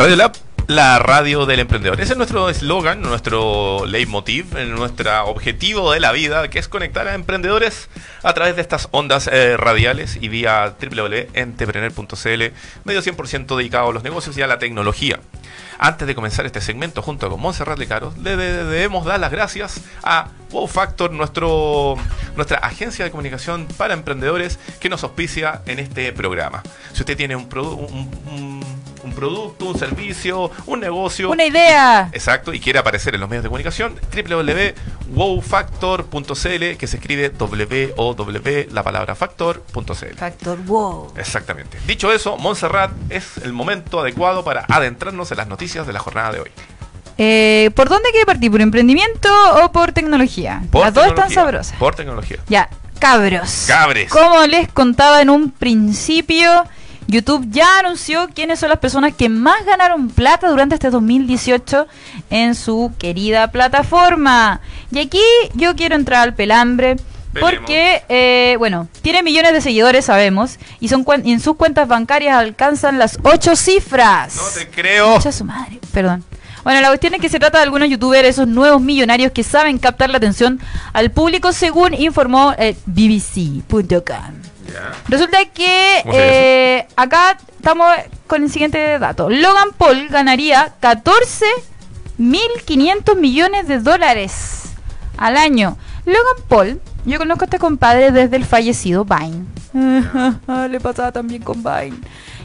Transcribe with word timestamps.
Radio 0.00 0.16
Lab, 0.16 0.32
la 0.66 0.98
radio 0.98 1.44
del 1.44 1.60
emprendedor. 1.60 2.00
Ese 2.00 2.12
es 2.12 2.16
nuestro 2.16 2.48
eslogan, 2.48 3.02
nuestro 3.02 3.84
leitmotiv, 3.84 4.46
nuestro 4.68 5.26
objetivo 5.26 5.92
de 5.92 6.00
la 6.00 6.10
vida, 6.10 6.48
que 6.48 6.58
es 6.58 6.68
conectar 6.68 7.06
a 7.06 7.12
emprendedores 7.12 7.90
a 8.22 8.32
través 8.32 8.56
de 8.56 8.62
estas 8.62 8.88
ondas 8.92 9.28
eh, 9.30 9.58
radiales 9.58 10.16
y 10.18 10.28
vía 10.28 10.74
www.entrepreneur.cl, 10.80 12.42
medio 12.84 13.02
100% 13.02 13.56
dedicado 13.58 13.90
a 13.90 13.92
los 13.92 14.02
negocios 14.02 14.38
y 14.38 14.40
a 14.40 14.46
la 14.46 14.58
tecnología. 14.58 15.20
Antes 15.78 16.08
de 16.08 16.14
comenzar 16.14 16.46
este 16.46 16.62
segmento 16.62 17.02
junto 17.02 17.28
con 17.28 17.38
Montserrat 17.38 17.78
Lecaros, 17.78 18.16
le 18.16 18.38
debemos 18.38 19.04
dar 19.04 19.20
las 19.20 19.30
gracias 19.30 19.82
a 20.02 20.28
Wow 20.50 20.66
Factor, 20.66 21.12
nuestra 21.12 22.56
agencia 22.62 23.04
de 23.04 23.10
comunicación 23.10 23.68
para 23.76 23.92
emprendedores 23.92 24.58
que 24.80 24.88
nos 24.88 25.04
auspicia 25.04 25.60
en 25.66 25.78
este 25.78 26.10
programa. 26.14 26.62
Si 26.94 27.00
usted 27.00 27.18
tiene 27.18 27.36
un, 27.36 27.46
un, 27.54 28.10
un 28.30 28.89
producto, 29.14 29.66
un 29.66 29.78
servicio, 29.78 30.50
un 30.66 30.80
negocio. 30.80 31.30
Una 31.30 31.44
idea. 31.44 32.08
Exacto, 32.12 32.52
y 32.52 32.60
quiere 32.60 32.78
aparecer 32.78 33.14
en 33.14 33.20
los 33.20 33.30
medios 33.30 33.42
de 33.42 33.48
comunicación, 33.48 33.98
www.wowfactor.cl, 34.14 36.76
que 36.76 36.86
se 36.86 36.96
escribe 36.96 37.30
W-O-W, 37.30 38.68
la 38.72 38.82
palabra 38.82 39.14
factor.cl. 39.14 40.16
Factor 40.16 40.58
wow. 40.64 41.12
Exactamente. 41.16 41.78
Dicho 41.86 42.12
eso, 42.12 42.36
Montserrat 42.36 42.90
es 43.08 43.38
el 43.38 43.52
momento 43.52 44.00
adecuado 44.00 44.44
para 44.44 44.66
adentrarnos 44.68 45.30
en 45.30 45.38
las 45.38 45.48
noticias 45.48 45.86
de 45.86 45.92
la 45.92 46.00
jornada 46.00 46.32
de 46.32 46.40
hoy. 46.40 46.50
Eh, 47.22 47.70
¿Por 47.74 47.90
dónde 47.90 48.08
quiere 48.12 48.24
partir? 48.24 48.50
¿Por 48.50 48.62
emprendimiento 48.62 49.28
o 49.62 49.70
por 49.72 49.92
tecnología? 49.92 50.62
las 50.72 50.94
dos 50.94 51.06
están 51.06 51.30
sabrosas. 51.30 51.76
Por 51.78 51.94
tecnología. 51.94 52.38
Ya, 52.48 52.70
cabros. 52.98 53.64
Cabres. 53.66 54.10
Como 54.10 54.46
les 54.46 54.72
contaba 54.72 55.20
en 55.20 55.28
un 55.28 55.50
principio, 55.50 56.64
YouTube 57.10 57.46
ya 57.50 57.80
anunció 57.80 58.28
quiénes 58.32 58.60
son 58.60 58.68
las 58.68 58.78
personas 58.78 59.14
que 59.14 59.28
más 59.28 59.64
ganaron 59.64 60.08
plata 60.08 60.48
durante 60.48 60.76
este 60.76 60.90
2018 60.90 61.86
en 62.30 62.54
su 62.54 62.92
querida 62.98 63.50
plataforma. 63.50 64.60
Y 64.92 65.00
aquí 65.00 65.22
yo 65.54 65.74
quiero 65.74 65.96
entrar 65.96 66.22
al 66.22 66.34
pelambre. 66.34 66.96
Porque, 67.38 68.02
eh, 68.08 68.56
bueno, 68.58 68.88
tiene 69.02 69.22
millones 69.22 69.52
de 69.52 69.60
seguidores, 69.60 70.06
sabemos, 70.06 70.58
y 70.80 70.88
son 70.88 71.04
en 71.24 71.38
sus 71.38 71.54
cuentas 71.54 71.86
bancarias 71.86 72.36
alcanzan 72.36 72.98
las 72.98 73.18
ocho 73.22 73.54
cifras. 73.54 74.34
No 74.34 74.42
te 74.60 74.68
creo. 74.68 75.10
Mucha 75.10 75.30
su 75.30 75.44
madre, 75.44 75.78
perdón. 75.92 76.24
Bueno, 76.64 76.80
la 76.80 76.88
cuestión 76.88 77.14
es 77.14 77.20
que 77.20 77.28
se 77.28 77.38
trata 77.38 77.58
de 77.58 77.64
algunos 77.64 77.88
youtubers, 77.88 78.28
esos 78.28 78.48
nuevos 78.48 78.82
millonarios 78.82 79.30
que 79.30 79.44
saben 79.44 79.78
captar 79.78 80.10
la 80.10 80.16
atención 80.16 80.60
al 80.92 81.12
público, 81.12 81.52
según 81.52 81.94
informó 81.94 82.52
eh, 82.58 82.76
BBC.com. 82.86 84.49
Resulta 85.08 85.44
que 85.46 86.02
eh, 86.06 86.86
acá 86.96 87.38
estamos 87.56 87.88
con 88.26 88.42
el 88.44 88.50
siguiente 88.50 88.98
dato. 88.98 89.30
Logan 89.30 89.70
Paul 89.76 90.08
ganaría 90.08 90.74
14.500 90.80 93.16
millones 93.16 93.68
de 93.68 93.78
dólares 93.78 94.72
al 95.16 95.36
año. 95.36 95.76
Logan 96.06 96.44
Paul, 96.48 96.80
yo 97.04 97.18
conozco 97.18 97.44
a 97.44 97.46
este 97.46 97.58
compadre 97.58 98.12
desde 98.12 98.36
el 98.36 98.44
fallecido 98.44 99.04
Vine. 99.04 99.46
Le 100.70 100.80
pasaba 100.80 101.12
también 101.12 101.42
con 101.42 101.62
Vine. 101.62 101.98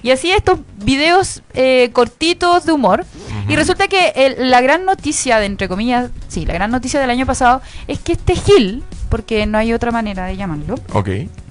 Y 0.03 0.11
así 0.11 0.29
estos 0.29 0.59
videos 0.83 1.41
eh, 1.53 1.89
cortitos 1.91 2.65
de 2.65 2.73
humor. 2.73 3.05
Y 3.47 3.55
resulta 3.55 3.87
que 3.87 4.35
la 4.39 4.61
gran 4.61 4.85
noticia, 4.85 5.39
de 5.39 5.45
entre 5.45 5.67
comillas, 5.67 6.09
sí, 6.27 6.45
la 6.45 6.53
gran 6.53 6.71
noticia 6.71 6.99
del 6.99 7.09
año 7.09 7.25
pasado 7.25 7.61
es 7.87 7.99
que 7.99 8.13
este 8.13 8.35
Gil, 8.35 8.83
porque 9.05 9.45
no 9.45 9.57
hay 9.57 9.73
otra 9.73 9.91
manera 9.91 10.25
de 10.25 10.37
llamarlo. 10.37 10.75
Ok 10.93 11.09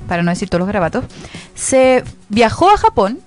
para 0.08 0.22
no 0.22 0.30
decir 0.30 0.48
todos 0.48 0.60
los 0.60 0.68
grabatos, 0.68 1.04
se 1.54 2.04
viajó 2.28 2.70
a 2.70 2.76
Japón 2.76 3.20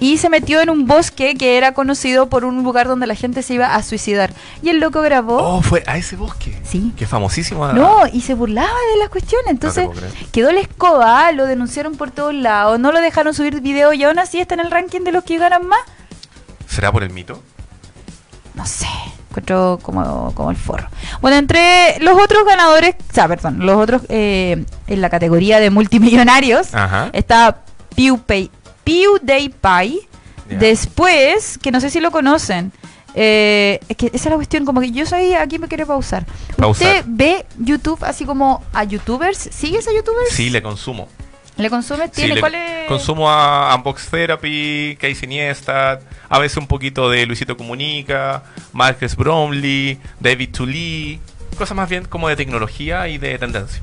y 0.00 0.18
se 0.18 0.28
metió 0.28 0.60
en 0.60 0.68
un 0.68 0.86
bosque 0.86 1.36
que 1.36 1.56
era 1.56 1.74
conocido 1.74 2.28
por 2.28 2.44
un 2.44 2.64
lugar 2.64 2.88
donde 2.88 3.06
la 3.06 3.14
gente 3.14 3.42
se 3.42 3.54
iba 3.54 3.76
a 3.76 3.82
suicidar. 3.84 4.32
Y 4.60 4.68
el 4.68 4.80
loco 4.80 5.00
grabó. 5.00 5.36
Oh, 5.36 5.62
fue 5.62 5.84
a 5.86 5.96
ese 5.96 6.16
bosque. 6.16 6.58
Sí. 6.64 6.92
Que 6.96 7.06
famosísimo. 7.06 7.72
No, 7.72 8.08
y 8.12 8.20
se 8.22 8.34
burlaba 8.34 8.66
de 8.66 8.98
las 8.98 9.10
cuestiones. 9.10 9.50
Entonces 9.50 9.88
quedó 10.32 10.50
la 10.50 10.60
escoba, 10.60 11.30
lo 11.30 11.46
denunciaron 11.46 11.94
por 11.94 12.10
todos 12.10 12.34
lados, 12.34 12.80
no 12.80 12.90
lo 12.90 13.00
dejaron 13.00 13.32
subir 13.32 13.60
video 13.60 13.92
y 13.92 14.02
aún 14.02 14.18
así 14.18 14.40
está 14.40 14.54
en 14.54 14.60
el 14.60 14.72
ranking 14.72 15.02
de 15.02 15.12
los 15.12 15.22
que 15.22 15.38
ganan 15.38 15.66
más. 15.68 15.80
¿Será 16.66 16.90
por 16.90 17.04
el 17.04 17.10
mito? 17.10 17.40
No 18.54 18.66
sé 18.66 18.88
encuentro 19.32 19.78
como, 19.82 20.32
como 20.34 20.50
el 20.50 20.56
forro. 20.56 20.88
Bueno, 21.20 21.36
entre 21.36 21.98
los 22.00 22.20
otros 22.20 22.44
ganadores, 22.44 22.94
o 23.10 23.12
sea, 23.12 23.28
perdón, 23.28 23.64
los 23.64 23.76
otros 23.76 24.02
eh, 24.08 24.64
en 24.86 25.00
la 25.00 25.10
categoría 25.10 25.58
de 25.60 25.70
multimillonarios 25.70 26.68
está 27.12 27.62
PewPay, 27.96 28.50
PewDiePie. 28.84 30.08
Después, 30.48 31.56
que 31.56 31.70
no 31.70 31.80
sé 31.80 31.88
si 31.88 31.98
lo 31.98 32.10
conocen, 32.10 32.72
eh, 33.14 33.80
es 33.88 33.96
que 33.96 34.06
esa 34.06 34.16
es 34.16 34.26
la 34.26 34.34
cuestión, 34.36 34.66
como 34.66 34.82
que 34.82 34.90
yo 34.90 35.06
soy, 35.06 35.32
aquí 35.32 35.58
me 35.58 35.66
quiero 35.66 35.86
pausar. 35.86 36.26
¿Usted 36.58 37.04
ve 37.06 37.46
YouTube 37.58 38.04
así 38.04 38.26
como 38.26 38.62
a 38.74 38.84
youtubers? 38.84 39.38
¿Sigues 39.38 39.88
a 39.88 39.92
youtubers? 39.92 40.30
Sí, 40.30 40.50
le 40.50 40.62
consumo. 40.62 41.08
¿Le 41.56 41.70
consume? 41.70 42.08
¿Tiene? 42.08 42.40
¿Cuál 42.40 42.54
Consumo 42.88 43.30
a 43.30 43.74
Unbox 43.76 44.08
Therapy, 44.08 44.96
Casey 45.00 45.28
Neistat, 45.28 46.02
a 46.32 46.38
veces 46.38 46.56
un 46.56 46.66
poquito 46.66 47.10
de 47.10 47.26
Luisito 47.26 47.58
Comunica, 47.58 48.42
Marcus 48.72 49.14
Bromley, 49.14 49.98
David 50.18 50.48
Tully, 50.50 51.20
cosas 51.58 51.76
más 51.76 51.90
bien 51.90 52.06
como 52.06 52.26
de 52.26 52.36
tecnología 52.36 53.06
y 53.08 53.18
de 53.18 53.38
tendencia. 53.38 53.82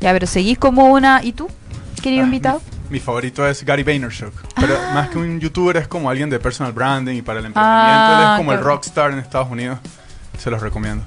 Ya, 0.00 0.12
pero 0.12 0.26
seguís 0.26 0.58
como 0.58 0.86
una... 0.86 1.22
¿Y 1.22 1.30
tú, 1.30 1.48
querido 2.02 2.22
ah, 2.22 2.26
invitado? 2.26 2.62
Mi, 2.90 2.98
favorito 2.98 3.46
es 3.46 3.64
Gary 3.64 3.84
Vaynerchuk. 3.84 4.34
Pero 4.56 4.76
ah. 4.76 4.94
más 4.94 5.10
que 5.10 5.18
un 5.18 5.38
youtuber 5.38 5.76
es 5.76 5.86
como 5.86 6.10
alguien 6.10 6.28
de 6.28 6.40
personal 6.40 6.72
branding 6.72 7.18
y 7.18 7.22
para 7.22 7.38
el 7.38 7.46
emprendimiento. 7.46 8.12
Él 8.14 8.20
es 8.20 8.26
ah, 8.26 8.34
como 8.36 8.52
el 8.52 8.58
rockstar 8.58 9.12
en 9.12 9.20
Estados 9.20 9.48
Unidos. 9.48 9.78
Se 10.38 10.50
los 10.50 10.60
recomiendo. 10.60 11.04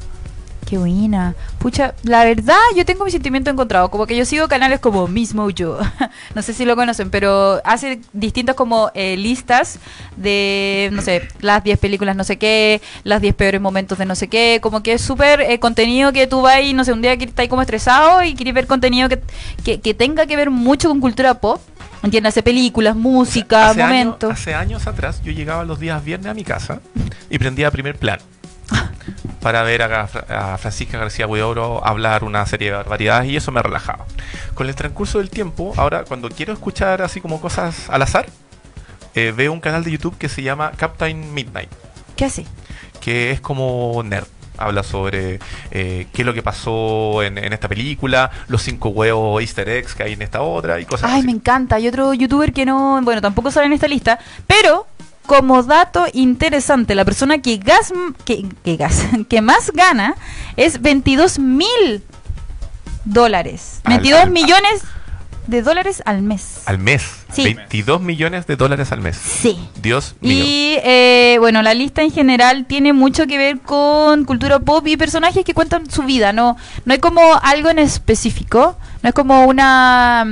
Qué 0.69 0.77
buena. 0.77 1.33
Pucha, 1.57 1.95
la 2.03 2.23
verdad, 2.23 2.59
yo 2.75 2.85
tengo 2.85 3.03
mi 3.03 3.09
sentimiento 3.09 3.49
encontrado. 3.49 3.89
Como 3.89 4.05
que 4.05 4.15
yo 4.15 4.23
sigo 4.23 4.47
canales 4.47 4.79
como 4.79 5.07
Mismo 5.07 5.49
Yo. 5.49 5.79
no 6.35 6.43
sé 6.43 6.53
si 6.53 6.63
lo 6.63 6.75
conocen, 6.75 7.09
pero 7.09 7.59
hace 7.63 8.01
distintas 8.13 8.55
como 8.55 8.91
eh, 8.93 9.17
listas 9.17 9.79
de, 10.15 10.89
no 10.91 11.01
sé, 11.01 11.27
las 11.41 11.63
10 11.63 11.79
películas 11.79 12.15
no 12.15 12.23
sé 12.23 12.37
qué, 12.37 12.83
las 13.03 13.19
10 13.19 13.33
peores 13.33 13.59
momentos 13.59 13.97
de 13.97 14.05
no 14.05 14.13
sé 14.13 14.27
qué. 14.27 14.59
Como 14.61 14.83
que 14.83 14.93
es 14.93 15.01
súper 15.01 15.41
eh, 15.41 15.59
contenido 15.59 16.13
que 16.13 16.27
tú 16.27 16.41
vas 16.41 16.61
y, 16.61 16.75
no 16.75 16.83
sé, 16.83 16.93
un 16.93 17.01
día 17.01 17.17
que 17.17 17.25
estás 17.25 17.47
como 17.47 17.63
estresado 17.63 18.21
y 18.23 18.35
quieres 18.35 18.53
ver 18.53 18.67
contenido 18.67 19.09
que, 19.09 19.79
que, 19.79 19.93
tenga 19.95 20.27
que 20.27 20.35
ver 20.35 20.51
mucho 20.51 20.87
con 20.89 20.99
cultura 20.99 21.33
pop. 21.41 21.59
Entiéndase, 22.03 22.43
películas, 22.43 22.95
música, 22.95 23.73
momentos. 23.73 24.31
hace 24.31 24.53
años 24.53 24.85
atrás 24.85 25.19
yo 25.23 25.31
llegaba 25.31 25.63
los 25.63 25.79
días 25.79 26.05
viernes 26.05 26.29
a 26.29 26.35
mi 26.35 26.43
casa 26.43 26.79
y 27.29 27.39
prendía 27.39 27.71
primer 27.71 27.97
plan 27.97 28.19
para 29.41 29.63
ver 29.63 29.81
a, 29.81 30.57
Francisca 30.57 30.97
García 30.97 31.27
Huidobro 31.27 31.85
hablar 31.85 32.23
una 32.23 32.45
serie 32.45 32.69
de 32.69 32.77
barbaridades 32.77 33.29
y 33.29 33.35
eso 33.35 33.51
me 33.51 33.61
relajaba. 33.61 34.05
Con 34.53 34.67
el 34.67 34.75
transcurso 34.75 35.19
del 35.19 35.29
tiempo, 35.29 35.73
ahora 35.77 36.03
cuando 36.03 36.29
quiero 36.29 36.53
escuchar 36.53 37.01
así 37.01 37.21
como 37.21 37.41
cosas 37.41 37.89
al 37.89 38.01
azar, 38.01 38.27
eh, 39.15 39.33
veo 39.35 39.51
un 39.51 39.59
canal 39.59 39.83
de 39.83 39.91
YouTube 39.91 40.17
que 40.17 40.29
se 40.29 40.43
llama 40.43 40.71
Captain 40.75 41.33
Midnight. 41.33 41.69
¿Qué 42.15 42.25
hace? 42.25 42.45
Que 42.99 43.31
es 43.31 43.41
como 43.41 44.01
nerd 44.03 44.27
habla 44.59 44.83
sobre 44.83 45.39
eh, 45.71 46.07
qué 46.13 46.21
es 46.21 46.25
lo 46.25 46.33
que 46.33 46.43
pasó 46.43 47.23
en, 47.23 47.37
esta 47.37 47.67
película, 47.67 48.29
los 48.47 48.61
cinco 48.61 48.89
huevos 48.89 49.41
easter 49.41 49.67
eggs 49.69 49.95
que 49.95 50.03
hay 50.03 50.13
en 50.13 50.21
esta 50.21 50.41
otra 50.41 50.79
y 50.79 50.85
cosas 50.85 51.09
Ay, 51.11 51.23
me 51.23 51.31
encanta. 51.31 51.77
Hay 51.77 51.87
otro 51.87 52.13
youtuber 52.13 52.51
que 52.51 52.65
no, 52.65 52.99
bueno, 53.01 53.21
tampoco 53.21 53.51
sale 53.51 53.67
en 53.67 53.73
esta 53.73 53.87
lista, 53.87 54.19
pero 54.45 54.85
como 55.29 55.61
dato 55.61 56.07
interesante, 56.11 56.95
la 56.95 57.05
persona 57.05 57.37
que, 57.37 57.57
gas, 57.57 57.93
que, 58.25 58.47
gas, 58.77 59.05
que 59.29 59.41
más 59.43 59.69
gana 59.69 60.15
es 60.57 60.81
22 60.81 61.37
mil 61.37 62.03
dólares. 63.05 63.79
22 63.85 64.31
millones 64.31 64.81
de 65.45 65.61
dólares 65.61 66.01
al 66.07 66.23
mes. 66.23 66.63
Al 66.65 66.79
mes. 66.79 67.03
Sí. 67.31 67.43
22 67.43 68.01
millones 68.01 68.47
de 68.47 68.55
dólares 68.55 68.91
al 68.91 69.01
mes. 69.01 69.17
Sí. 69.17 69.59
Dios 69.79 70.15
mío. 70.19 70.43
Y 70.43 70.77
eh, 70.83 71.37
bueno, 71.37 71.61
la 71.61 71.75
lista 71.75 72.01
en 72.01 72.09
general 72.11 72.65
tiene 72.65 72.93
mucho 72.93 73.27
que 73.27 73.37
ver 73.37 73.59
con 73.59 74.25
cultura 74.25 74.57
pop 74.57 74.87
y 74.87 74.97
personajes 74.97 75.45
que 75.45 75.53
cuentan 75.53 75.91
su 75.91 76.01
vida. 76.01 76.33
No, 76.33 76.57
no 76.85 76.93
hay 76.93 76.99
como 76.99 77.21
algo 77.43 77.69
en 77.69 77.77
específico. 77.77 78.75
No 79.03 79.09
es 79.09 79.13
como 79.13 79.45
una 79.45 80.25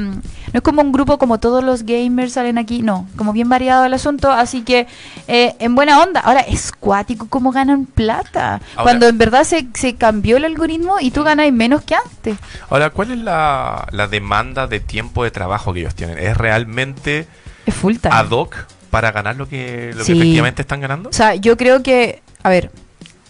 no 0.53 0.59
es 0.59 0.61
como 0.61 0.81
un 0.81 0.91
grupo 0.91 1.17
como 1.17 1.39
todos 1.39 1.63
los 1.63 1.83
gamers 1.83 2.33
salen 2.33 2.57
aquí, 2.57 2.81
no, 2.81 3.07
como 3.15 3.33
bien 3.33 3.49
variado 3.49 3.85
el 3.85 3.93
asunto, 3.93 4.31
así 4.31 4.61
que 4.61 4.87
eh, 5.27 5.55
en 5.59 5.75
buena 5.75 6.01
onda. 6.01 6.21
Ahora, 6.21 6.41
es 6.41 6.71
cuático 6.71 7.27
cómo 7.29 7.51
ganan 7.51 7.85
plata, 7.85 8.61
cuando 8.81 9.07
en 9.07 9.17
verdad 9.17 9.43
se, 9.43 9.67
se, 9.73 9.95
cambió 9.95 10.37
el 10.37 10.45
algoritmo 10.45 10.97
y 10.99 11.11
tú 11.11 11.23
ganas 11.23 11.51
menos 11.51 11.83
que 11.83 11.95
antes. 11.95 12.37
Ahora, 12.69 12.89
¿cuál 12.89 13.11
es 13.11 13.17
la, 13.19 13.87
la 13.91 14.07
demanda 14.07 14.67
de 14.67 14.79
tiempo 14.79 15.23
de 15.23 15.31
trabajo 15.31 15.73
que 15.73 15.81
ellos 15.81 15.95
tienen? 15.95 16.17
¿Es 16.17 16.37
realmente 16.37 17.27
es 17.65 17.73
full 17.73 17.95
ad 18.03 18.29
hoc 18.29 18.55
para 18.89 19.11
ganar 19.11 19.35
lo 19.35 19.47
que, 19.47 19.91
lo 19.95 20.05
que 20.05 20.13
efectivamente 20.13 20.61
están 20.61 20.81
ganando? 20.81 21.09
O 21.09 21.13
sea, 21.13 21.35
yo 21.35 21.57
creo 21.57 21.83
que, 21.83 22.21
a 22.43 22.49
ver, 22.49 22.71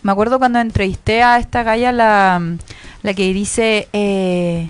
me 0.04 0.12
acuerdo 0.12 0.40
cuando 0.40 0.60
entrevisté 0.60 1.24
a 1.24 1.40
esta 1.40 1.64
galla, 1.64 1.92
la, 1.92 2.42
la 3.02 3.14
que 3.14 3.34
dice... 3.34 3.88
Eh, 3.94 4.70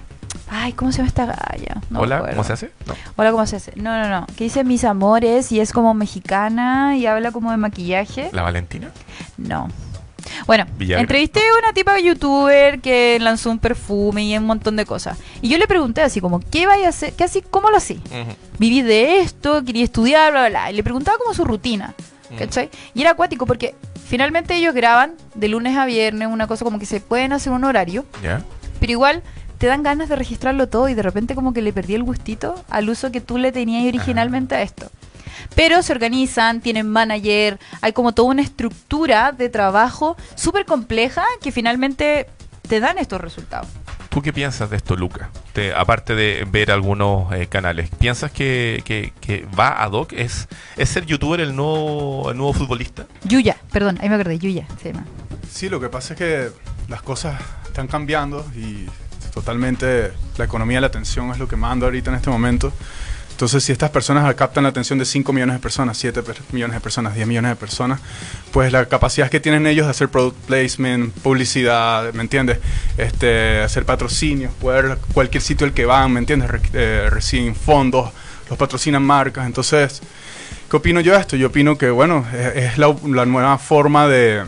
Ay, 0.50 0.74
¿cómo 0.74 0.92
se 0.92 0.98
llama 1.00 1.08
esta 1.10 1.26
galla? 1.26 1.82
No 1.90 2.00
Hola, 2.02 2.26
¿cómo 2.30 2.44
se 2.44 2.54
hace? 2.54 2.72
No. 2.86 2.94
Hola, 3.18 3.32
¿cómo 3.32 3.46
se 3.46 3.58
hace? 3.58 3.74
No, 3.76 3.98
no, 4.02 4.08
no. 4.10 4.26
Que 4.38 4.46
dice 4.46 4.64
mis 4.64 4.84
amores 4.86 5.52
y 5.52 5.60
es 5.60 5.74
como 5.74 5.94
mexicana 5.94 6.96
y 6.98 7.06
habla 7.06 7.32
como 7.32 7.52
de 7.52 7.58
maquillaje. 7.58 8.30
¿La 8.32 8.44
Valentina? 8.44 8.92
No. 9.38 9.68
Bueno, 10.46 10.66
Villagra. 10.78 11.02
entrevisté 11.02 11.40
a 11.40 11.60
una 11.64 11.74
tipa 11.74 12.00
youtuber 12.00 12.80
que 12.82 13.18
lanzó 13.20 13.50
un 13.50 13.60
perfume 13.60 14.26
y 14.26 14.38
un 14.38 14.46
montón 14.46 14.76
de 14.76 14.86
cosas. 14.86 15.18
Y 15.42 15.50
yo 15.50 15.58
le 15.58 15.68
pregunté 15.68 16.02
así 16.02 16.22
como, 16.22 16.40
¿qué 16.40 16.66
vaya 16.66 16.88
a 16.88 16.90
hacer? 16.90 17.14
¿Qué 17.14 17.24
así? 17.24 17.42
¿Cómo 17.42 17.70
lo 17.70 17.78
hacía? 17.78 17.98
Ujú. 17.98 18.36
Viví 18.60 18.82
de 18.82 19.20
esto, 19.20 19.64
quería 19.64 19.84
estudiar, 19.84 20.32
bla, 20.32 20.42
bla, 20.42 20.50
bla. 20.50 20.72
Y 20.72 20.76
le 20.76 20.84
preguntaba 20.84 21.18
como 21.18 21.34
su 21.34 21.44
rutina. 21.46 21.94
¿Cachai? 22.38 22.70
Y 22.94 23.02
era 23.02 23.12
acuático 23.12 23.46
porque 23.46 23.74
finalmente 24.10 24.54
ellos 24.56 24.74
graban 24.76 25.14
de 25.34 25.48
lunes 25.48 25.78
a 25.78 25.86
viernes, 25.86 26.28
una 26.28 26.46
cosa 26.46 26.66
como 26.66 26.78
que 26.78 26.86
se 26.86 27.00
pueden 27.00 27.32
hacer 27.32 27.54
un 27.54 27.64
horario, 27.64 28.04
¿Ya? 28.22 28.44
pero 28.82 28.92
igual 28.92 29.24
te 29.57 29.68
dan 29.68 29.83
ganas 29.83 30.09
de 30.09 30.15
registrarlo 30.15 30.68
todo 30.68 30.88
y 30.89 30.94
de 30.94 31.01
repente 31.01 31.36
como 31.36 31.54
que 31.54 31.62
le 31.62 31.74
perdí 31.74 31.95
el 31.95 32.04
gustito 32.04 32.63
al 32.69 32.89
uso 32.89 33.12
que 33.12 33.21
tú 33.21 33.38
le 33.38 33.51
tenías 33.51 33.86
originalmente 33.88 34.56
a 34.56 34.62
esto. 34.62 34.89
Pero 35.56 35.81
se 35.81 35.92
organizan, 35.94 36.62
tienen 36.62 36.89
manager, 36.89 37.59
hay 37.81 37.94
como 37.94 38.13
toda 38.13 38.30
una 38.30 38.42
estructura 38.42 39.31
de 39.31 39.50
trabajo 39.50 40.18
súper 40.36 40.65
compleja 40.65 41.24
que 41.42 41.51
finalmente 41.51 42.27
te 42.68 42.80
dan 42.80 42.98
estos 42.98 43.21
resultados. 43.21 43.68
¿Tú 44.09 44.21
qué 44.21 44.33
piensas 44.33 44.69
de 44.69 44.77
esto, 44.77 44.95
Luca? 44.95 45.30
Te- 45.54 45.74
aparte 45.74 46.15
de 46.15 46.45
ver 46.50 46.71
algunos 46.71 47.31
eh, 47.33 47.48
canales, 47.48 47.89
¿piensas 48.00 48.31
que, 48.31 48.81
que- 48.83 49.13
que 49.21 49.45
va 49.57 49.83
ad 49.83 49.92
hoc? 49.92 50.12
¿Es, 50.13 50.48
¿Es 50.75 50.89
ser 50.89 51.06
youtuber 51.06 51.39
el 51.39 51.56
nuevo, 51.56 52.31
el 52.31 52.38
nuevo 52.38 52.53
futbolista? 52.53 53.06
Yuya, 53.24 53.57
perdón, 53.71 54.00
ahí 54.01 54.10
me 54.10 54.15
acordé, 54.15 54.39
Yuya 54.39 54.68
se 54.81 54.92
llama. 54.92 55.06
Sí, 55.50 55.69
lo 55.69 55.80
que 55.80 55.89
pasa 55.89 56.13
es 56.13 56.18
que 56.19 56.50
las 56.89 57.01
cosas 57.03 57.39
están 57.68 57.88
cambiando 57.88 58.44
y 58.56 58.88
totalmente 59.42 60.12
la 60.38 60.45
economía 60.45 60.78
de 60.78 60.81
la 60.81 60.88
atención 60.88 61.30
es 61.31 61.38
lo 61.38 61.48
que 61.48 61.56
manda 61.56 61.86
ahorita 61.86 62.10
en 62.10 62.16
este 62.16 62.30
momento. 62.30 62.74
Entonces, 63.31 63.63
si 63.63 63.72
estas 63.72 63.92
personas 63.92 64.34
captan 64.34 64.63
la 64.63 64.69
atención 64.69 64.98
de 64.98 65.06
5 65.06 65.31
millones 65.31 65.56
de 65.57 65.60
personas, 65.60 65.95
7 66.00 66.24
per- 66.24 66.38
millones 66.51 66.74
de 66.74 66.80
personas, 66.81 67.13
10 67.13 67.28
millones 67.28 67.51
de 67.51 67.56
personas, 67.56 68.00
pues 68.51 68.72
la 68.72 68.86
capacidad 68.88 69.30
que 69.30 69.39
tienen 69.39 69.68
ellos 69.68 69.86
de 69.86 69.92
hacer 69.92 70.10
product 70.10 70.36
placement, 70.48 71.13
publicidad, 71.19 72.12
¿me 72.13 72.24
entiendes? 72.24 72.57
Este, 72.98 73.60
hacer 73.62 73.86
patrocinios, 73.86 74.51
poder 74.56 74.98
cualquier 75.13 75.44
sitio 75.44 75.68
al 75.68 75.74
que 75.74 75.86
van, 75.86 76.13
¿me 76.13 76.19
entiendes? 76.19 76.50
Re- 76.50 76.62
eh, 76.74 77.10
reciben 77.12 77.54
fondos, 77.56 78.10
los 78.50 78.57
patrocinan 78.57 79.04
marcas. 79.04 79.45
Entonces, 79.45 80.01
¿qué 80.68 80.75
opino 80.78 81.00
yo 81.00 81.13
de 81.13 81.19
esto? 81.19 81.36
Yo 81.36 81.48
opino 81.50 81.78
que, 81.78 81.92
bueno, 81.92 82.25
es, 82.34 82.72
es 82.72 82.78
la, 82.80 82.95
la 83.07 83.28
nueva 83.28 83.60
forma 83.60 84.07
de, 84.07 84.45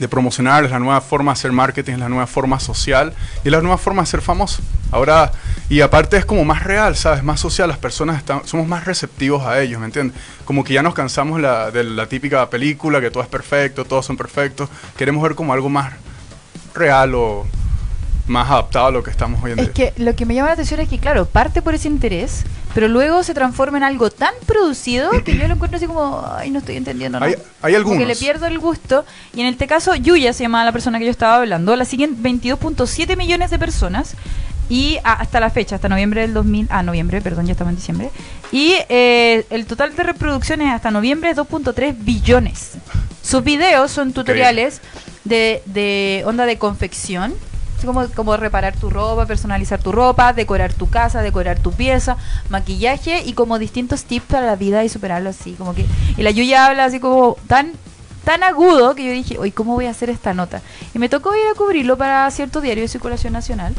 de 0.00 0.08
promocionar, 0.08 0.64
es 0.64 0.70
la 0.72 0.78
nueva 0.80 1.00
forma 1.00 1.30
de 1.32 1.38
hacer 1.38 1.52
marketing, 1.52 1.92
es 1.92 1.98
la 2.00 2.08
nueva 2.08 2.26
forma 2.26 2.58
social 2.58 3.12
y 3.44 3.48
es 3.48 3.52
la 3.52 3.60
nueva 3.60 3.78
forma 3.78 4.02
de 4.02 4.06
ser 4.06 4.22
famoso. 4.22 4.62
Ahora, 4.90 5.30
y 5.68 5.82
aparte 5.82 6.16
es 6.16 6.24
como 6.24 6.44
más 6.44 6.64
real, 6.64 6.96
¿sabes? 6.96 7.22
Más 7.22 7.38
social, 7.38 7.68
las 7.68 7.78
personas 7.78 8.16
están, 8.16 8.44
somos 8.46 8.66
más 8.66 8.86
receptivos 8.86 9.46
a 9.46 9.60
ellos, 9.60 9.78
¿me 9.78 9.86
entiendes? 9.86 10.18
Como 10.44 10.64
que 10.64 10.72
ya 10.74 10.82
nos 10.82 10.94
cansamos 10.94 11.40
la- 11.40 11.70
de 11.70 11.84
la 11.84 12.06
típica 12.06 12.48
película, 12.50 13.00
que 13.00 13.10
todo 13.10 13.22
es 13.22 13.28
perfecto, 13.28 13.84
todos 13.84 14.06
son 14.06 14.16
perfectos. 14.16 14.68
Queremos 14.96 15.22
ver 15.22 15.34
como 15.34 15.52
algo 15.52 15.68
más 15.68 15.92
real 16.74 17.14
o 17.14 17.46
más 18.30 18.48
adaptado 18.50 18.86
a 18.86 18.90
lo 18.90 19.02
que 19.02 19.10
estamos 19.10 19.42
hoy 19.42 19.52
en 19.52 19.58
Es 19.58 19.70
que 19.70 19.92
lo 19.98 20.14
que 20.14 20.24
me 20.24 20.34
llama 20.34 20.48
la 20.48 20.54
atención 20.54 20.80
es 20.80 20.88
que, 20.88 20.98
claro, 20.98 21.26
parte 21.26 21.60
por 21.62 21.74
ese 21.74 21.88
interés, 21.88 22.44
pero 22.74 22.86
luego 22.88 23.22
se 23.24 23.34
transforma 23.34 23.76
en 23.78 23.84
algo 23.84 24.10
tan 24.10 24.32
producido 24.46 25.10
que 25.24 25.36
yo 25.36 25.46
lo 25.48 25.54
encuentro 25.54 25.76
así 25.76 25.86
como, 25.86 26.24
ay, 26.36 26.50
no 26.50 26.60
estoy 26.60 26.76
entendiendo 26.76 27.18
nada. 27.20 27.30
Hay- 27.30 27.36
hay 27.74 27.82
Como 27.82 27.94
que 27.94 27.98
le 27.98 28.12
algunos. 28.12 28.18
pierdo 28.18 28.46
el 28.46 28.58
gusto. 28.58 29.04
Y 29.34 29.40
en 29.40 29.48
este 29.48 29.66
caso, 29.66 29.94
Yuya 29.96 30.32
se 30.32 30.44
llamaba 30.44 30.64
la 30.64 30.72
persona 30.72 30.98
que 30.98 31.04
yo 31.04 31.10
estaba 31.10 31.36
hablando, 31.36 31.74
la 31.76 31.84
siguen 31.84 32.22
22.7 32.22 33.16
millones 33.16 33.50
de 33.50 33.58
personas. 33.58 34.14
Y 34.68 34.98
a- 35.02 35.14
hasta 35.14 35.40
la 35.40 35.50
fecha, 35.50 35.74
hasta 35.74 35.88
noviembre 35.88 36.20
del 36.20 36.32
2000, 36.32 36.68
ah, 36.70 36.84
noviembre, 36.84 37.20
perdón, 37.20 37.46
ya 37.46 37.52
estamos 37.52 37.72
en 37.72 37.76
diciembre. 37.76 38.10
Y 38.52 38.74
eh, 38.88 39.44
el 39.50 39.66
total 39.66 39.96
de 39.96 40.04
reproducciones 40.04 40.72
hasta 40.72 40.92
noviembre 40.92 41.30
es 41.30 41.36
2.3 41.36 41.96
billones. 41.98 42.74
Sus 43.20 43.42
videos 43.42 43.90
son 43.90 44.12
tutoriales 44.12 44.80
de, 45.24 45.60
de 45.66 46.22
onda 46.24 46.46
de 46.46 46.56
confección, 46.58 47.34
como, 47.86 48.06
como 48.08 48.36
reparar 48.36 48.76
tu 48.76 48.90
ropa, 48.90 49.26
personalizar 49.26 49.80
tu 49.82 49.92
ropa, 49.92 50.32
decorar 50.32 50.72
tu 50.72 50.88
casa, 50.88 51.22
decorar 51.22 51.58
tu 51.58 51.72
pieza, 51.72 52.16
maquillaje 52.48 53.22
y 53.24 53.32
como 53.34 53.58
distintos 53.58 54.04
tips 54.04 54.26
para 54.26 54.46
la 54.46 54.56
vida 54.56 54.84
y 54.84 54.88
superarlo 54.88 55.30
así, 55.30 55.52
como 55.52 55.74
que 55.74 55.86
y 56.16 56.22
la 56.22 56.30
Yuya 56.30 56.66
habla 56.66 56.84
así 56.84 57.00
como 57.00 57.36
tan 57.46 57.72
tan 58.24 58.42
agudo 58.42 58.94
que 58.94 59.04
yo 59.06 59.12
dije, 59.12 59.38
"Oye, 59.38 59.52
¿cómo 59.52 59.74
voy 59.74 59.86
a 59.86 59.90
hacer 59.90 60.10
esta 60.10 60.34
nota?" 60.34 60.60
Y 60.94 60.98
me 60.98 61.08
tocó 61.08 61.34
ir 61.34 61.46
a 61.50 61.56
cubrirlo 61.56 61.96
para 61.96 62.30
cierto 62.30 62.60
diario 62.60 62.82
de 62.82 62.88
circulación 62.88 63.32
nacional. 63.32 63.74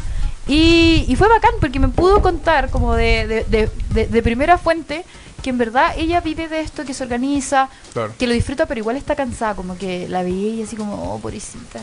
Y, 0.47 1.05
y 1.07 1.15
fue 1.15 1.29
bacán 1.29 1.51
porque 1.61 1.79
me 1.79 1.87
pudo 1.89 2.21
contar 2.21 2.69
como 2.71 2.95
de, 2.95 3.27
de, 3.27 3.43
de- 3.45 3.69
de- 3.93 4.07
de 4.07 4.23
primera 4.23 4.57
fuente 4.57 5.05
que 5.43 5.51
en 5.51 5.57
verdad 5.59 5.93
ella 5.95 6.21
vive 6.21 6.47
de 6.47 6.59
esto, 6.61 6.83
que 6.85 6.93
se 6.95 7.03
organiza, 7.03 7.69
Claro. 7.93 8.13
que 8.17 8.25
lo 8.27 8.33
disfruta, 8.33 8.65
pero 8.65 8.79
igual 8.79 8.95
está 8.95 9.15
cansada, 9.15 9.55
como 9.55 9.77
que 9.77 10.07
la 10.09 10.23
veía 10.23 10.55
y 10.55 10.63
así 10.63 10.75
como, 10.75 10.95
oh, 11.13 11.19
pobrecita. 11.19 11.79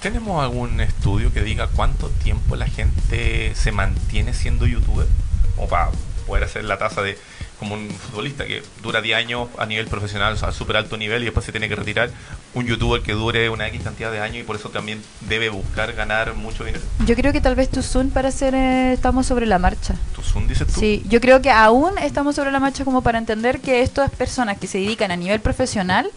¿Tenemos 0.00 0.40
algún 0.40 0.80
estudio 0.80 1.32
que 1.32 1.42
diga 1.42 1.66
cuánto 1.74 2.08
tiempo 2.08 2.54
la 2.54 2.68
gente 2.68 3.52
se 3.56 3.72
mantiene 3.72 4.32
siendo 4.32 4.64
youtuber? 4.64 5.08
Como 5.56 5.68
para 5.68 5.90
poder 6.24 6.44
hacer 6.44 6.64
la 6.64 6.78
tasa 6.78 7.02
de 7.02 7.18
como 7.58 7.74
un 7.74 7.90
futbolista 7.90 8.46
que 8.46 8.62
dura 8.80 9.00
10 9.00 9.18
años 9.18 9.48
a 9.58 9.66
nivel 9.66 9.88
profesional, 9.88 10.34
o 10.34 10.36
sea, 10.36 10.50
a 10.50 10.52
súper 10.52 10.76
alto 10.76 10.96
nivel 10.96 11.22
y 11.22 11.24
después 11.24 11.44
se 11.44 11.50
tiene 11.50 11.68
que 11.68 11.74
retirar. 11.74 12.10
Un 12.54 12.66
youtuber 12.66 13.02
que 13.02 13.12
dure 13.14 13.50
una 13.50 13.66
X 13.66 13.82
cantidad 13.82 14.12
de 14.12 14.20
años 14.20 14.36
y 14.38 14.42
por 14.44 14.54
eso 14.54 14.68
también 14.68 15.02
debe 15.22 15.48
buscar 15.48 15.92
ganar 15.94 16.34
mucho 16.34 16.64
dinero. 16.64 16.84
Yo 17.04 17.16
creo 17.16 17.32
que 17.32 17.40
tal 17.40 17.56
vez 17.56 17.68
tu 17.68 17.82
Zoom 17.82 18.10
para 18.10 18.28
hacer 18.28 18.54
eh, 18.54 18.92
estamos 18.92 19.26
sobre 19.26 19.46
la 19.46 19.58
marcha. 19.58 19.96
¿Tu 20.14 20.22
Zoom 20.22 20.46
dices 20.46 20.68
tú? 20.68 20.78
Sí, 20.78 21.02
yo 21.08 21.20
creo 21.20 21.42
que 21.42 21.50
aún 21.50 21.98
estamos 21.98 22.36
sobre 22.36 22.52
la 22.52 22.60
marcha 22.60 22.84
como 22.84 23.02
para 23.02 23.18
entender 23.18 23.60
que 23.60 23.82
estas 23.82 24.12
personas 24.12 24.58
que 24.58 24.68
se 24.68 24.78
dedican 24.78 25.10
a 25.10 25.16
nivel 25.16 25.40
profesional, 25.40 26.08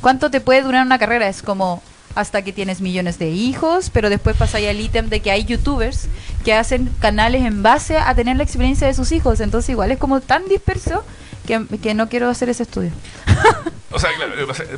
¿cuánto 0.00 0.28
te 0.28 0.40
puede 0.40 0.62
durar 0.62 0.84
una 0.84 0.98
carrera? 0.98 1.28
Es 1.28 1.42
como 1.42 1.80
hasta 2.14 2.42
que 2.42 2.52
tienes 2.52 2.80
millones 2.80 3.18
de 3.18 3.30
hijos, 3.30 3.90
pero 3.90 4.10
después 4.10 4.36
pasa 4.36 4.60
ya 4.60 4.70
el 4.70 4.80
ítem 4.80 5.08
de 5.08 5.20
que 5.20 5.30
hay 5.30 5.44
youtubers 5.44 6.08
que 6.44 6.54
hacen 6.54 6.90
canales 7.00 7.44
en 7.44 7.62
base 7.62 7.96
a 7.96 8.14
tener 8.14 8.36
la 8.36 8.42
experiencia 8.42 8.86
de 8.86 8.94
sus 8.94 9.12
hijos. 9.12 9.40
Entonces 9.40 9.70
igual 9.70 9.92
es 9.92 9.98
como 9.98 10.20
tan 10.20 10.46
disperso 10.48 11.04
que, 11.46 11.66
que 11.82 11.94
no 11.94 12.08
quiero 12.08 12.28
hacer 12.28 12.48
ese 12.48 12.64
estudio. 12.64 12.90
O 13.94 13.98
sea, 13.98 14.10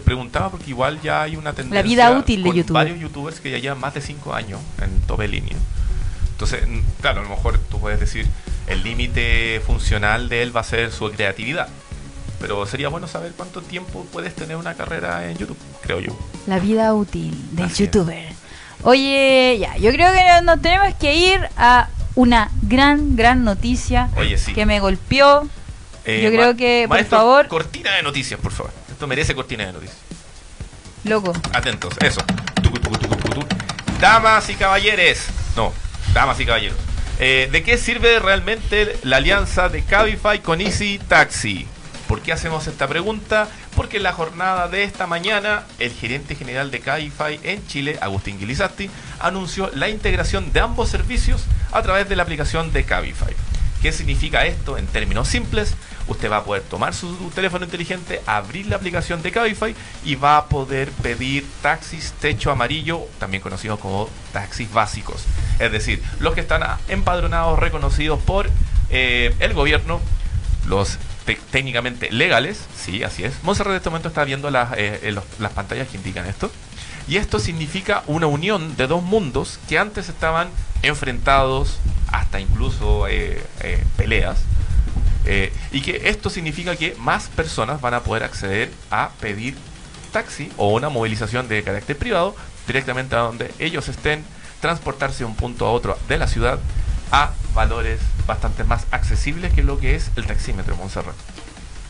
preguntaba 0.05 0.51
porque 0.51 0.71
igual 0.71 1.01
ya 1.01 1.23
hay 1.23 1.37
una 1.37 1.53
tendencia. 1.53 1.83
vida 1.83 2.11
útil 2.19 2.43
de 2.43 2.53
YouTube. 2.53 2.75
Varios 2.75 2.99
youtubers 2.99 3.39
que 3.39 3.51
ya 3.51 3.59
llevan 3.59 3.79
más 3.79 3.95
de 3.95 4.01
5 4.01 4.35
años 4.35 4.61
en 4.83 5.01
tope 5.03 5.29
línea. 5.29 5.57
Entonces, 6.33 6.65
claro, 7.01 7.21
a 7.21 7.23
lo 7.23 7.29
mejor 7.29 7.59
tú 7.71 7.79
puedes 7.79 8.01
decir 8.01 8.27
el 8.67 8.83
límite 8.83 9.63
funcional 9.65 10.29
de 10.29 10.43
él 10.43 10.57
va 10.57 10.63
a 10.63 10.65
ser 10.65 10.91
su 10.91 11.11
creatividad. 11.11 11.69
Pero 12.41 12.67
sería 12.67 12.89
bueno 12.89 13.07
saber 13.07 13.33
cuánto 13.37 13.63
tiempo 13.63 14.05
puedes 14.13 14.35
tener 14.35 14.57
una 14.57 14.75
carrera 14.75 15.31
en 15.31 15.39
YouTube, 15.39 15.57
creo 15.83 16.01
yo. 16.01 16.17
La 16.47 16.59
vida 16.59 16.93
útil 16.95 17.35
del 17.53 17.67
Así 17.67 17.85
es. 17.85 17.91
youtuber. 17.91 18.33
Oye, 18.83 19.57
ya, 19.61 19.77
yo 19.79 19.91
creo 19.93 20.13
que 20.13 20.43
nos 20.45 20.61
tenemos 20.61 20.95
que 20.97 21.15
ir 21.17 21.41
a 21.57 21.89
una 22.15 22.51
gran, 22.63 23.17
gran 23.17 23.43
noticia 23.45 24.11
Oye, 24.17 24.37
sí. 24.37 24.53
que 24.53 24.67
me 24.67 24.79
golpeó. 24.81 25.49
Eh, 26.05 26.21
yo 26.23 26.31
creo 26.31 26.55
que, 26.55 26.85
por 26.87 27.03
favor- 27.07 27.49
Cortina 27.49 27.93
de 27.93 28.03
noticias, 28.03 28.39
por 28.39 28.53
favor. 28.53 28.73
Esto 28.91 29.07
merece 29.07 29.35
cortina 29.35 29.65
de 29.67 29.73
noticias. 29.73 29.97
Loco. 31.05 31.33
Atentos, 31.53 31.95
eso. 32.03 32.21
Tucu, 32.63 32.79
tucu, 32.79 32.99
tucu. 33.17 33.47
Damas 34.01 34.49
y 34.51 34.55
caballeres. 34.55 35.27
No, 35.57 35.73
damas 36.13 36.39
y 36.41 36.47
caballeros. 36.47 36.77
Eh, 37.21 37.49
¿De 37.51 37.63
qué 37.63 37.79
sirve 37.79 38.19
realmente 38.19 38.99
la 39.03 39.17
alianza 39.17 39.69
de 39.69 39.83
Cabify 39.83 40.41
con 40.41 40.61
Easy 40.61 40.99
Taxi? 41.09 41.67
¿Por 42.09 42.21
qué 42.21 42.33
hacemos 42.33 42.67
esta 42.67 42.87
pregunta? 42.87 43.49
Porque 43.77 43.97
en 43.97 44.05
la 44.05 44.13
jornada 44.13 44.69
de 44.69 44.85
esta 44.85 45.07
mañana, 45.07 45.65
el 45.79 45.93
gerente 45.93 46.37
general 46.37 46.71
de 46.71 46.81
Cabify 46.81 47.41
en 47.43 47.67
Chile, 47.67 47.99
Agustín 48.01 48.39
Gilizatti, 48.39 48.89
anunció 49.19 49.71
la 49.75 49.89
integración 49.89 50.53
de 50.53 50.61
ambos 50.61 50.89
servicios 50.89 51.45
a 51.73 51.83
través 51.83 52.09
de 52.09 52.17
la 52.17 52.23
aplicación 52.23 52.73
de 52.73 52.85
Cabify. 52.85 53.35
¿Qué 53.83 53.93
significa 53.93 54.47
esto 54.47 54.79
en 54.79 54.87
términos 54.87 55.29
simples? 55.29 55.75
Usted 56.07 56.31
va 56.31 56.39
a 56.39 56.45
poder 56.45 56.63
tomar 56.63 56.95
su 56.95 57.31
teléfono 57.35 57.67
inteligente, 57.67 58.23
abrir 58.25 58.67
la 58.67 58.77
aplicación 58.77 59.21
de 59.21 59.31
Cabify 59.31 59.75
y 60.05 60.15
va 60.15 60.39
a 60.39 60.47
poder 60.47 60.91
pedir 60.91 61.45
taxis 61.61 62.13
techo 62.21 62.51
amarillo, 62.51 63.03
también 63.19 63.43
conocidos 63.43 63.79
como 63.81 64.09
taxis 64.33 64.73
básicos. 64.73 65.25
Es 65.59 65.71
decir, 65.71 66.03
los 66.19 66.33
que 66.33 66.41
están 66.41 66.63
empadronados, 66.89 67.59
reconocidos 67.59 68.21
por 68.21 68.49
eh, 68.89 69.35
el 69.41 69.53
gobierno, 69.53 70.01
los 70.67 70.99
técnicamente 71.25 72.11
legales, 72.11 72.61
sí, 72.77 73.03
así 73.03 73.25
es. 73.25 73.43
Monserrat 73.43 73.73
en 73.73 73.77
este 73.77 73.91
momento 73.91 74.09
está 74.09 74.25
viendo 74.25 74.51
las, 74.51 74.73
eh, 74.73 75.01
eh, 75.03 75.17
las 75.39 75.53
pantallas 75.53 75.89
que 75.89 75.97
indican 75.97 76.27
esto. 76.27 76.51
Y 77.07 77.17
esto 77.17 77.39
significa 77.39 78.03
una 78.07 78.27
unión 78.27 78.77
de 78.77 78.87
dos 78.87 79.03
mundos 79.03 79.59
que 79.69 79.79
antes 79.79 80.09
estaban 80.09 80.49
enfrentados, 80.83 81.79
hasta 82.11 82.41
incluso 82.41 83.07
eh, 83.09 83.43
peleas. 83.97 84.39
Y 85.73 85.81
que 85.81 86.09
esto 86.09 86.29
significa 86.29 86.77
que 86.77 86.95
más 86.99 87.29
personas 87.29 87.81
van 87.81 87.95
a 87.95 88.01
poder 88.01 88.25
acceder 88.25 88.71
a 88.91 89.11
pedir 89.21 89.55
taxi 90.13 90.51
o 90.57 90.73
una 90.73 90.91
movilización 90.91 91.49
de 91.49 91.63
carácter 91.63 91.97
privado 91.97 92.37
directamente 92.67 93.17
a 93.17 93.21
donde 93.21 93.51
ellos 93.59 93.89
estén, 93.89 94.25
transportarse 94.61 95.21
de 95.21 95.25
un 95.25 95.35
punto 95.35 95.67
a 95.67 95.73
otro 95.73 95.99
de 96.09 96.19
la 96.19 96.27
ciudad 96.27 96.59
a 97.11 97.33
valores 97.55 98.01
bastante 98.27 98.65
más 98.65 98.87
accesibles 98.91 99.53
que 99.53 99.63
lo 99.63 99.79
que 99.79 99.95
es 99.95 100.11
el 100.17 100.27
taxímetro 100.27 100.77
Montserrat. 100.77 101.15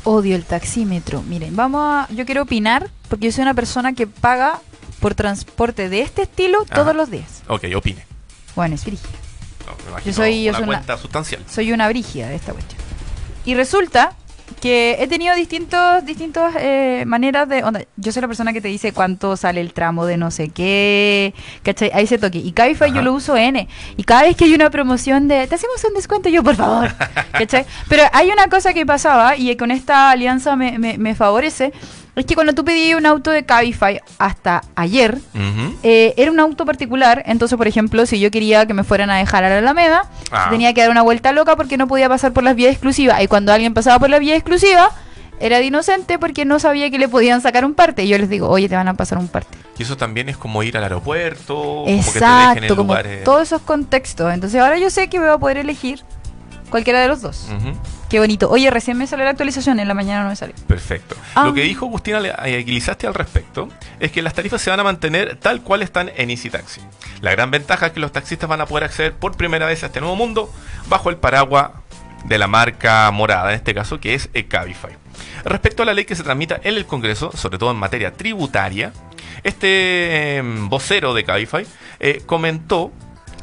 Odio 0.04 0.37
el 0.37 0.44
taxímetro. 0.44 1.23
Miren, 1.23 1.56
vamos 1.56 1.80
a. 1.83 2.12
Yo 2.12 2.26
quiero 2.26 2.42
opinar 2.42 2.90
porque 3.09 3.26
yo 3.26 3.33
soy 3.33 3.42
una 3.42 3.54
persona 3.54 3.94
que 3.94 4.06
paga 4.06 4.61
por 5.00 5.14
transporte 5.14 5.88
de 5.88 6.02
este 6.02 6.23
estilo 6.23 6.62
Ajá. 6.64 6.75
todos 6.75 6.94
los 6.94 7.11
días. 7.11 7.42
Ok, 7.49 7.64
opine. 7.75 8.04
Bueno, 8.54 8.75
es 8.75 8.85
brígida. 8.85 9.09
No, 9.66 9.90
imagino 9.90 10.14
soy- 10.14 10.44
yo 10.44 10.50
una 10.50 10.59
soy 10.59 10.68
una- 10.68 10.76
cuenta 10.78 10.99
sustancial. 10.99 11.42
Soy 11.50 11.73
una 11.73 11.88
brígida 11.88 12.28
de 12.28 12.37
esta 12.37 12.52
cuestión. 12.52 12.80
Y 13.47 13.54
resulta 13.54 14.12
que 14.64 14.97
he 14.99 15.06
tenido 15.09 15.35
distintos, 15.37 16.06
distintas 16.06 16.54
eh, 16.59 17.04
maneras 17.06 17.47
de... 17.50 17.62
onda, 17.62 17.83
yo 17.99 18.12
soy 18.12 18.23
la 18.23 18.28
persona 18.28 18.54
que 18.54 18.62
te 18.62 18.68
dice 18.68 18.92
cuánto 18.92 19.37
sale 19.37 19.61
el 19.61 19.75
tramo 19.75 20.06
de 20.06 20.16
no 20.16 20.30
sé 20.30 20.49
qué, 20.49 21.35
¿cachai? 21.62 21.90
Ahí 21.92 22.06
se 22.06 22.16
toque. 22.16 22.38
Y 22.38 22.52
Cabify 22.52 22.87
Ajá. 22.88 22.97
yo 22.97 23.02
lo 23.02 23.12
uso 23.12 23.37
N. 23.37 23.68
Y 23.99 24.04
cada 24.04 24.23
vez 24.23 24.35
que 24.38 24.47
hay 24.47 24.54
una 24.54 24.71
promoción 24.71 25.28
de, 25.28 25.47
te 25.47 25.54
hacemos 25.56 25.85
un 25.87 25.92
descuento, 25.92 26.30
yo, 26.30 26.42
por 26.42 26.56
favor, 26.56 26.88
¿cachai? 27.33 27.66
Pero 27.90 28.04
hay 28.14 28.30
una 28.30 28.49
cosa 28.49 28.73
que 28.73 28.87
pasaba 28.87 29.37
y 29.37 29.54
con 29.56 29.71
esta 29.71 30.11
alianza 30.11 30.56
me, 30.56 30.78
me- 30.78 30.97
me 30.97 31.14
favorece, 31.14 31.75
es 32.16 32.26
que 32.26 32.35
cuando 32.35 32.52
tú 32.54 32.64
pedí 32.64 32.94
un 32.94 33.06
auto 33.06 33.30
de 33.30 33.44
Cabify 33.44 34.00
hasta 34.18 34.62
ayer, 34.76 35.18
eh, 35.83 36.14
era 36.16 36.30
un 36.30 36.38
auto 36.40 36.64
particular, 36.64 37.23
entonces, 37.26 37.56
por 37.59 37.66
ejemplo, 37.68 38.06
si 38.06 38.21
yo 38.21 38.30
quería 38.30 38.66
que 38.66 38.75
me 38.75 38.85
fueran 38.85 39.11
a 39.11 39.16
dejar 39.16 39.44
a 39.44 39.49
la 39.50 39.59
Alameda, 39.59 40.09
Ah. 40.30 40.47
tenía 40.50 40.73
que 40.75 40.80
dar 40.80 40.90
una 40.90 41.02
vuelta 41.02 41.33
loca 41.33 41.56
porque 41.56 41.76
no 41.76 41.87
podía 41.88 42.09
pasar 42.09 42.33
por 42.33 42.44
las 42.44 42.54
vías 42.56 42.73
exclusivas. 42.73 43.21
Y 43.23 43.26
cuando 43.26 43.52
alguien 43.52 43.75
pasaba 43.75 43.99
por 43.99 44.11
la 44.11 44.18
vía 44.18 44.35
exclusiva, 44.37 44.90
era 45.40 45.59
de 45.59 45.64
inocente 45.64 46.18
porque 46.18 46.44
no 46.44 46.59
sabía 46.61 46.88
que 46.90 46.99
le 46.99 47.09
podían 47.09 47.40
sacar 47.40 47.64
un 47.64 47.75
parte. 47.75 48.04
Y 48.04 48.09
yo 48.09 48.16
les 48.18 48.28
digo, 48.28 48.49
oye, 48.49 48.68
te 48.68 48.76
van 48.76 48.87
a 48.88 48.94
pasar 48.94 49.18
un 49.18 49.26
parte. 49.28 49.59
Y 49.76 49.83
eso 49.83 49.97
también 49.97 50.28
es 50.28 50.37
como 50.37 50.62
ir 50.62 50.76
al 50.76 50.85
aeropuerto, 50.85 51.54
como 51.54 51.85
que 51.87 51.90
te 51.92 51.97
dejen 51.97 52.23
Exacto, 52.23 52.62
en 52.64 52.68
como 52.68 52.83
lugares. 52.92 53.25
todos 53.25 53.42
esos 53.42 53.61
contextos. 53.62 54.33
Entonces 54.33 54.61
ahora 54.61 54.78
yo 54.78 54.88
sé 54.90 55.09
que 55.09 55.18
voy 55.18 55.28
a 55.28 55.38
poder 55.38 55.59
elegir 55.59 56.02
cualquiera 56.71 57.00
de 57.00 57.09
los 57.09 57.21
dos. 57.21 57.49
Ujú. 57.56 57.76
Qué 58.14 58.21
bonito. 58.21 58.49
Oye, 58.49 58.71
recién 58.71 58.97
me 58.97 59.09
salió 59.09 59.25
la 59.25 59.33
actualización, 59.33 59.80
en 59.80 59.88
la 59.88 59.94
mañana 59.94 60.23
no 60.23 60.28
me 60.28 60.37
salió. 60.37 60.54
Perfecto. 60.68 61.16
Ah. 61.35 61.47
Lo 61.47 61.52
que 61.52 61.62
dijo 61.62 61.87
Agustina 61.87 62.21
Le- 62.21 62.28
eh, 62.28 62.59
Aguilizaste 62.61 63.09
al 63.09 63.14
respecto 63.14 63.68
es 63.99 64.12
que 64.12 64.23
las 64.23 64.35
tarifas 64.35 64.62
se 64.62 64.71
van 64.71 64.78
a 64.78 64.85
mantener 64.85 65.35
tal 65.35 65.62
cual 65.62 65.83
están 65.83 66.12
en 66.14 66.30
Easy 66.30 66.49
Taxi. 66.49 66.80
La 67.23 67.33
gran 67.33 67.50
ventaja 67.50 67.87
es 67.87 67.92
que 67.92 67.99
los 67.99 68.12
taxistas 68.12 68.49
van 68.49 68.61
a 68.61 68.66
poder 68.66 68.85
acceder 68.85 69.14
por 69.14 69.37
primera 69.37 69.66
vez 69.66 69.83
a 69.83 69.87
este 69.87 69.99
nuevo 69.99 70.14
mundo 70.14 70.49
bajo 70.87 71.11
el 71.11 71.16
paraguas 71.16 71.71
de 72.25 72.38
la 72.38 72.47
marca 72.47 73.11
morada, 73.11 73.49
en 73.50 73.56
este 73.56 73.75
caso, 73.75 73.99
que 73.99 74.14
es 74.14 74.30
Cabify. 74.49 74.92
Respecto 75.44 75.83
a 75.83 75.87
la 75.87 75.92
ley 75.92 76.04
que 76.04 76.14
se 76.14 76.23
tramita 76.23 76.61
en 76.62 76.76
el 76.76 76.87
Congreso, 76.87 77.33
sobre 77.37 77.59
todo 77.59 77.73
en 77.73 77.78
materia 77.78 78.12
tributaria, 78.12 78.92
este 79.42 80.37
em, 80.37 80.68
vocero 80.68 81.14
de 81.14 81.25
Cabify 81.25 81.66
eh, 82.00 82.23
comentó 82.25 82.92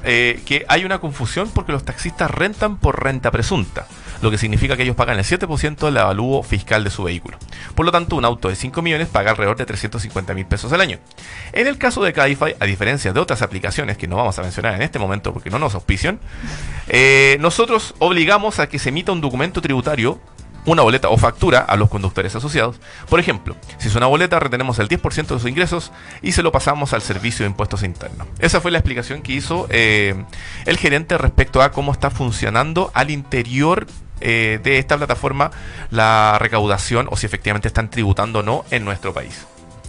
eh, 0.03 0.41
que 0.45 0.65
hay 0.67 0.85
una 0.85 0.99
confusión 0.99 1.49
porque 1.53 1.71
los 1.73 1.83
taxistas 1.85 2.31
rentan 2.31 2.77
por 2.77 3.03
renta 3.03 3.29
presunta, 3.31 3.85
lo 4.21 4.31
que 4.31 4.37
significa 4.37 4.77
que 4.77 4.83
ellos 4.83 4.95
pagan 4.95 5.17
el 5.17 5.25
7% 5.25 5.77
del 5.77 5.97
avalúo 5.97 6.43
fiscal 6.43 6.83
de 6.83 6.89
su 6.89 7.03
vehículo. 7.03 7.37
Por 7.75 7.85
lo 7.85 7.91
tanto, 7.91 8.15
un 8.15 8.25
auto 8.25 8.49
de 8.49 8.55
5 8.55 8.81
millones 8.81 9.07
paga 9.07 9.31
alrededor 9.31 9.57
de 9.57 9.65
350 9.65 10.33
mil 10.33 10.45
pesos 10.45 10.71
al 10.73 10.81
año. 10.81 10.99
En 11.53 11.67
el 11.67 11.77
caso 11.77 12.03
de 12.03 12.13
Cabify, 12.13 12.55
a 12.59 12.65
diferencia 12.65 13.13
de 13.13 13.19
otras 13.19 13.41
aplicaciones 13.41 13.97
que 13.97 14.07
no 14.07 14.17
vamos 14.17 14.37
a 14.39 14.43
mencionar 14.43 14.75
en 14.75 14.81
este 14.81 14.99
momento 14.99 15.33
porque 15.33 15.49
no 15.49 15.59
nos 15.59 15.75
auspician, 15.75 16.19
eh, 16.87 17.37
nosotros 17.39 17.95
obligamos 17.99 18.59
a 18.59 18.67
que 18.67 18.79
se 18.79 18.89
emita 18.89 19.11
un 19.11 19.21
documento 19.21 19.61
tributario 19.61 20.19
una 20.65 20.83
boleta 20.83 21.09
o 21.09 21.17
factura 21.17 21.59
a 21.59 21.75
los 21.75 21.89
conductores 21.89 22.35
asociados. 22.35 22.79
Por 23.09 23.19
ejemplo, 23.19 23.55
si 23.77 23.87
es 23.87 23.95
una 23.95 24.07
boleta, 24.07 24.39
retenemos 24.39 24.79
el 24.79 24.87
10% 24.87 25.15
de 25.15 25.39
sus 25.39 25.49
ingresos 25.49 25.91
y 26.21 26.33
se 26.33 26.43
lo 26.43 26.51
pasamos 26.51 26.93
al 26.93 27.01
servicio 27.01 27.43
de 27.43 27.49
impuestos 27.49 27.83
internos. 27.83 28.27
Esa 28.39 28.61
fue 28.61 28.71
la 28.71 28.77
explicación 28.77 29.21
que 29.21 29.33
hizo 29.33 29.67
eh, 29.69 30.23
el 30.65 30.77
gerente 30.77 31.17
respecto 31.17 31.61
a 31.61 31.71
cómo 31.71 31.91
está 31.91 32.09
funcionando 32.09 32.91
al 32.93 33.09
interior 33.11 33.87
eh, 34.21 34.59
de 34.63 34.77
esta 34.77 34.97
plataforma 34.97 35.51
la 35.89 36.37
recaudación 36.39 37.07
o 37.09 37.17
si 37.17 37.25
efectivamente 37.25 37.67
están 37.67 37.89
tributando 37.89 38.39
o 38.39 38.43
no 38.43 38.65
en 38.71 38.85
nuestro 38.85 39.13
país. 39.13 39.45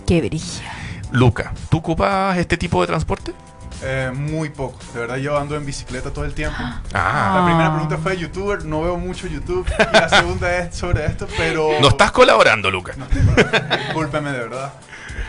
Qué 0.07 0.21
brilla. 0.21 0.73
Luca, 1.11 1.53
¿tú 1.71 1.79
ocupas 1.79 2.39
este 2.39 2.57
tipo 2.57 2.81
de 2.81 2.87
transporte? 2.87 3.33
Eh, 3.85 4.13
muy 4.15 4.49
poco. 4.51 4.79
De 4.95 5.01
verdad, 5.01 5.17
yo 5.17 5.37
ando 5.37 5.57
en 5.57 5.67
bicicleta 5.67 6.13
todo 6.13 6.25
el 6.25 6.35
tiempo. 6.35 6.57
Ah, 6.95 7.39
La 7.41 7.47
primera 7.47 7.71
pregunta 7.73 7.99
fue 7.99 8.17
youtuber, 8.19 8.65
no 8.65 8.83
veo 8.83 8.97
mucho 8.97 9.27
YouTube. 9.27 9.67
Y 9.79 9.97
la 9.97 10.09
segunda 10.09 10.59
es 10.59 10.77
sobre 10.77 11.07
esto, 11.07 11.27
pero... 11.37 11.71
no 11.81 11.89
estás 11.89 12.13
colaborando, 12.13 12.71
Luca. 12.71 12.95
No 12.97 13.07
Discúlpeme, 13.77 14.31
de 14.33 14.39
verdad. 14.39 14.73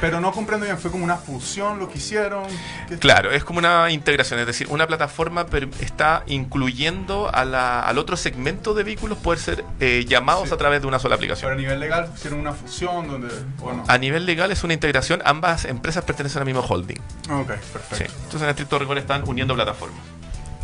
Pero 0.03 0.19
no 0.19 0.33
comprendo 0.33 0.65
bien, 0.65 0.77
fue 0.77 0.91
como 0.91 1.05
una 1.05 1.15
fusión 1.15 1.79
lo 1.79 1.88
que 1.89 1.98
hicieron. 1.98 2.43
¿Qué- 2.89 2.98
Claro, 2.98 3.31
es 3.31 3.45
como 3.45 3.60
una 3.60 3.89
integración, 3.89 4.38
es 4.38 4.45
decir, 4.45 4.67
una 4.69 4.86
plataforma 4.86 5.45
está 5.79 6.24
incluyendo 6.27 7.33
a 7.33 7.45
la- 7.45 7.79
al 7.79 7.98
otro 7.98 8.17
segmento 8.17 8.74
de 8.74 8.83
vehículos 8.83 9.17
poder 9.17 9.39
ser 9.39 9.63
eh, 9.79 10.03
llamados 10.05 10.50
Sí. 10.50 10.53
a 10.55 10.57
través 10.57 10.81
de 10.81 10.88
una 10.88 11.00
sola 11.00 11.15
Pero 11.15 11.31
a 11.31 11.36
aplicación. 11.36 11.55
nivel 11.57 11.79
legal 11.79 12.12
hicieron 12.13 12.41
una 12.41 12.51
fusión 12.51 13.07
donde... 13.07 13.29
Bueno, 13.60 13.86
A 13.88 13.98
nivel 13.98 14.25
legal 14.25 14.51
es 14.51 14.62
una 14.65 14.74
integración, 14.74 15.22
ambas 15.24 15.63
empresas 15.63 16.03
pertenecen 16.03 16.39
al 16.39 16.45
mismo 16.48 16.60
holding. 16.67 17.00
ok, 17.29 17.51
Sí. 17.53 17.69
perfecto. 17.72 18.13
Entonces 18.24 18.41
en 18.41 18.50
estricto 18.50 18.77
rigor 18.79 18.98
están 18.98 19.24
uniendo 19.25 19.55
plataformas. 19.55 20.01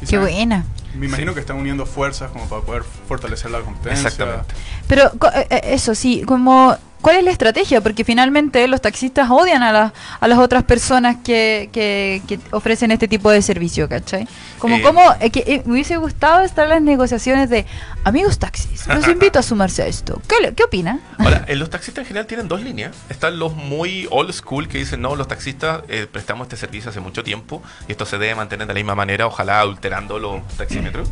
Qué 0.05 0.17
buena. 0.17 0.65
Me 0.95 1.05
imagino 1.05 1.31
Sí. 1.31 1.35
que 1.35 1.39
están 1.41 1.55
uniendo 1.55 1.85
fuerzas 1.85 2.29
como 2.31 2.49
para 2.49 2.61
poder 2.61 2.83
fortalecer 3.07 3.51
la 3.51 3.61
competencia. 3.61 4.07
Exactamente. 4.09 4.53
Pero 4.87 5.11
eh, 5.33 5.47
eh, 5.49 5.61
eso 5.63 5.95
sí, 5.95 6.23
como 6.25 6.77
¿cuál 7.01 7.17
es 7.17 7.23
la 7.23 7.31
estrategia? 7.31 7.81
Porque 7.81 8.03
finalmente 8.03 8.67
los 8.67 8.81
taxistas 8.81 9.29
odian 9.29 9.63
a, 9.63 9.71
las 9.71 9.93
a 10.19 10.27
las 10.27 10.39
otras 10.39 10.63
personas 10.63 11.17
que, 11.23 11.69
que, 11.71 12.21
que 12.27 12.39
ofrecen 12.51 12.91
este 12.91 13.07
tipo 13.07 13.31
de 13.31 13.41
servicio, 13.41 13.87
¿cachai? 13.89 14.27
Como 14.59 14.77
Eh. 14.77 14.81
como 14.81 15.01
eh, 15.19 15.29
que 15.29 15.39
eh, 15.47 15.63
me 15.65 15.73
hubiese 15.73 15.97
gustado 15.97 16.41
estar 16.41 16.65
en 16.65 16.69
las 16.69 16.81
negociaciones 16.81 17.49
de 17.49 17.65
amigos 18.03 18.39
taxis, 18.39 18.87
los 18.87 19.07
invito 19.09 19.39
a 19.39 19.43
sumarse 19.43 19.83
a 19.83 19.87
esto. 19.87 20.21
¿Qué, 20.27 20.53
qué 20.53 20.63
opina? 20.63 20.99
Ahora, 21.17 21.45
eh, 21.47 21.55
los 21.55 21.69
taxistas 21.69 22.03
en 22.03 22.07
general 22.07 22.27
tienen 22.27 22.47
dos 22.47 22.61
líneas. 22.61 22.95
Están 23.09 23.39
los 23.39 23.55
muy 23.55 24.07
old 24.11 24.31
school 24.33 24.67
que 24.67 24.77
dicen, 24.77 25.01
no, 25.01 25.15
los 25.15 25.27
taxistas 25.27 25.81
eh, 25.89 26.07
prestamos 26.11 26.45
este 26.45 26.57
servicio 26.57 26.89
hace 26.89 26.99
mucho 26.99 27.23
tiempo 27.23 27.61
y 27.87 27.91
esto 27.93 28.05
se 28.05 28.17
debe 28.17 28.35
mantener 28.35 28.67
de 28.67 28.73
la 28.73 28.77
misma 28.77 28.95
manera, 28.95 29.27
ojalá 29.27 29.61
alterando 29.61 30.19
los 30.19 30.41
taxímetros. 30.57 31.09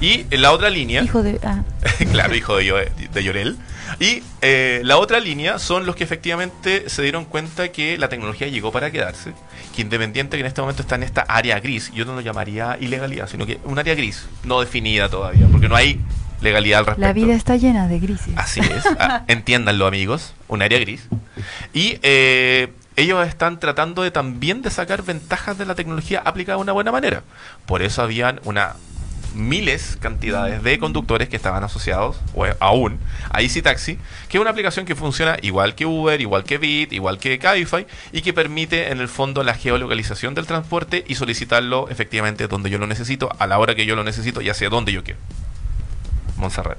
Y 0.00 0.26
en 0.30 0.42
la 0.42 0.52
otra 0.52 0.70
línea... 0.70 1.02
Hijo 1.02 1.22
de... 1.22 1.38
ah. 1.44 1.62
claro, 2.12 2.34
hijo 2.34 2.56
de, 2.56 2.90
de 3.12 3.24
Llorel. 3.24 3.56
Y 3.98 4.22
eh, 4.40 4.80
la 4.84 4.98
otra 4.98 5.20
línea 5.20 5.58
son 5.58 5.86
los 5.86 5.96
que 5.96 6.04
efectivamente 6.04 6.88
se 6.88 7.02
dieron 7.02 7.24
cuenta 7.24 7.70
que 7.72 7.98
la 7.98 8.08
tecnología 8.08 8.48
llegó 8.48 8.72
para 8.72 8.90
quedarse, 8.90 9.32
que 9.74 9.82
independiente 9.82 10.36
que 10.36 10.40
en 10.40 10.46
este 10.46 10.60
momento 10.60 10.82
está 10.82 10.94
en 10.94 11.02
esta 11.02 11.22
área 11.22 11.58
gris, 11.60 11.90
yo 11.92 12.04
no 12.04 12.14
lo 12.14 12.20
llamaría 12.20 12.76
ilegalidad, 12.80 13.28
sino 13.28 13.46
que 13.46 13.58
un 13.64 13.78
área 13.78 13.94
gris, 13.94 14.26
no 14.44 14.60
definida 14.60 15.08
todavía, 15.08 15.46
porque 15.50 15.68
no 15.68 15.76
hay 15.76 16.00
legalidad 16.40 16.80
al 16.80 16.86
respecto. 16.86 17.06
La 17.06 17.12
vida 17.12 17.34
está 17.34 17.56
llena 17.56 17.88
de 17.88 17.98
grises. 17.98 18.34
Así 18.36 18.60
es, 18.60 18.84
ah, 18.98 19.24
entiéndanlo 19.28 19.86
amigos, 19.86 20.34
un 20.48 20.62
área 20.62 20.78
gris. 20.78 21.08
Y 21.72 21.98
eh, 22.02 22.72
ellos 22.96 23.26
están 23.26 23.60
tratando 23.60 24.02
de 24.02 24.10
también 24.10 24.62
de 24.62 24.70
sacar 24.70 25.02
ventajas 25.02 25.58
de 25.58 25.66
la 25.66 25.74
tecnología 25.74 26.22
aplicada 26.24 26.56
de 26.56 26.62
una 26.62 26.72
buena 26.72 26.92
manera. 26.92 27.22
Por 27.66 27.82
eso 27.82 28.02
habían 28.02 28.40
una 28.44 28.76
miles 29.34 29.96
cantidades 30.00 30.62
de 30.62 30.78
conductores 30.78 31.28
que 31.28 31.36
estaban 31.36 31.62
asociados 31.64 32.16
o 32.34 32.46
aún 32.60 32.98
a 33.30 33.42
Easy 33.42 33.62
Taxi, 33.62 33.98
que 34.28 34.38
es 34.38 34.40
una 34.40 34.50
aplicación 34.50 34.86
que 34.86 34.94
funciona 34.94 35.36
igual 35.42 35.74
que 35.74 35.86
Uber, 35.86 36.20
igual 36.20 36.44
que 36.44 36.58
Bit, 36.58 36.92
igual 36.92 37.18
que 37.18 37.38
Cabify 37.38 37.86
y 38.12 38.22
que 38.22 38.32
permite 38.32 38.90
en 38.90 39.00
el 39.00 39.08
fondo 39.08 39.42
la 39.44 39.54
geolocalización 39.54 40.34
del 40.34 40.46
transporte 40.46 41.04
y 41.06 41.14
solicitarlo 41.14 41.88
efectivamente 41.88 42.48
donde 42.48 42.70
yo 42.70 42.78
lo 42.78 42.86
necesito, 42.86 43.30
a 43.38 43.46
la 43.46 43.58
hora 43.58 43.74
que 43.74 43.86
yo 43.86 43.96
lo 43.96 44.04
necesito 44.04 44.40
y 44.40 44.48
hacia 44.50 44.68
donde 44.68 44.92
yo 44.92 45.04
quiero. 45.04 45.20
Montserrat. 46.36 46.78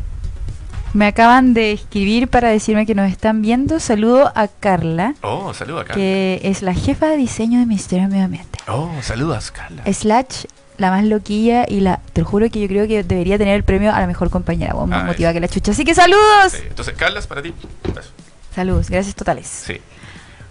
Me 0.94 1.06
acaban 1.06 1.54
de 1.54 1.72
escribir 1.72 2.28
para 2.28 2.50
decirme 2.50 2.86
que 2.86 2.96
nos 2.96 3.10
están 3.10 3.42
viendo. 3.42 3.80
Saludo 3.80 4.30
a 4.36 4.50
Carla, 4.50 5.16
Oh, 5.22 5.54
saluda 5.54 5.82
acá. 5.84 5.94
que 5.94 6.42
es 6.44 6.62
la 6.64 6.74
jefa 6.74 7.08
de 7.08 7.16
diseño 7.16 7.60
de 7.60 7.66
Ministerio 7.66 8.04
de 8.08 8.12
Medio 8.12 8.26
Ambiente. 8.26 8.60
Oh, 8.68 8.92
saludas, 9.02 9.52
Carla. 9.52 9.84
Slash, 9.92 10.44
la 10.82 10.92
más 10.92 11.06
loquilla 11.06 11.66
y 11.68 11.80
la... 11.80 12.02
Te 12.14 12.22
lo 12.22 12.28
juro 12.28 12.50
que 12.50 12.60
yo 12.60 12.68
creo 12.68 12.88
que 12.88 13.04
debería 13.04 13.38
tener 13.38 13.56
el 13.56 13.64
premio 13.64 13.94
a 13.94 14.00
la 14.02 14.08
mejor 14.08 14.30
compañera. 14.30 14.74
Vos 14.74 14.88
más 14.88 15.04
Ah, 15.04 15.06
motivada 15.06 15.34
que 15.34 15.40
la 15.40 15.48
chucha. 15.48 15.72
Así 15.72 15.86
que 15.86 15.96
saludos. 15.96 16.52
Sí, 16.52 16.58
Entonces, 16.68 16.94
Carla, 16.98 17.20
es 17.20 17.28
para 17.28 17.42
ti. 17.42 17.54
Saludos, 18.54 18.90
gracias 18.90 19.16
totales. 19.16 19.48
Sí. 19.48 19.78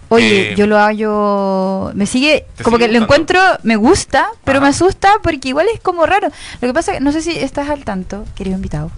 Oye, 0.09 0.51
Eh, 0.51 0.55
yo 0.55 0.67
lo 0.67 0.77
hallo... 0.77 1.91
Me 1.93 2.05
sigue... 2.05 2.45
¿Te 2.55 2.63
Como 2.63 2.77
sigue 2.77 2.87
que 2.89 2.97
lo 2.97 3.03
encuentro... 3.03 3.39
Me 3.63 3.75
gusta, 3.75 4.29
pero 4.43 4.57
Ajá. 4.57 4.65
me 4.65 4.69
asusta 4.69 5.13
porque 5.23 5.49
igual 5.49 5.67
es 5.73 5.79
como 5.79 6.05
raro. 6.05 6.29
Lo 6.61 6.67
que 6.67 6.73
pasa 6.73 6.93
que 6.93 6.99
no 6.99 7.11
sé 7.11 7.21
si 7.21 7.31
estás 7.37 7.69
al 7.69 7.85
tanto, 7.85 8.25
querido 8.35 8.55
invitado. 8.55 8.91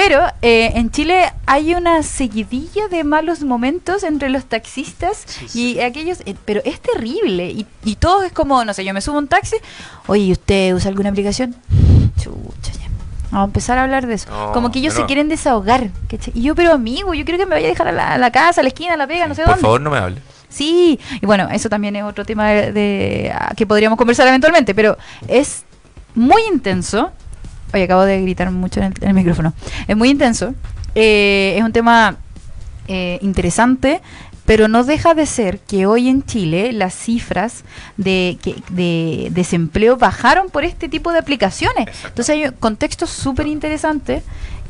Pero 0.00 0.20
eh, 0.42 0.70
en 0.76 0.92
Chile 0.92 1.32
hay 1.44 1.74
una 1.74 2.04
seguidilla 2.04 2.86
de 2.86 3.02
malos 3.02 3.42
momentos 3.42 4.04
entre 4.04 4.28
los 4.28 4.44
taxistas 4.44 5.26
y 5.56 5.80
aquellos, 5.80 6.20
eh, 6.24 6.36
pero 6.44 6.60
es 6.64 6.78
terrible 6.78 7.46
y, 7.50 7.66
y 7.84 7.96
todo 7.96 8.22
es 8.22 8.30
como, 8.32 8.64
no 8.64 8.72
sé, 8.74 8.84
yo 8.84 8.94
me 8.94 9.00
subo 9.00 9.16
a 9.16 9.18
un 9.18 9.26
taxi, 9.26 9.56
oye, 10.06 10.22
¿y 10.22 10.30
usted 10.32 10.72
usa 10.72 10.90
alguna 10.90 11.08
aplicación? 11.10 11.56
Chucha, 12.22 12.72
ya. 12.74 12.86
Vamos 13.32 13.42
a 13.42 13.44
empezar 13.46 13.76
a 13.78 13.82
hablar 13.82 14.06
de 14.06 14.14
eso. 14.14 14.30
No, 14.30 14.52
como 14.52 14.70
que 14.70 14.78
ellos 14.78 14.94
se 14.94 15.04
quieren 15.06 15.28
desahogar. 15.28 15.88
¿cachai? 16.08 16.32
Y 16.36 16.42
yo, 16.42 16.54
pero 16.54 16.72
amigo, 16.74 17.12
yo 17.14 17.24
quiero 17.24 17.36
que 17.38 17.46
me 17.46 17.56
vaya 17.56 17.66
a 17.66 17.70
dejar 17.70 17.88
a 17.88 17.92
la, 17.92 18.12
a 18.14 18.18
la 18.18 18.30
casa, 18.30 18.60
a 18.60 18.62
la 18.62 18.68
esquina, 18.68 18.94
a 18.94 18.96
la 18.96 19.08
pega, 19.08 19.26
no 19.26 19.34
sé 19.34 19.42
Por 19.42 19.50
dónde. 19.54 19.62
favor, 19.62 19.80
no 19.80 19.90
me 19.90 19.98
hable. 19.98 20.22
Sí, 20.48 21.00
y 21.20 21.26
bueno, 21.26 21.48
eso 21.50 21.68
también 21.68 21.96
es 21.96 22.04
otro 22.04 22.24
tema 22.24 22.48
de, 22.50 22.72
de- 22.72 23.32
ah, 23.34 23.52
que 23.56 23.66
podríamos 23.66 23.98
conversar 23.98 24.28
eventualmente, 24.28 24.76
pero 24.76 24.96
es 25.26 25.64
muy 26.14 26.40
intenso 26.52 27.10
Oye, 27.72 27.84
acabo 27.84 28.04
de 28.04 28.20
gritar 28.22 28.50
mucho 28.50 28.80
en 28.80 28.86
el, 28.86 28.94
en 29.02 29.08
el 29.08 29.14
micrófono. 29.14 29.52
Es 29.86 29.96
muy 29.96 30.10
intenso. 30.10 30.54
Eh, 30.94 31.54
es 31.58 31.62
un 31.64 31.72
tema 31.72 32.16
eh, 32.88 33.18
interesante, 33.22 34.00
pero 34.46 34.66
no 34.68 34.82
deja 34.84 35.12
de 35.12 35.26
ser 35.26 35.58
que 35.58 35.84
hoy 35.86 36.08
en 36.08 36.24
Chile 36.24 36.72
las 36.72 36.94
cifras 36.94 37.64
de, 37.98 38.38
que- 38.42 38.56
de 38.70 39.28
desempleo 39.32 39.96
bajaron 39.98 40.48
por 40.48 40.64
este 40.64 40.88
tipo 40.88 41.12
de 41.12 41.18
aplicaciones. 41.18 41.86
Exacto. 41.88 42.08
Entonces 42.08 42.34
hay 42.34 42.44
un 42.46 42.52
contexto 42.52 43.06
súper 43.06 43.46
interesante 43.46 44.22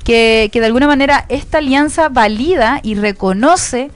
que, 0.02 0.50
que 0.52 0.58
de 0.60 0.66
alguna 0.66 0.88
manera 0.88 1.24
esta 1.28 1.58
alianza 1.58 2.08
valida 2.08 2.80
y 2.82 2.96
reconoce 2.96 3.90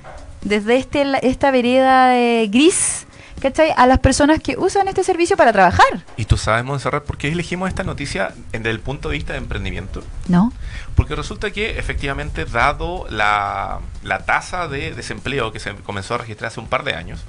desde 0.44 0.76
este, 0.76 1.04
esta 1.23 1.50
vereda 1.50 2.16
eh, 2.18 2.47
gris, 2.49 3.06
¿cachai? 3.43 3.75
A 3.77 3.87
las 3.87 3.99
personas 3.99 4.41
que 4.41 4.57
usan 4.57 4.87
este 4.87 5.03
servicio 5.03 5.37
para 5.37 5.53
trabajar, 5.53 6.05
Y 6.17 6.27
tú 6.27 6.37
sabes, 6.37 6.65
Montserrat, 6.65 7.05
por 7.05 7.19
qué 7.19 7.29
elegimos 7.29 7.69
esta 7.69 7.83
noticia 7.83 8.33
desde 8.53 8.71
el 8.71 8.79
punto 8.79 9.09
de 9.09 9.17
vista 9.17 9.33
de 9.33 9.41
emprendimiento. 9.41 10.03
¿no? 10.29 10.53
Porque 10.95 11.17
resulta 11.17 11.51
que 11.51 11.79
efectivamente, 11.79 12.45
dado 12.45 13.07
la, 13.11 13.81
la 14.05 14.21
tasa 14.21 14.69
de 14.69 14.93
desempleo 14.95 15.53
que 15.53 15.59
se 15.59 15.75
comenzó 15.75 16.15
a 16.15 16.19
registrar 16.19 16.49
hace 16.49 16.61
un 16.61 16.69
par 16.69 16.85
de 16.85 16.95
años, 16.95 17.25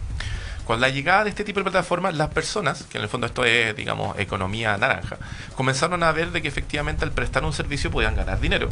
con 0.66 0.80
la 0.80 0.90
llegada 0.90 1.24
de 1.24 1.30
este 1.32 1.44
tipo 1.44 1.60
de 1.60 1.64
plataformas, 1.64 2.16
las 2.16 2.30
personas, 2.30 2.84
que 2.84 2.98
en 2.98 3.04
el 3.04 3.10
fondo 3.10 3.28
esto 3.28 3.44
es, 3.44 3.76
digamos, 3.76 4.18
economía 4.20 4.78
naranja, 4.78 5.18
comenzaron 5.56 6.04
a 6.04 6.12
ver 6.12 6.32
de 6.32 6.42
que 6.42 6.48
efectivamente 6.48 7.04
al 7.04 7.12
prestar 7.12 7.44
un 7.44 7.54
servicio 7.54 7.92
podían 7.92 8.16
ganar 8.16 8.40
dinero. 8.40 8.70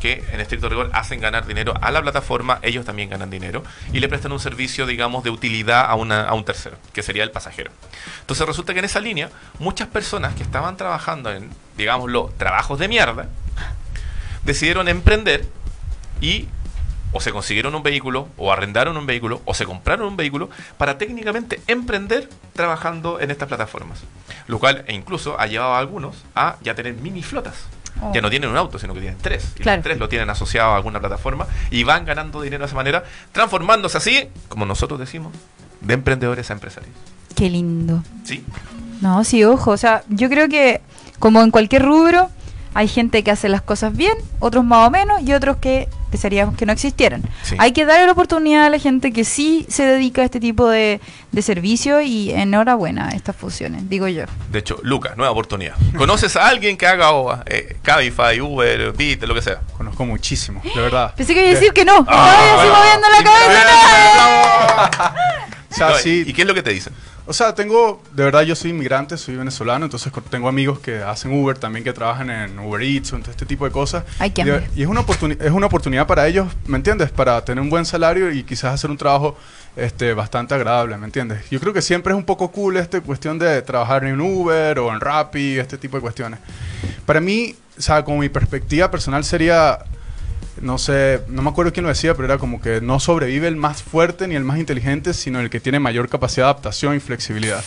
Que 0.00 0.24
en 0.32 0.40
estricto 0.40 0.68
rigor 0.68 0.90
hacen 0.92 1.20
ganar 1.20 1.46
dinero 1.46 1.74
a 1.80 1.90
la 1.90 2.02
plataforma, 2.02 2.58
ellos 2.62 2.84
también 2.84 3.08
ganan 3.08 3.30
dinero 3.30 3.64
y 3.92 4.00
le 4.00 4.08
prestan 4.08 4.32
un 4.32 4.40
servicio, 4.40 4.86
digamos, 4.86 5.24
de 5.24 5.30
utilidad 5.30 5.86
a, 5.88 5.94
una, 5.94 6.24
a 6.24 6.34
un 6.34 6.44
tercero, 6.44 6.76
que 6.92 7.02
sería 7.02 7.22
el 7.22 7.30
pasajero. 7.30 7.70
Entonces 8.20 8.46
resulta 8.46 8.74
que 8.74 8.80
en 8.80 8.84
esa 8.84 9.00
línea, 9.00 9.30
muchas 9.58 9.88
personas 9.88 10.34
que 10.34 10.42
estaban 10.42 10.76
trabajando 10.76 11.32
en, 11.32 11.50
digámoslo, 11.76 12.32
trabajos 12.36 12.78
de 12.78 12.88
mierda, 12.88 13.28
decidieron 14.44 14.88
emprender 14.88 15.46
y 16.20 16.48
o 17.14 17.20
se 17.20 17.30
consiguieron 17.30 17.74
un 17.76 17.82
vehículo, 17.84 18.28
o 18.36 18.52
arrendaron 18.52 18.96
un 18.96 19.06
vehículo, 19.06 19.40
o 19.44 19.54
se 19.54 19.64
compraron 19.64 20.08
un 20.08 20.16
vehículo 20.16 20.50
para 20.76 20.98
técnicamente 20.98 21.62
emprender 21.68 22.28
trabajando 22.52 23.20
en 23.20 23.30
estas 23.30 23.46
plataformas. 23.46 24.00
Lo 24.48 24.58
cual 24.58 24.84
e 24.88 24.94
incluso 24.94 25.38
ha 25.38 25.46
llevado 25.46 25.74
a 25.74 25.78
algunos 25.78 26.24
a 26.34 26.56
ya 26.60 26.74
tener 26.74 26.94
mini 26.94 27.22
flotas. 27.22 27.68
Oh. 28.02 28.12
Ya 28.14 28.20
no 28.20 28.28
tienen 28.30 28.50
un 28.50 28.56
auto, 28.56 28.78
sino 28.78 28.92
que 28.94 29.00
tienen 29.00 29.18
tres. 29.20 29.52
Y 29.56 29.62
Claro. 29.62 29.76
los 29.78 29.84
tres 29.84 29.98
lo 29.98 30.08
tienen 30.08 30.28
asociado 30.30 30.72
a 30.72 30.76
alguna 30.76 31.00
plataforma 31.00 31.46
y 31.70 31.84
van 31.84 32.04
ganando 32.04 32.40
dinero 32.42 32.62
de 32.62 32.66
esa 32.66 32.74
manera, 32.76 33.04
transformándose 33.32 33.96
así, 33.98 34.28
como 34.48 34.66
nosotros 34.66 34.98
decimos, 34.98 35.32
de 35.80 35.94
emprendedores 35.94 36.50
a 36.50 36.54
empresarios. 36.54 36.92
Qué 37.34 37.48
lindo. 37.50 38.02
¿Sí? 38.24 38.44
No, 39.00 39.22
sí, 39.24 39.44
ojo, 39.44 39.70
o 39.72 39.76
sea, 39.76 40.02
yo 40.08 40.28
creo 40.28 40.48
que 40.48 40.80
como 41.18 41.42
en 41.42 41.50
cualquier 41.50 41.82
rubro, 41.82 42.30
hay 42.74 42.88
gente 42.88 43.22
que 43.22 43.30
hace 43.30 43.48
las 43.48 43.62
cosas 43.62 43.96
bien, 43.96 44.14
otros 44.40 44.64
más 44.64 44.86
o 44.88 44.90
menos, 44.90 45.22
y 45.22 45.32
otros 45.32 45.56
que 45.58 45.88
desearíamos 46.10 46.56
que 46.56 46.66
no 46.66 46.72
existieran. 46.72 47.22
Sí. 47.42 47.56
Hay 47.58 47.72
que 47.72 47.84
darle 47.84 48.06
la 48.06 48.12
oportunidad 48.12 48.66
a 48.66 48.70
la 48.70 48.78
gente 48.78 49.12
que 49.12 49.24
sí 49.24 49.66
se 49.68 49.84
dedica 49.84 50.22
a 50.22 50.24
este 50.24 50.38
tipo 50.38 50.68
de, 50.68 51.00
de 51.32 51.42
servicio 51.42 52.00
y 52.00 52.30
enhorabuena 52.30 53.08
a 53.08 53.10
estas 53.12 53.34
fusiones, 53.34 53.88
digo 53.88 54.06
yo. 54.06 54.24
De 54.50 54.60
hecho, 54.60 54.78
Lucas, 54.82 55.16
nueva 55.16 55.32
oportunidad. 55.32 55.74
¿Conoces 55.96 56.36
a 56.36 56.46
alguien 56.46 56.76
que 56.76 56.86
haga 56.86 57.12
oh, 57.12 57.36
eh, 57.46 57.76
Cabify, 57.82 58.40
Uber, 58.40 58.92
Bit, 58.92 59.24
lo 59.24 59.34
que 59.34 59.42
sea? 59.42 59.60
Conozco 59.76 60.04
muchísimo, 60.04 60.60
de 60.62 60.80
verdad. 60.80 61.14
Pensé 61.16 61.34
que 61.34 61.40
iba 61.40 61.50
a 61.50 61.54
decir 61.54 61.72
que 61.72 61.84
no. 61.84 62.04
Ah, 62.08 62.34
Estaba 62.34 62.62
así 62.62 62.68
moviendo 62.68 63.08
la 63.08 63.24
cabeza. 63.24 64.13
O 65.74 65.76
sea, 65.76 65.88
No, 65.88 65.96
sí, 65.96 66.22
¿Y 66.24 66.32
qué 66.32 66.42
es 66.42 66.48
lo 66.48 66.54
que 66.54 66.62
te 66.62 66.70
dicen? 66.70 66.92
O 67.26 67.32
sea, 67.32 67.54
tengo, 67.54 68.00
de 68.12 68.22
verdad, 68.22 68.42
yo 68.42 68.54
soy 68.54 68.70
inmigrante, 68.70 69.16
soy 69.16 69.34
venezolano, 69.34 69.86
entonces 69.86 70.12
tengo 70.30 70.46
amigos 70.46 70.78
que 70.78 70.98
hacen 70.98 71.32
Uber, 71.32 71.58
también 71.58 71.82
que 71.82 71.92
trabajan 71.92 72.30
en 72.30 72.58
Uber 72.58 72.80
Eats, 72.82 73.12
o 73.12 73.16
en 73.16 73.22
todo 73.22 73.32
este 73.32 73.44
tipo 73.44 73.64
de 73.64 73.72
cosas. 73.72 74.04
Ay, 74.20 74.30
qué 74.30 74.42
y, 74.76 74.82
es 74.82 74.88
una 74.88 75.04
es 75.40 75.50
una 75.50 75.66
oportunidad 75.66 76.06
para 76.06 76.28
ellos, 76.28 76.46
¿me 76.66 76.76
entiendes? 76.76 77.10
Para 77.10 77.44
tener 77.44 77.60
un 77.60 77.70
buen 77.70 77.86
salario 77.86 78.30
y 78.30 78.44
quizás 78.44 78.74
hacer 78.74 78.90
un 78.90 78.98
trabajo 78.98 79.36
este, 79.74 80.14
bastante 80.14 80.54
agradable, 80.54 80.96
¿me 80.96 81.06
entiendes? 81.06 81.48
Yo 81.50 81.58
creo 81.58 81.72
que 81.72 81.82
siempre 81.82 82.12
es 82.12 82.16
un 82.16 82.24
poco 82.24 82.52
cool 82.52 82.76
esta 82.76 83.00
cuestión 83.00 83.38
de 83.38 83.60
trabajar 83.62 84.04
en 84.04 84.20
Uber 84.20 84.78
o 84.78 84.92
en 84.92 85.00
Rappi, 85.00 85.58
este 85.58 85.76
tipo 85.76 85.96
de 85.96 86.02
cuestiones. 86.02 86.38
Para 87.04 87.20
mí, 87.20 87.56
o 87.76 87.82
sea, 87.82 88.04
como 88.04 88.18
mi 88.18 88.28
perspectiva 88.28 88.90
personal 88.90 89.24
sería 89.24 89.78
no 90.60 90.78
sé, 90.78 91.20
no 91.28 91.42
me 91.42 91.50
acuerdo 91.50 91.72
quién 91.72 91.84
lo 91.84 91.88
decía, 91.88 92.14
pero 92.14 92.26
era 92.26 92.38
como 92.38 92.60
que 92.60 92.80
no 92.80 93.00
sobrevive 93.00 93.48
el 93.48 93.56
más 93.56 93.82
fuerte 93.82 94.28
ni 94.28 94.34
el 94.34 94.44
más 94.44 94.58
inteligente, 94.58 95.14
sino 95.14 95.40
el 95.40 95.50
que 95.50 95.60
tiene 95.60 95.80
mayor 95.80 96.08
capacidad 96.08 96.46
de 96.46 96.50
adaptación 96.50 96.96
y 96.96 97.00
flexibilidad. 97.00 97.62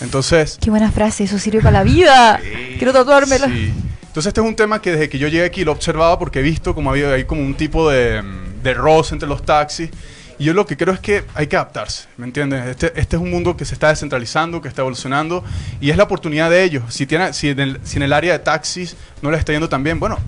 Entonces, 0.00 0.58
Qué 0.60 0.70
buena 0.70 0.90
frase, 0.90 1.24
eso 1.24 1.38
sirve 1.38 1.60
para 1.60 1.78
la 1.78 1.82
vida. 1.84 2.40
Sí. 2.42 2.76
Quiero 2.78 2.92
tatuármelo. 2.92 3.46
sí. 3.46 3.72
Entonces 4.02 4.28
este 4.30 4.40
es 4.40 4.46
un 4.46 4.54
tema 4.54 4.80
que 4.80 4.92
desde 4.92 5.08
que 5.08 5.18
yo 5.18 5.26
llegué 5.26 5.44
aquí 5.44 5.64
lo 5.64 5.72
he 5.72 5.74
observado 5.74 6.20
porque 6.20 6.38
he 6.38 6.42
visto 6.42 6.72
como 6.72 6.90
había 6.90 7.12
ahí 7.12 7.24
como 7.24 7.42
un 7.42 7.54
tipo 7.54 7.90
de, 7.90 8.22
mm, 8.22 8.62
de 8.62 8.74
roce 8.74 9.12
entre 9.14 9.28
los 9.28 9.42
taxis. 9.44 9.90
Yo 10.38 10.52
lo 10.52 10.66
que 10.66 10.76
creo 10.76 10.92
es 10.92 11.00
que 11.00 11.24
hay 11.34 11.46
que 11.46 11.56
adaptarse, 11.56 12.08
¿me 12.16 12.26
entiendes? 12.26 12.66
Este, 12.66 12.86
este 13.00 13.16
es 13.16 13.22
un 13.22 13.30
mundo 13.30 13.56
que 13.56 13.64
se 13.64 13.74
está 13.74 13.88
descentralizando, 13.88 14.60
que 14.60 14.68
está 14.68 14.82
evolucionando 14.82 15.44
y 15.80 15.90
es 15.90 15.96
la 15.96 16.04
oportunidad 16.04 16.50
de 16.50 16.64
ellos. 16.64 16.82
Si, 16.88 17.06
tiene, 17.06 17.32
si, 17.32 17.48
en 17.50 18.02
el, 18.02 18.12
área 18.12 18.32
de 18.32 18.38
taxis 18.40 18.96
no 19.22 19.30
les 19.30 19.40
está 19.40 19.52
yendo 19.52 19.68
tan 19.68 19.84
bien, 19.84 20.00
bueno, 20.00 20.18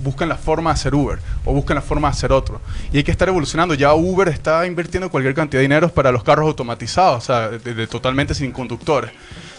buscan 0.00 0.28
la 0.28 0.36
forma 0.36 0.70
de 0.70 0.74
hacer 0.74 0.94
Uber 0.94 1.18
o 1.44 1.52
buscan 1.52 1.74
la 1.74 1.82
forma 1.82 2.08
de 2.08 2.12
hacer 2.12 2.32
otro. 2.32 2.60
Y 2.92 2.98
hay 2.98 3.04
que 3.04 3.10
estar 3.10 3.28
evolucionando. 3.28 3.74
Ya 3.74 3.94
Uber 3.94 4.28
está 4.28 4.66
invirtiendo 4.66 5.10
cualquier 5.10 5.34
cantidad 5.34 5.58
de 5.58 5.62
dinero 5.62 5.88
para 5.88 6.12
los 6.12 6.22
carros 6.22 6.46
automatizados, 6.46 7.24
o 7.24 7.26
sea, 7.26 7.48
de 7.48 7.86
totalmente 7.86 8.34
sin 8.34 8.52
conductores. 8.52 9.10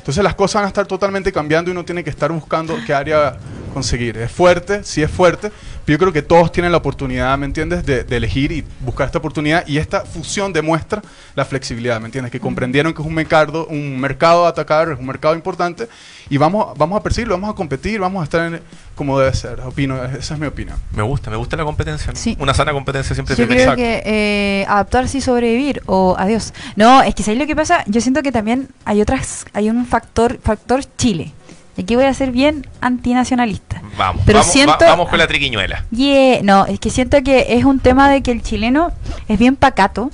Entonces 0.03 0.21
las 0.21 0.35
cosas 0.35 0.55
van 0.55 0.65
a 0.65 0.67
estar 0.67 0.85
totalmente 0.85 1.31
cambiando 1.31 1.69
y 1.69 1.71
uno 1.71 1.85
tiene 1.85 2.03
que 2.03 2.09
estar 2.09 2.29
buscando 2.29 2.77
qué 2.85 2.93
área 2.93 3.37
conseguir. 3.73 4.17
Es 4.17 4.29
fuerte, 4.29 4.83
sí 4.83 5.01
es 5.01 5.09
fuerte, 5.09 5.49
pero 5.85 5.95
yo 5.95 5.99
creo 5.99 6.13
que 6.13 6.21
todos 6.21 6.51
tienen 6.51 6.71
la 6.71 6.77
oportunidad, 6.77 7.37
¿me 7.37 7.45
entiendes?, 7.45 7.85
de, 7.85 8.03
de 8.03 8.17
elegir 8.17 8.51
y 8.51 8.63
buscar 8.81 9.05
esta 9.07 9.17
oportunidad. 9.17 9.65
Y 9.67 9.77
esta 9.77 10.01
fusión 10.05 10.53
demuestra 10.53 11.01
la 11.35 11.45
flexibilidad, 11.45 11.99
¿me 11.99 12.05
entiendes? 12.07 12.31
Que 12.31 12.39
comprendieron 12.39 12.93
que 12.93 13.01
es 13.01 13.07
un 13.07 13.13
mercado, 13.13 13.67
un 13.67 13.99
mercado 13.99 14.45
a 14.45 14.49
atacar, 14.49 14.89
es 14.91 14.99
un 14.99 15.05
mercado 15.05 15.35
importante 15.35 15.87
y 16.29 16.37
vamos, 16.37 16.77
vamos 16.77 16.99
a 16.99 17.03
perseguirlo, 17.03 17.35
vamos 17.35 17.51
a 17.51 17.55
competir, 17.55 17.99
vamos 17.99 18.21
a 18.21 18.23
estar 18.23 18.53
en- 18.53 18.61
como 18.95 19.19
debe 19.19 19.33
ser. 19.35 19.59
Opino, 19.61 20.03
esa 20.05 20.35
es 20.35 20.39
mi 20.39 20.45
opinión. 20.45 20.77
Me 20.95 21.01
gusta, 21.01 21.29
me 21.31 21.35
gusta 21.35 21.57
la 21.57 21.63
competencia. 21.63 22.11
¿no? 22.11 22.17
Sí. 22.17 22.37
Una 22.39 22.53
sana 22.53 22.71
competencia 22.71 23.15
siempre 23.15 23.35
Yo 23.35 23.47
creo 23.47 23.59
Exacto. 23.59 23.77
que 23.77 24.03
eh, 24.05 24.65
adaptarse 24.69 25.17
y 25.17 25.21
sobrevivir 25.21 25.81
o 25.87 26.15
adiós. 26.17 26.53
No, 26.75 27.01
es 27.01 27.15
que 27.15 27.23
¿sabéis 27.23 27.39
lo 27.41 27.47
que 27.47 27.55
pasa? 27.55 27.83
Yo 27.87 28.01
siento 28.01 28.21
que 28.21 28.31
también 28.31 28.69
hay 28.85 29.01
otras, 29.01 29.45
hay 29.53 29.69
un 29.69 29.85
factor, 29.87 30.39
factor 30.43 30.81
Chile. 30.97 31.31
Y 31.75 31.81
aquí 31.81 31.95
voy 31.95 32.05
a 32.05 32.13
ser 32.13 32.31
bien 32.31 32.67
antinacionalista. 32.81 33.81
Vamos, 33.97 34.23
Pero 34.25 34.39
vamos, 34.39 34.53
siento- 34.53 34.77
va- 34.86 34.89
vamos 34.91 35.09
con 35.09 35.17
la 35.19 35.27
triquiñuela. 35.27 35.86
Yeah, 35.91 36.41
no, 36.43 36.65
es 36.65 36.79
que 36.79 36.89
siento 36.89 37.21
que 37.23 37.47
es 37.57 37.65
un 37.65 37.79
tema 37.79 38.09
de 38.09 38.21
que 38.21 38.31
el 38.31 38.41
chileno 38.43 38.91
es 39.27 39.39
bien 39.39 39.55
pacato 39.55 40.12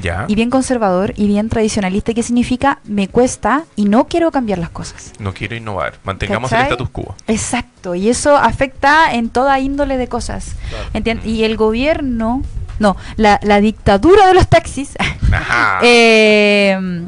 Ya. 0.00 0.24
y 0.28 0.34
bien 0.36 0.48
conservador 0.48 1.12
y 1.16 1.26
bien 1.26 1.48
tradicionalista, 1.48 2.14
que 2.14 2.22
significa 2.22 2.78
me 2.84 3.08
cuesta 3.08 3.64
y 3.76 3.84
no 3.86 4.06
quiero 4.06 4.30
cambiar 4.30 4.58
las 4.58 4.70
cosas. 4.70 5.12
No 5.18 5.34
quiero 5.34 5.56
innovar. 5.56 5.94
Mantengamos 6.04 6.50
¿Cachai? 6.50 6.66
el 6.66 6.72
status 6.72 6.88
quo. 6.90 7.14
Exacto, 7.26 7.94
y 7.96 8.08
eso 8.08 8.36
afecta 8.36 9.12
en 9.12 9.28
toda 9.28 9.58
índole 9.60 9.96
de 9.98 10.06
cosas. 10.08 10.54
¿Entien- 10.94 11.20
Y 11.24 11.42
el 11.44 11.56
gobierno, 11.56 12.42
no, 12.78 12.96
la, 13.16 13.38
la 13.42 13.60
dictadura 13.60 14.26
de 14.28 14.34
los 14.34 14.46
taxis 14.48 14.94
Ajá. 15.32 15.80
eh, 15.82 17.02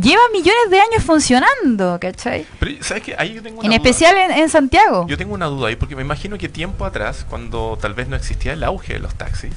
lleva 0.00 0.22
millones 0.32 0.70
de 0.70 0.78
años 0.80 1.02
funcionando, 1.04 1.98
¿cachai? 2.00 2.46
Pero, 2.60 2.72
¿sabes 2.82 3.02
qué? 3.02 3.14
Ahí 3.18 3.34
yo 3.34 3.42
tengo 3.42 3.60
una 3.60 3.66
En 3.66 3.70
duda. 3.70 3.76
especial 3.90 4.16
en, 4.16 4.30
en 4.32 4.48
Santiago. 4.48 5.06
Yo 5.08 5.16
tengo 5.16 5.34
una 5.34 5.46
duda 5.46 5.68
ahí, 5.68 5.76
porque 5.76 5.96
me 5.96 6.02
imagino 6.02 6.36
que 6.38 6.48
tiempo 6.48 6.84
atrás, 6.84 7.26
cuando 7.28 7.78
tal 7.80 7.94
vez 7.94 8.08
no 8.08 8.16
existía 8.16 8.52
el 8.52 8.62
auge 8.64 8.94
de 8.94 8.98
los 9.00 9.14
taxis, 9.14 9.52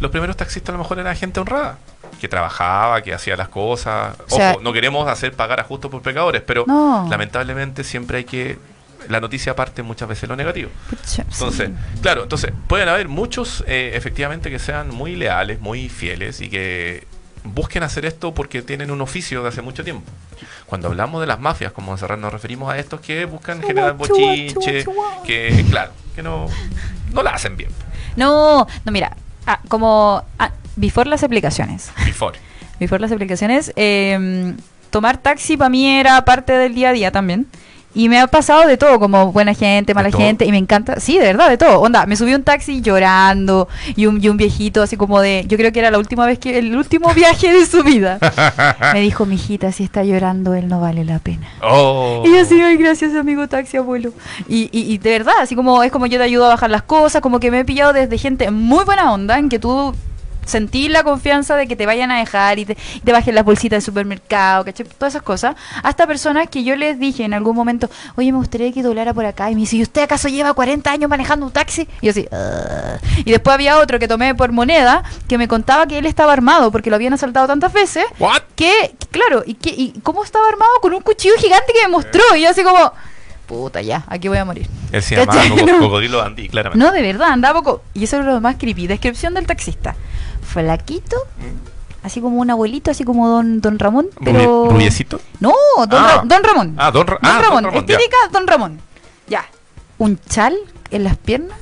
los 0.00 0.10
primeros 0.10 0.36
taxistas 0.36 0.70
a 0.70 0.72
lo 0.72 0.78
mejor 0.82 0.98
eran 0.98 1.14
gente 1.16 1.40
honrada, 1.40 1.78
que 2.20 2.28
trabajaba, 2.28 3.02
que 3.02 3.12
hacía 3.14 3.36
las 3.36 3.48
cosas. 3.48 4.16
O 4.28 4.34
sea- 4.36 4.52
Ojo, 4.52 4.60
no 4.62 4.72
queremos 4.72 5.08
hacer 5.08 5.32
pagar 5.34 5.60
a 5.60 5.64
justos 5.64 5.90
por 5.90 6.02
pecadores, 6.02 6.42
pero 6.42 6.64
No. 6.66 7.06
lamentablemente 7.10 7.84
siempre 7.84 8.18
hay 8.18 8.24
que. 8.24 8.58
La 9.08 9.18
noticia 9.20 9.56
parte 9.56 9.82
muchas 9.82 10.08
veces 10.08 10.28
lo 10.28 10.36
negativo. 10.36 10.68
Entonces, 11.18 11.68
sí. 11.68 12.00
claro, 12.02 12.22
entonces 12.22 12.52
pueden 12.68 12.88
haber 12.88 13.08
muchos 13.08 13.64
eh, 13.66 13.92
efectivamente 13.94 14.50
que 14.50 14.58
sean 14.58 14.88
muy 14.94 15.16
leales, 15.16 15.58
muy 15.60 15.88
fieles 15.88 16.40
y 16.42 16.50
que 16.50 17.06
busquen 17.44 17.82
hacer 17.82 18.04
esto 18.04 18.34
porque 18.34 18.62
tienen 18.62 18.90
un 18.90 19.00
oficio 19.00 19.42
de 19.42 19.48
hace 19.48 19.62
mucho 19.62 19.84
tiempo. 19.84 20.10
Cuando 20.66 20.88
hablamos 20.88 21.20
de 21.20 21.26
las 21.26 21.40
mafias, 21.40 21.72
como 21.72 21.92
en 21.92 21.98
Serrat 21.98 22.18
nos 22.18 22.32
referimos 22.32 22.72
a 22.72 22.78
estos 22.78 23.00
que 23.00 23.24
buscan 23.24 23.62
generar 23.62 23.94
bochinche, 23.96 24.84
que 25.24 25.64
claro, 25.70 25.92
que 26.14 26.22
no, 26.22 26.46
no 27.12 27.22
la 27.22 27.30
hacen 27.30 27.56
bien. 27.56 27.70
No, 28.16 28.66
no, 28.84 28.92
mira, 28.92 29.16
ah, 29.46 29.60
como 29.68 30.24
ah, 30.38 30.52
before 30.76 31.08
las 31.08 31.22
aplicaciones. 31.22 31.90
Before. 32.04 32.38
Before 32.78 33.00
las 33.00 33.12
aplicaciones, 33.12 33.72
eh, 33.76 34.54
tomar 34.90 35.18
taxi 35.18 35.56
para 35.56 35.70
mí 35.70 35.86
era 35.86 36.24
parte 36.24 36.52
del 36.52 36.74
día 36.74 36.90
a 36.90 36.92
día 36.92 37.12
también. 37.12 37.46
Y 37.92 38.08
me 38.08 38.20
ha 38.20 38.26
pasado 38.28 38.68
de 38.68 38.76
todo, 38.76 39.00
como 39.00 39.32
buena 39.32 39.52
gente, 39.52 39.94
mala 39.94 40.12
gente, 40.12 40.44
y 40.44 40.52
me 40.52 40.58
encanta, 40.58 41.00
sí, 41.00 41.18
de 41.18 41.24
verdad, 41.24 41.48
de 41.48 41.58
todo. 41.58 41.80
Onda, 41.80 42.06
me 42.06 42.14
subí 42.14 42.34
un 42.34 42.44
taxi 42.44 42.80
llorando 42.80 43.68
y 43.96 44.06
un, 44.06 44.22
y 44.22 44.28
un 44.28 44.36
viejito 44.36 44.82
así 44.82 44.96
como 44.96 45.20
de, 45.20 45.44
yo 45.48 45.56
creo 45.56 45.72
que 45.72 45.80
era 45.80 45.90
la 45.90 45.98
última 45.98 46.24
vez 46.24 46.38
que, 46.38 46.58
el 46.58 46.76
último 46.76 47.12
viaje 47.14 47.52
de 47.52 47.66
su 47.66 47.82
vida. 47.82 48.18
me 48.92 49.00
dijo, 49.00 49.26
mijita, 49.26 49.72
si 49.72 49.82
está 49.82 50.04
llorando, 50.04 50.54
él 50.54 50.68
no 50.68 50.80
vale 50.80 51.04
la 51.04 51.18
pena. 51.18 51.48
Oh. 51.62 52.22
Y 52.24 52.32
yo 52.32 52.40
así, 52.40 52.60
ay, 52.60 52.76
gracias 52.76 53.14
amigo 53.14 53.48
taxi, 53.48 53.76
abuelo. 53.76 54.12
Y, 54.48 54.68
y, 54.72 54.92
y 54.92 54.98
de 54.98 55.10
verdad, 55.10 55.34
así 55.40 55.56
como 55.56 55.82
es 55.82 55.90
como 55.90 56.06
yo 56.06 56.18
te 56.18 56.24
ayudo 56.24 56.46
a 56.46 56.50
bajar 56.50 56.70
las 56.70 56.82
cosas, 56.82 57.20
como 57.20 57.40
que 57.40 57.50
me 57.50 57.60
he 57.60 57.64
pillado 57.64 57.92
desde 57.92 58.18
gente 58.18 58.50
muy 58.50 58.84
buena 58.84 59.12
onda, 59.12 59.38
en 59.38 59.48
que 59.48 59.58
tú 59.58 59.94
sentí 60.44 60.88
la 60.88 61.02
confianza 61.02 61.56
de 61.56 61.66
que 61.66 61.76
te 61.76 61.86
vayan 61.86 62.10
a 62.10 62.18
dejar 62.18 62.58
y 62.58 62.64
te, 62.64 62.76
y 62.94 63.00
te 63.00 63.12
bajen 63.12 63.34
las 63.34 63.44
bolsitas 63.44 63.76
del 63.78 63.82
supermercado, 63.82 64.64
¿cachai? 64.64 64.86
Todas 64.86 65.14
esas 65.14 65.22
cosas. 65.22 65.56
Hasta 65.82 66.06
personas 66.06 66.48
que 66.48 66.64
yo 66.64 66.76
les 66.76 66.98
dije 66.98 67.24
en 67.24 67.34
algún 67.34 67.54
momento, 67.56 67.88
oye, 68.16 68.32
me 68.32 68.38
gustaría 68.38 68.72
que 68.72 68.82
doblara 68.82 69.14
por 69.14 69.24
acá. 69.26 69.50
Y 69.50 69.54
me 69.54 69.60
dice, 69.62 69.76
¿y 69.76 69.82
usted 69.82 70.02
acaso 70.02 70.28
lleva 70.28 70.52
40 70.54 70.90
años 70.90 71.08
manejando 71.10 71.46
un 71.46 71.52
taxi? 71.52 71.88
Y 72.00 72.06
yo 72.06 72.10
así, 72.10 72.26
"Ah". 72.32 72.98
Y 73.24 73.30
después 73.30 73.54
había 73.54 73.78
otro 73.78 73.98
que 73.98 74.08
tomé 74.08 74.34
por 74.34 74.52
moneda 74.52 75.02
que 75.28 75.38
me 75.38 75.48
contaba 75.48 75.86
que 75.86 75.98
él 75.98 76.06
estaba 76.06 76.32
armado 76.32 76.70
porque 76.72 76.90
lo 76.90 76.96
habían 76.96 77.12
asaltado 77.12 77.46
tantas 77.46 77.72
veces 77.72 78.04
What? 78.18 78.42
que, 78.56 78.94
claro, 79.10 79.42
y, 79.46 79.54
que, 79.54 79.70
y 79.70 79.92
cómo 80.02 80.24
estaba 80.24 80.48
armado 80.48 80.70
con 80.80 80.94
un 80.94 81.00
cuchillo 81.02 81.34
gigante 81.38 81.72
que 81.72 81.82
me 81.82 81.88
mostró. 81.88 82.22
Y 82.36 82.42
yo 82.42 82.50
así 82.50 82.62
como, 82.62 82.92
puta, 83.46 83.82
ya, 83.82 84.04
aquí 84.08 84.28
voy 84.28 84.38
a 84.38 84.44
morir. 84.44 84.68
Él 84.92 85.02
se 85.02 85.16
llamaba. 85.16 85.40
Cocodrilo 85.78 86.22
Andy, 86.22 86.48
claramente. 86.48 86.84
No, 86.84 86.92
de 86.92 87.02
verdad, 87.02 87.28
andaba 87.30 87.60
poco. 87.60 87.82
Y 87.94 88.04
eso 88.04 88.16
era 88.16 88.24
lo 88.26 88.40
más 88.40 88.56
creepy. 88.56 88.86
Descripción 88.86 89.34
del 89.34 89.46
taxista. 89.46 89.94
Flaquito, 90.52 91.16
así 92.02 92.20
como 92.20 92.38
un 92.40 92.50
abuelito, 92.50 92.90
así 92.90 93.04
como 93.04 93.28
don, 93.28 93.60
don 93.60 93.78
Ramón. 93.78 94.06
Pero... 94.24 94.64
Rubi- 94.66 94.70
¿Rubiecito? 94.72 95.20
No, 95.38 95.52
don, 95.88 96.02
Ah. 96.02 96.16
Ra- 96.16 96.22
don 96.24 96.42
Ramón. 96.44 96.74
Ah, 96.78 96.90
don 96.90 97.06
Ra- 97.06 97.18
Don 97.22 97.30
ah, 97.30 97.34
don 97.34 97.42
Ramón. 97.44 97.64
Ramón, 97.64 97.86
ya. 97.86 97.98
Don 98.32 98.46
Ramón. 98.46 98.80
Ya. 99.28 99.44
Un 99.98 100.18
chal 100.28 100.56
en 100.90 101.04
las 101.04 101.16
piernas. 101.16 101.56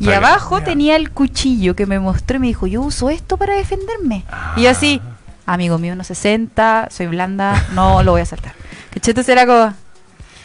Y 0.00 0.10
abajo 0.10 0.58
ya. 0.58 0.64
tenía 0.64 0.96
el 0.96 1.10
cuchillo 1.10 1.74
que 1.76 1.86
me 1.86 1.98
mostró 1.98 2.36
y 2.36 2.40
me 2.40 2.46
dijo, 2.48 2.66
yo 2.66 2.82
uso 2.82 3.10
esto 3.10 3.36
para 3.36 3.54
defenderme. 3.54 4.24
Y 4.56 4.62
yo 4.62 4.70
así, 4.70 5.00
amigo 5.46 5.78
mío, 5.78 5.92
unos 5.94 6.08
60, 6.08 6.88
soy 6.90 7.06
blanda, 7.06 7.64
no 7.72 8.02
lo 8.02 8.12
voy 8.12 8.20
a 8.20 8.26
saltar. 8.26 8.54
Entonces 8.94 9.28
era 9.28 9.46
como... 9.46 9.72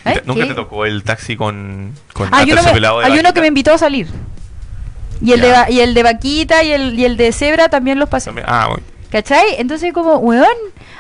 ¿eh? 0.06 0.22
¿Nunca 0.26 0.42
¿Qué? 0.44 0.48
te 0.50 0.54
tocó 0.56 0.86
el 0.86 1.04
taxi 1.04 1.36
con, 1.36 1.94
con 2.14 2.30
Hay 2.34 2.52
uno, 2.52 2.62
me- 2.64 2.88
hay 3.06 3.20
uno 3.20 3.34
que 3.34 3.42
me 3.42 3.48
invitó 3.48 3.74
a 3.74 3.78
salir. 3.78 4.08
Y 5.22 5.34
el, 5.34 5.42
de, 5.42 5.50
Ya. 5.50 5.70
y 5.70 5.80
el 5.82 5.94
de 5.94 6.04
vaquita 6.04 6.64
y 6.64 6.72
el, 6.72 6.98
y 6.98 7.06
el 7.06 7.18
de 7.18 7.32
cebra 7.32 7.70
también 7.70 8.00
los 8.00 8.10
pasé. 8.10 8.32
Ah, 8.46 8.68
bueno. 8.70 8.84
¿Cachai? 9.12 9.56
Entonces 9.58 9.92
como, 9.92 10.18
weón, 10.18 10.46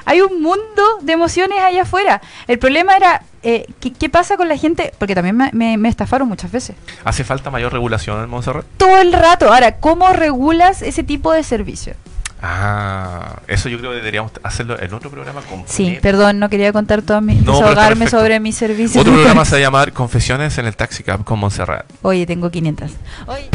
hay 0.05 0.21
un 0.21 0.41
mundo 0.41 0.84
de 1.01 1.13
emociones 1.13 1.60
allá 1.60 1.84
afuera. 1.84 2.21
El 2.47 2.58
problema 2.58 2.95
era, 2.97 3.21
eh, 3.43 3.67
¿qué, 3.79 3.93
qué 3.93 4.10
pasa 4.10 4.36
con 4.36 4.49
la 4.49 4.58
gente? 4.58 4.91
Porque 4.97 5.13
también 5.13 5.38
me, 5.38 5.51
me- 5.53 5.77
me 5.77 5.89
estafaron 5.89 6.27
muchas 6.27 6.51
veces. 6.51 6.75
¿Hace 7.03 7.23
falta 7.23 7.51
mayor 7.51 7.71
regulación 7.71 8.21
en 8.23 8.29
Montserrat? 8.29 8.65
Todo 8.77 8.97
el 8.99 9.13
rato. 9.13 9.53
Ahora, 9.53 9.75
¿cómo 9.77 10.12
regulas 10.12 10.82
ese 10.82 11.03
tipo 11.03 11.32
de 11.32 11.43
servicio? 11.43 11.93
Ah, 12.41 13.41
eso 13.47 13.69
yo 13.69 13.77
creo 13.77 13.91
que 13.91 13.97
deberíamos 13.97 14.32
hacerlo 14.43 14.82
en 14.82 14.93
otro 14.93 15.12
programa 15.12 15.41
completo. 15.41 15.71
Sí, 15.71 15.99
perdón, 16.01 16.39
no 16.39 16.49
quería 16.49 16.71
contar 16.73 17.01
todas 17.01 17.21
mis... 17.21 17.43
No, 17.43 17.51
desahogarme 17.53 18.08
sobre 18.08 18.39
mis 18.39 18.55
servicios. 18.55 18.95
Otro 19.01 19.13
programa 19.13 19.43
se 19.45 19.51
va 19.51 19.58
a 19.58 19.62
llamar 19.62 19.91
Confesiones 19.93 20.58
en 20.58 20.65
el 20.65 20.75
Taxi 20.75 21.03
Cab 21.03 21.23
con 21.25 21.38
Montserrat. 21.38 21.86
Oye, 22.01 22.25
tengo 22.25 22.49
500. 22.49 22.91
Oye, 23.27 23.49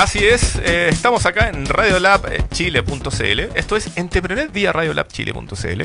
Así 0.00 0.24
es, 0.24 0.56
eh, 0.56 0.88
estamos 0.88 1.26
acá 1.26 1.50
en 1.50 1.66
radiolabchile.cl. 1.66 3.40
Esto 3.54 3.76
es 3.76 3.98
Entrepreneur 3.98 4.50
vía 4.50 4.72
radiolabchile.cl. 4.72 5.82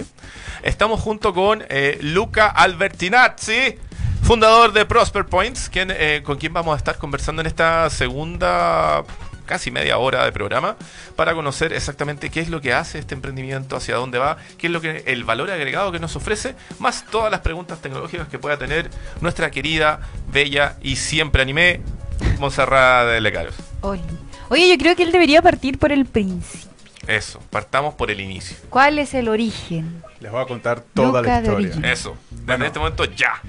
Estamos 0.63 1.01
junto 1.01 1.33
con 1.33 1.65
eh, 1.67 1.99
Luca 2.01 2.47
Albertinazzi, 2.47 3.77
fundador 4.23 4.71
de 4.71 4.85
Prosper 4.85 5.25
Points, 5.25 5.69
eh, 5.73 6.21
con 6.23 6.37
quien 6.37 6.53
vamos 6.53 6.75
a 6.75 6.77
estar 6.77 6.97
conversando 6.97 7.41
en 7.41 7.47
esta 7.47 7.89
segunda 7.89 9.03
casi 9.45 9.69
media 9.69 9.97
hora 9.97 10.23
de 10.23 10.31
programa 10.31 10.77
para 11.17 11.33
conocer 11.33 11.73
exactamente 11.73 12.29
qué 12.29 12.39
es 12.39 12.47
lo 12.47 12.61
que 12.61 12.71
hace 12.71 12.99
este 12.99 13.15
emprendimiento, 13.15 13.75
hacia 13.75 13.97
dónde 13.97 14.17
va, 14.17 14.37
qué 14.57 14.67
es 14.67 14.71
lo 14.71 14.79
que 14.79 15.03
el 15.07 15.25
valor 15.25 15.51
agregado 15.51 15.91
que 15.91 15.99
nos 15.99 16.15
ofrece, 16.15 16.55
más 16.79 17.03
todas 17.11 17.29
las 17.29 17.41
preguntas 17.41 17.81
tecnológicas 17.81 18.29
que 18.29 18.39
pueda 18.39 18.55
tener 18.55 18.89
nuestra 19.19 19.51
querida, 19.51 19.99
bella 20.31 20.77
y 20.81 20.95
siempre 20.95 21.41
animé 21.41 21.81
Montserrat 22.39 23.07
de 23.07 23.19
Lecaros. 23.19 23.74
Oye. 23.85 24.01
Oye, 24.49 24.69
yo 24.69 24.77
creo 24.77 24.95
que 24.95 25.03
él 25.03 25.11
debería 25.11 25.41
partir 25.41 25.77
por 25.79 25.91
el 25.91 26.05
principio. 26.05 26.69
Eso, 27.07 27.39
partamos 27.51 27.93
por 27.93 28.09
el 28.11 28.19
inicio. 28.19 28.57
¿Cuál 28.69 28.97
es 28.99 29.13
el 29.13 29.27
origen? 29.29 30.01
Les 30.19 30.31
voy 30.31 30.41
a 30.41 30.45
contar 30.45 30.81
toda 30.93 31.07
Luca 31.19 31.21
la 31.21 31.41
de 31.41 31.47
historia. 31.47 31.67
origen. 31.69 31.85
Eso, 31.85 32.15
desde 32.31 32.45
Bueno. 32.45 32.65
este 32.65 32.79
momento 32.79 33.05
ya. 33.05 33.41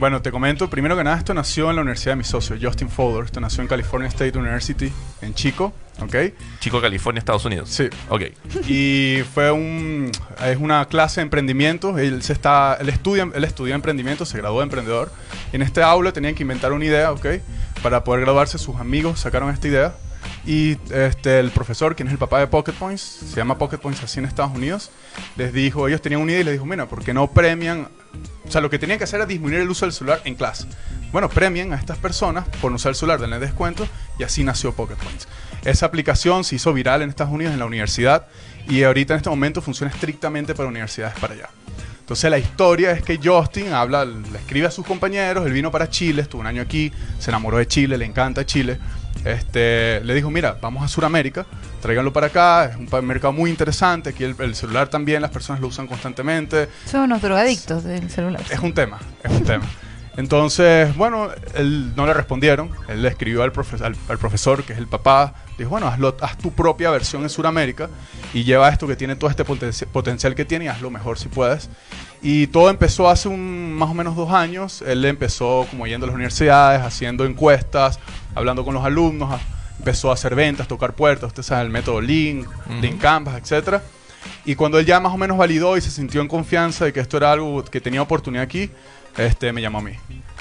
Bueno, 0.00 0.20
te 0.20 0.32
comento, 0.32 0.68
primero 0.68 0.96
que 0.96 1.04
nada, 1.04 1.16
esto 1.16 1.32
nació 1.34 1.70
en 1.70 1.76
la 1.76 1.82
universidad 1.82 2.12
de 2.12 2.16
mi 2.16 2.24
socio, 2.24 2.56
Justin 2.60 2.88
Fowler. 2.88 3.26
Esto 3.26 3.38
nació 3.38 3.62
en 3.62 3.68
California 3.68 4.08
State 4.08 4.36
University, 4.36 4.92
en 5.22 5.34
Chico, 5.34 5.72
¿ok? 6.00 6.16
Chico, 6.58 6.80
California, 6.80 7.20
Estados 7.20 7.44
Unidos. 7.44 7.70
Sí. 7.70 7.88
Ok. 8.08 8.22
Y 8.66 9.20
fue 9.32 9.52
un 9.52 10.10
es 10.44 10.56
una 10.58 10.84
clase 10.88 11.20
de 11.20 11.22
emprendimiento. 11.26 11.96
Él 11.96 12.22
se 12.24 12.32
está 12.32 12.76
él 12.80 12.88
estudia 12.88 13.28
él 13.32 13.44
estudió 13.44 13.76
emprendimiento, 13.76 14.26
se 14.26 14.36
graduó 14.36 14.58
de 14.58 14.64
emprendedor. 14.64 15.12
En 15.52 15.62
este 15.62 15.80
aula 15.84 16.10
tenían 16.10 16.34
que 16.34 16.42
inventar 16.42 16.72
una 16.72 16.84
idea, 16.84 17.12
¿ok? 17.12 17.26
Para 17.84 18.02
poder 18.02 18.22
graduarse 18.22 18.56
sus 18.56 18.76
amigos 18.76 19.20
sacaron 19.20 19.50
esta 19.50 19.68
idea 19.68 19.94
y 20.46 20.78
este 20.90 21.38
el 21.38 21.50
profesor, 21.50 21.94
quien 21.94 22.08
es 22.08 22.12
el 22.12 22.18
papá 22.18 22.40
de 22.40 22.46
Pocket 22.46 22.72
Points, 22.72 23.02
se 23.02 23.36
llama 23.36 23.58
Pocket 23.58 23.76
Points 23.76 24.02
así 24.02 24.20
en 24.20 24.24
Estados 24.24 24.52
Unidos, 24.54 24.90
les 25.36 25.52
dijo, 25.52 25.86
ellos 25.86 26.00
tenían 26.00 26.22
una 26.22 26.32
idea 26.32 26.40
y 26.40 26.44
les 26.44 26.54
dijo, 26.54 26.64
"Mira, 26.64 26.86
¿por 26.86 27.04
qué 27.04 27.12
no 27.12 27.30
premian 27.30 27.88
o 28.46 28.50
sea, 28.50 28.62
lo 28.62 28.70
que 28.70 28.78
tenían 28.78 28.96
que 28.96 29.04
hacer 29.04 29.18
era 29.18 29.26
disminuir 29.26 29.60
el 29.60 29.68
uso 29.68 29.84
del 29.84 29.92
celular 29.92 30.22
en 30.24 30.34
clase. 30.34 30.66
Bueno, 31.12 31.28
premien 31.28 31.74
a 31.74 31.76
estas 31.76 31.98
personas 31.98 32.46
por 32.62 32.70
no 32.70 32.76
usar 32.76 32.90
el 32.90 32.96
celular, 32.96 33.20
denle 33.20 33.38
descuento 33.38 33.86
y 34.18 34.22
así 34.22 34.44
nació 34.44 34.74
Pocket 34.74 34.96
Points. 34.96 35.28
Esa 35.64 35.84
aplicación 35.84 36.42
se 36.44 36.56
hizo 36.56 36.72
viral 36.72 37.02
en 37.02 37.10
Estados 37.10 37.32
Unidos, 37.32 37.52
en 37.52 37.58
la 37.58 37.66
universidad, 37.66 38.28
y 38.66 38.82
ahorita 38.82 39.14
en 39.14 39.18
este 39.18 39.30
momento 39.30 39.60
funciona 39.60 39.92
estrictamente 39.92 40.54
para 40.54 40.68
universidades 40.68 41.18
para 41.18 41.34
allá. 41.34 41.48
Entonces 42.04 42.30
la 42.30 42.36
historia 42.36 42.90
es 42.90 43.02
que 43.02 43.18
Justin 43.22 43.72
habla, 43.72 44.04
le 44.04 44.36
escribe 44.38 44.66
a 44.66 44.70
sus 44.70 44.84
compañeros, 44.84 45.46
él 45.46 45.54
vino 45.54 45.70
para 45.70 45.88
Chile, 45.88 46.20
estuvo 46.20 46.42
un 46.42 46.46
año 46.46 46.60
aquí, 46.60 46.92
se 47.18 47.30
enamoró 47.30 47.56
de 47.56 47.66
Chile, 47.66 47.96
le 47.96 48.04
encanta 48.04 48.44
Chile. 48.44 48.78
Este, 49.24 50.02
le 50.04 50.12
dijo, 50.12 50.30
mira, 50.30 50.58
vamos 50.60 50.84
a 50.84 50.88
Sudamérica, 50.88 51.46
tráiganlo 51.80 52.12
para 52.12 52.26
acá, 52.26 52.66
es 52.66 52.76
un 52.76 53.06
mercado 53.06 53.32
muy 53.32 53.48
interesante, 53.48 54.10
aquí 54.10 54.22
el, 54.22 54.36
el 54.38 54.54
celular 54.54 54.88
también, 54.88 55.22
las 55.22 55.30
personas 55.30 55.62
lo 55.62 55.68
usan 55.68 55.86
constantemente, 55.86 56.68
Son 56.84 57.00
unos 57.00 57.22
drogadictos 57.22 57.84
del 57.84 58.10
celular. 58.10 58.42
es 58.50 58.58
un 58.58 58.74
tema, 58.74 58.98
es 59.22 59.30
un 59.32 59.44
tema. 59.44 59.64
Entonces, 60.16 60.94
bueno, 60.96 61.28
él 61.54 61.92
no 61.96 62.06
le 62.06 62.14
respondieron. 62.14 62.70
Él 62.88 63.02
le 63.02 63.08
escribió 63.08 63.42
al, 63.42 63.52
profe- 63.52 63.80
al- 63.82 63.96
al 64.08 64.18
profesor, 64.18 64.62
que 64.64 64.72
es 64.72 64.78
el 64.78 64.86
papá. 64.86 65.34
Dijo, 65.58 65.70
bueno, 65.70 65.88
hazlo- 65.90 66.14
haz 66.20 66.38
tu 66.38 66.52
propia 66.52 66.90
versión 66.90 67.22
en 67.22 67.30
Sudamérica 67.30 67.88
y 68.32 68.44
lleva 68.44 68.68
esto 68.68 68.86
que 68.86 68.96
tiene 68.96 69.16
todo 69.16 69.28
este 69.30 69.44
potenci- 69.44 69.86
potencial 69.86 70.34
que 70.34 70.44
tiene 70.44 70.66
y 70.66 70.68
hazlo 70.68 70.90
mejor 70.90 71.18
si 71.18 71.28
puedes. 71.28 71.68
Y 72.22 72.46
todo 72.46 72.70
empezó 72.70 73.08
hace 73.08 73.28
un, 73.28 73.72
más 73.74 73.90
o 73.90 73.94
menos 73.94 74.14
dos 74.16 74.30
años. 74.30 74.82
Él 74.86 75.04
empezó 75.04 75.66
como 75.70 75.86
yendo 75.86 76.04
a 76.04 76.08
las 76.08 76.14
universidades, 76.14 76.80
haciendo 76.82 77.24
encuestas, 77.24 77.98
hablando 78.34 78.64
con 78.64 78.72
los 78.74 78.84
alumnos. 78.84 79.40
empezó 79.78 80.10
a 80.10 80.14
hacer 80.14 80.34
ventas, 80.36 80.68
tocar 80.68 80.94
puertas. 80.94 81.26
Usted 81.28 81.42
sabe 81.42 81.62
el 81.64 81.70
método 81.70 82.00
Link. 82.00 82.46
Link 82.80 83.00
Canvas, 83.00 83.36
etcétera. 83.40 83.82
Y 84.46 84.54
cuando 84.54 84.78
él 84.78 84.86
ya 84.86 85.00
más 85.00 85.12
o 85.12 85.18
menos 85.18 85.36
validó 85.36 85.76
y 85.76 85.80
se 85.82 85.90
sintió 85.90 86.22
en 86.22 86.28
confianza 86.28 86.84
de 86.86 86.92
que 86.94 87.00
esto 87.00 87.16
era 87.18 87.32
algo 87.32 87.62
que 87.64 87.80
tenía 87.80 88.00
oportunidad 88.00 88.42
aquí, 88.44 88.70
este, 89.16 89.52
me 89.52 89.60
llamó 89.60 89.78
a 89.78 89.82
mí. 89.82 89.92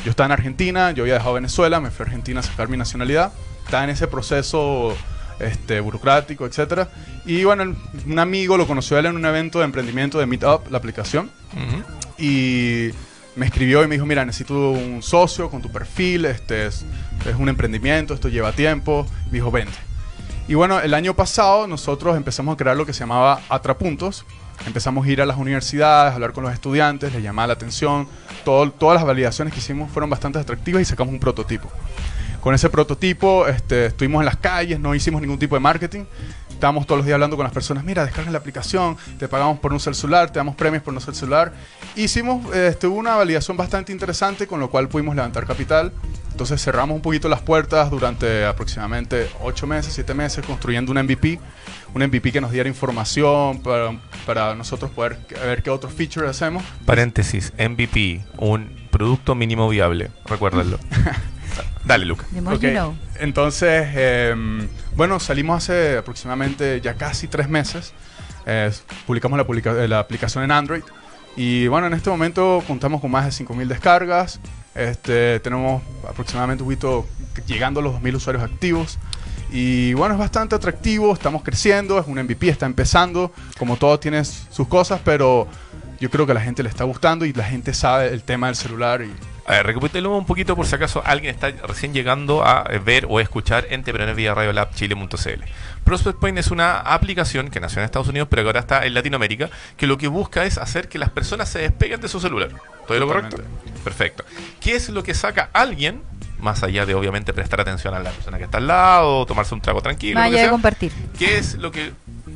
Yo 0.03 0.09
estaba 0.09 0.25
en 0.25 0.31
Argentina, 0.33 0.91
yo 0.91 1.03
había 1.03 1.15
dejado 1.15 1.33
Venezuela, 1.33 1.79
me 1.79 1.91
fui 1.91 2.03
a 2.03 2.07
Argentina 2.07 2.39
a 2.39 2.43
sacar 2.43 2.67
mi 2.69 2.77
nacionalidad. 2.77 3.31
Estaba 3.65 3.83
en 3.86 3.91
ese 3.91 4.07
proceso 4.07 4.95
este, 5.39 5.79
burocrático, 5.79 6.45
etcétera. 6.45 6.89
Y 7.25 7.43
bueno, 7.43 7.75
un 8.05 8.19
amigo 8.19 8.57
lo 8.57 8.67
conoció 8.67 8.97
él 8.97 9.05
en 9.05 9.15
un 9.15 9.25
evento 9.25 9.59
de 9.59 9.65
emprendimiento 9.65 10.19
de 10.19 10.25
Meetup, 10.25 10.69
la 10.69 10.77
aplicación. 10.77 11.31
Y 12.17 12.89
me 13.36 13.45
escribió 13.45 13.83
y 13.83 13.88
me 13.88 13.95
dijo, 13.95 14.05
mira, 14.05 14.25
necesito 14.25 14.71
un 14.71 15.01
socio 15.01 15.49
con 15.49 15.62
tu 15.62 15.71
perfil, 15.71 16.25
este 16.25 16.67
es, 16.67 16.86
es 17.25 17.36
un 17.36 17.49
emprendimiento, 17.49 18.13
esto 18.13 18.29
lleva 18.29 18.51
tiempo. 18.51 19.05
Me 19.27 19.33
dijo, 19.33 19.51
vente. 19.51 19.77
Y 20.47 20.55
bueno, 20.55 20.79
el 20.81 20.93
año 20.93 21.13
pasado 21.13 21.67
nosotros 21.67 22.17
empezamos 22.17 22.53
a 22.53 22.57
crear 22.57 22.75
lo 22.75 22.86
que 22.86 22.93
se 22.93 22.99
llamaba 22.99 23.41
Atrapuntos. 23.49 24.25
Empezamos 24.65 25.05
a 25.05 25.09
ir 25.09 25.21
a 25.21 25.25
las 25.25 25.37
universidades, 25.37 26.11
a 26.11 26.15
hablar 26.15 26.33
con 26.33 26.43
los 26.43 26.53
estudiantes, 26.53 27.13
les 27.13 27.21
llamaba 27.21 27.47
la 27.47 27.53
atención. 27.53 28.07
Todas 28.43 28.95
las 28.95 29.05
validaciones 29.05 29.53
que 29.53 29.59
hicimos 29.59 29.91
fueron 29.91 30.09
bastante 30.09 30.39
atractivas 30.39 30.81
y 30.81 30.85
sacamos 30.85 31.13
un 31.13 31.19
prototipo. 31.19 31.69
Con 32.43 32.53
ese 32.53 32.69
prototipo 32.69 33.47
este, 33.47 33.85
estuvimos 33.85 34.19
en 34.19 34.25
las 34.25 34.35
calles, 34.35 34.77
no 34.77 34.93
hicimos 34.93 35.21
ningún 35.21 35.39
tipo 35.39 35.55
de 35.55 35.61
marketing. 35.61 36.03
Estábamos 36.49 36.85
todos 36.85 36.99
los 36.99 37.05
días 37.05 37.15
hablando 37.15 37.37
con 37.37 37.45
las 37.45 37.53
personas, 37.53 37.85
mira, 37.85 38.03
descarga 38.05 38.31
la 38.31 38.37
aplicación, 38.37 38.97
te 39.17 39.29
pagamos 39.29 39.59
por 39.59 39.71
no 39.71 39.77
usar 39.77 39.91
el 39.91 39.95
celular, 39.95 40.29
te 40.29 40.39
damos 40.39 40.55
premios 40.55 40.83
por 40.83 40.93
no 40.93 40.97
usar 40.97 41.09
el 41.09 41.15
celular. 41.15 41.53
Hicimos 41.95 42.53
este, 42.53 42.87
una 42.87 43.15
validación 43.15 43.55
bastante 43.55 43.91
interesante, 43.93 44.45
con 44.45 44.59
lo 44.59 44.69
cual 44.69 44.89
pudimos 44.89 45.15
levantar 45.15 45.45
capital. 45.45 45.93
Entonces 46.31 46.61
cerramos 46.61 46.95
un 46.95 47.01
poquito 47.01 47.29
las 47.29 47.41
puertas 47.41 47.89
durante 47.89 48.45
aproximadamente 48.45 49.29
8 49.41 49.67
meses, 49.67 49.93
7 49.93 50.13
meses, 50.13 50.45
construyendo 50.45 50.91
un 50.91 50.99
MVP. 51.01 51.39
Un 51.93 52.01
MVP 52.03 52.32
que 52.32 52.41
nos 52.41 52.51
diera 52.51 52.67
información 52.67 53.62
para, 53.62 53.91
para 54.25 54.56
nosotros 54.56 54.89
poder 54.91 55.17
ver 55.45 55.62
qué 55.62 55.69
otros 55.69 55.93
features 55.93 56.29
hacemos. 56.29 56.63
Paréntesis, 56.86 57.53
MVP, 57.58 58.21
un 58.38 58.69
producto 58.89 59.36
mínimo 59.36 59.69
viable, 59.69 60.10
recuérdenlo. 60.25 60.79
Dale, 61.86 62.06
Luca. 62.06 62.25
The 62.34 62.41
more 62.41 62.56
Ok, 62.56 62.62
you 62.63 62.69
know. 62.71 62.95
Entonces, 63.19 63.88
em, 63.95 64.67
bueno, 64.95 65.19
salimos 65.19 65.58
hace 65.63 65.97
aproximadamente 65.97 66.79
ya 66.82 66.95
casi 66.95 67.27
tres 67.27 67.49
meses. 67.49 67.93
Eh, 68.45 68.71
publicamos 69.06 69.38
la, 69.38 69.45
publica- 69.45 69.84
eh, 69.84 69.88
la 69.88 69.99
aplicación 69.99 70.43
en 70.43 70.51
Android. 70.51 70.82
Y 71.36 71.67
bueno, 71.67 71.88
en 71.88 71.93
este 71.93 72.10
momento 72.10 72.63
contamos 72.67 73.01
con 73.01 73.12
más 73.12 73.25
de 73.25 73.45
5.000 73.45 73.67
descargas. 73.67 74.39
Este, 74.75 75.39
tenemos 75.41 75.84
aproximadamente 76.08 76.63
un 76.63 76.69
poquito 76.69 77.06
llegando 77.45 77.79
a 77.79 77.84
los 77.84 77.95
2.000 77.95 78.15
usuarios 78.15 78.43
activos. 78.43 78.97
Y 79.55 79.93
bueno, 79.93 80.15
es 80.15 80.19
bastante 80.19 80.55
atractivo, 80.55 81.13
estamos 81.13 81.43
creciendo, 81.43 81.99
es 81.99 82.07
un 82.07 82.19
MVP, 82.19 82.49
está 82.49 82.65
empezando. 82.65 83.31
Como 83.59 83.77
todo 83.77 83.99
tiene 83.99 84.25
sus 84.25 84.67
cosas, 84.67 84.99
pero 85.05 85.47
yo 85.99 86.09
creo 86.09 86.25
que 86.25 86.31
a 86.31 86.35
la 86.35 86.41
gente 86.41 86.63
le 86.63 86.69
está 86.69 86.85
gustando 86.85 87.23
y 87.23 87.33
la 87.33 87.43
gente 87.43 87.71
sabe 87.75 88.07
el 88.07 88.23
tema 88.23 88.47
del 88.47 88.55
celular. 88.55 89.03
Y 89.03 89.13
A 89.45 89.51
ver, 89.51 89.67
recapitulemos 89.67 90.17
un 90.17 90.25
poquito 90.25 90.55
por 90.55 90.65
si 90.65 90.73
acaso 90.73 91.03
alguien 91.05 91.35
está 91.35 91.51
recién 91.67 91.93
llegando 91.93 92.43
a 92.43 92.63
ver 92.83 93.05
o 93.07 93.19
escuchar 93.19 93.67
Entrepreneur 93.69 94.15
vía 94.15 94.33
Radio 94.33 94.53
Lab 94.53 94.73
Chile.cl. 94.73 95.43
Prospect 95.83 96.17
Point 96.17 96.39
es 96.39 96.49
una 96.49 96.79
aplicación 96.79 97.49
que 97.51 97.59
nació 97.59 97.79
en 97.79 97.85
Estados 97.85 98.07
Unidos, 98.07 98.29
pero 98.31 98.41
que 98.41 98.49
ahora 98.49 98.61
está 98.61 98.87
en 98.87 98.95
Latinoamérica, 98.95 99.51
que 99.77 99.85
lo 99.85 99.99
que 99.99 100.07
busca 100.07 100.45
es 100.45 100.57
hacer 100.57 100.89
que 100.89 100.97
las 100.97 101.11
personas 101.11 101.47
se 101.47 101.59
despeguen 101.59 102.01
de 102.01 102.07
su 102.07 102.19
celular. 102.19 102.49
¿Todo 102.87 102.99
lo 102.99 103.07
correcto? 103.07 103.37
Perfecto. 103.83 104.25
¿Qué 104.59 104.75
es 104.75 104.89
lo 104.89 105.03
que 105.03 105.13
saca 105.13 105.51
alguien, 105.53 106.01
más 106.43 106.62
allá 106.62 106.86
de 106.86 106.93
obviamente 106.93 107.34
prestar 107.34 107.62
atención 107.62 107.93
a 107.93 107.99
la 107.99 108.12
persona 108.12 108.38
que 108.38 108.43
está 108.43 108.58
al 108.58 108.67
lado, 108.67 109.25
tomarse 109.25 109.56
un 109.56 109.62
trago 109.62 109.82
tranquilo, 109.82 110.19
Más 110.19 110.29
lo 110.29 110.32
que 110.32 110.36
allá 110.36 110.41
de 110.41 110.45
sea? 110.47 110.51
compartir. 110.51 110.91
¿Qué 111.17 111.38
es 111.38 111.56
lo 111.56 111.71
que 111.71 111.93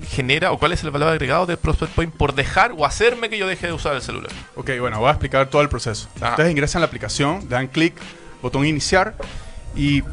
genera 0.09 0.51
o 0.51 0.57
cuál 0.57 0.71
es 0.71 0.83
el 0.83 0.91
valor 0.91 1.09
agregado 1.09 1.45
de 1.45 1.57
Prospect 1.57 1.93
Point 1.93 2.13
por 2.15 2.33
dejar 2.33 2.71
o 2.77 2.85
hacerme 2.85 3.29
que 3.29 3.37
yo 3.37 3.47
deje 3.47 3.67
de 3.67 3.73
usar 3.73 3.95
el 3.95 4.01
celular? 4.01 4.31
Ok, 4.55 4.71
bueno, 4.79 4.99
voy 4.99 5.09
a 5.09 5.11
explicar 5.11 5.47
todo 5.47 5.61
el 5.61 5.69
proceso. 5.69 6.07
Ajá. 6.21 6.31
Ustedes 6.31 6.51
ingresan 6.51 6.79
a 6.79 6.81
la 6.81 6.87
aplicación, 6.87 7.47
dan 7.49 7.67
clic, 7.67 7.93
botón 8.41 8.65
iniciar 8.65 9.15
y 9.75 10.03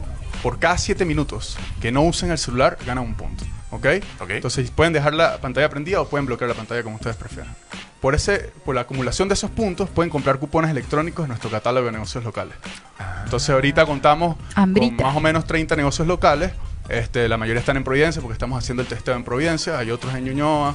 por 0.43 0.59
cada 0.59 0.77
7 0.77 1.05
minutos 1.05 1.57
que 1.81 1.93
no 1.93 2.03
usen 2.03 2.31
el 2.31 2.39
celular 2.39 2.77
ganan 2.85 3.05
un 3.05 3.15
punto. 3.15 3.45
¿Ok? 3.71 3.87
Ok. 4.21 4.31
Entonces 4.31 4.71
pueden 4.71 4.93
dejar 4.93 5.15
la 5.15 5.39
pantalla 5.39 5.69
prendida 5.69 6.01
o 6.01 6.09
pueden 6.09 6.27
bloquear 6.27 6.49
la 6.51 6.55
pantalla 6.57 6.83
como 6.83 6.97
ustedes 6.97 7.17
prefieran. 7.17 7.55
Por, 8.05 8.15
ese, 8.15 8.53
por 8.67 8.75
la 8.75 8.83
acumulación 8.83 9.29
de 9.29 9.33
esos 9.33 9.51
puntos 9.51 9.89
pueden 9.89 10.11
comprar 10.11 10.39
cupones 10.39 10.71
electrónicos 10.71 11.25
en 11.25 11.29
nuestro 11.29 11.49
catálogo 11.49 11.87
de 11.87 11.93
negocios 11.93 12.23
locales. 12.23 12.55
Entonces 13.25 13.49
ahorita 13.49 13.87
contamos 13.87 14.37
Hambrita. 14.55 14.97
con 14.97 15.07
más 15.07 15.17
o 15.17 15.21
menos 15.21 15.47
30 15.47 15.75
negocios 15.75 16.07
locales. 16.07 16.53
Este, 16.91 17.31
la 17.31 17.39
mayoría 17.39 17.61
están 17.61 17.79
en 17.79 17.85
Providencia 17.85 18.21
porque 18.21 18.35
estamos 18.35 18.59
haciendo 18.59 18.83
el 18.83 18.89
testeo 18.89 19.15
en 19.15 19.25
Providencia. 19.25 19.79
Hay 19.79 19.91
otros 19.91 20.15
en 20.15 20.27
Ñuñoa. 20.27 20.75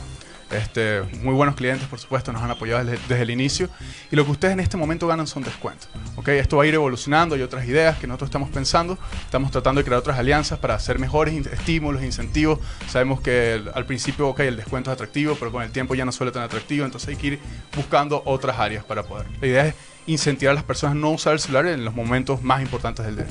Este, 0.51 1.03
muy 1.21 1.33
buenos 1.33 1.55
clientes, 1.55 1.87
por 1.87 1.99
supuesto, 1.99 2.33
nos 2.33 2.41
han 2.41 2.49
apoyado 2.51 2.83
desde, 2.83 3.21
el 3.21 3.29
inicio. 3.29 3.69
Y 4.11 4.15
lo 4.15 4.25
que 4.25 4.31
ustedes 4.31 4.53
en 4.53 4.59
este 4.59 4.77
momento 4.77 5.07
ganan 5.07 5.27
son 5.27 5.43
descuentos. 5.43 5.89
¿ok? 6.15 6.29
Esto 6.29 6.57
va 6.57 6.63
a 6.63 6.67
ir 6.67 6.73
evolucionando. 6.73 7.35
Hay 7.35 7.41
otras 7.41 7.67
ideas 7.67 7.97
que 7.99 8.07
nosotros 8.07 8.29
estamos 8.29 8.49
pensando. 8.49 8.97
Estamos 9.23 9.51
tratando 9.51 9.79
de 9.79 9.85
crear 9.85 9.99
otras 9.99 10.17
alianzas 10.17 10.57
para 10.59 10.75
hacer 10.75 10.97
mejores 10.97 11.45
estímulos, 11.47 12.03
incentivos. 12.03 12.59
Sabemos 12.87 13.21
que 13.21 13.61
al 13.73 13.85
principio, 13.85 14.29
ok, 14.29 14.39
el 14.41 14.57
descuento 14.57 14.91
es 14.91 14.95
atractivo, 14.95 15.35
pero 15.35 15.51
con 15.51 15.63
el 15.63 15.71
tiempo 15.71 15.95
ya 15.95 16.05
no 16.05 16.11
suele 16.11 16.31
tan 16.31 16.43
atractivo. 16.43 16.85
Entonces 16.85 17.09
hay 17.09 17.15
que 17.15 17.27
ir 17.27 17.39
buscando 17.75 18.21
otras 18.25 18.57
áreas 18.59 18.83
para 18.83 19.03
poder. 19.03 19.27
La 19.41 19.47
idea 19.47 19.67
es 19.67 19.75
incentivar 20.07 20.51
a 20.51 20.55
las 20.55 20.63
personas 20.63 20.95
a 20.95 20.99
no 20.99 21.11
usar 21.11 21.33
el 21.33 21.39
celular 21.39 21.67
en 21.67 21.85
los 21.85 21.93
momentos 21.93 22.41
más 22.41 22.61
importantes 22.61 23.05
del 23.05 23.17
día. 23.17 23.27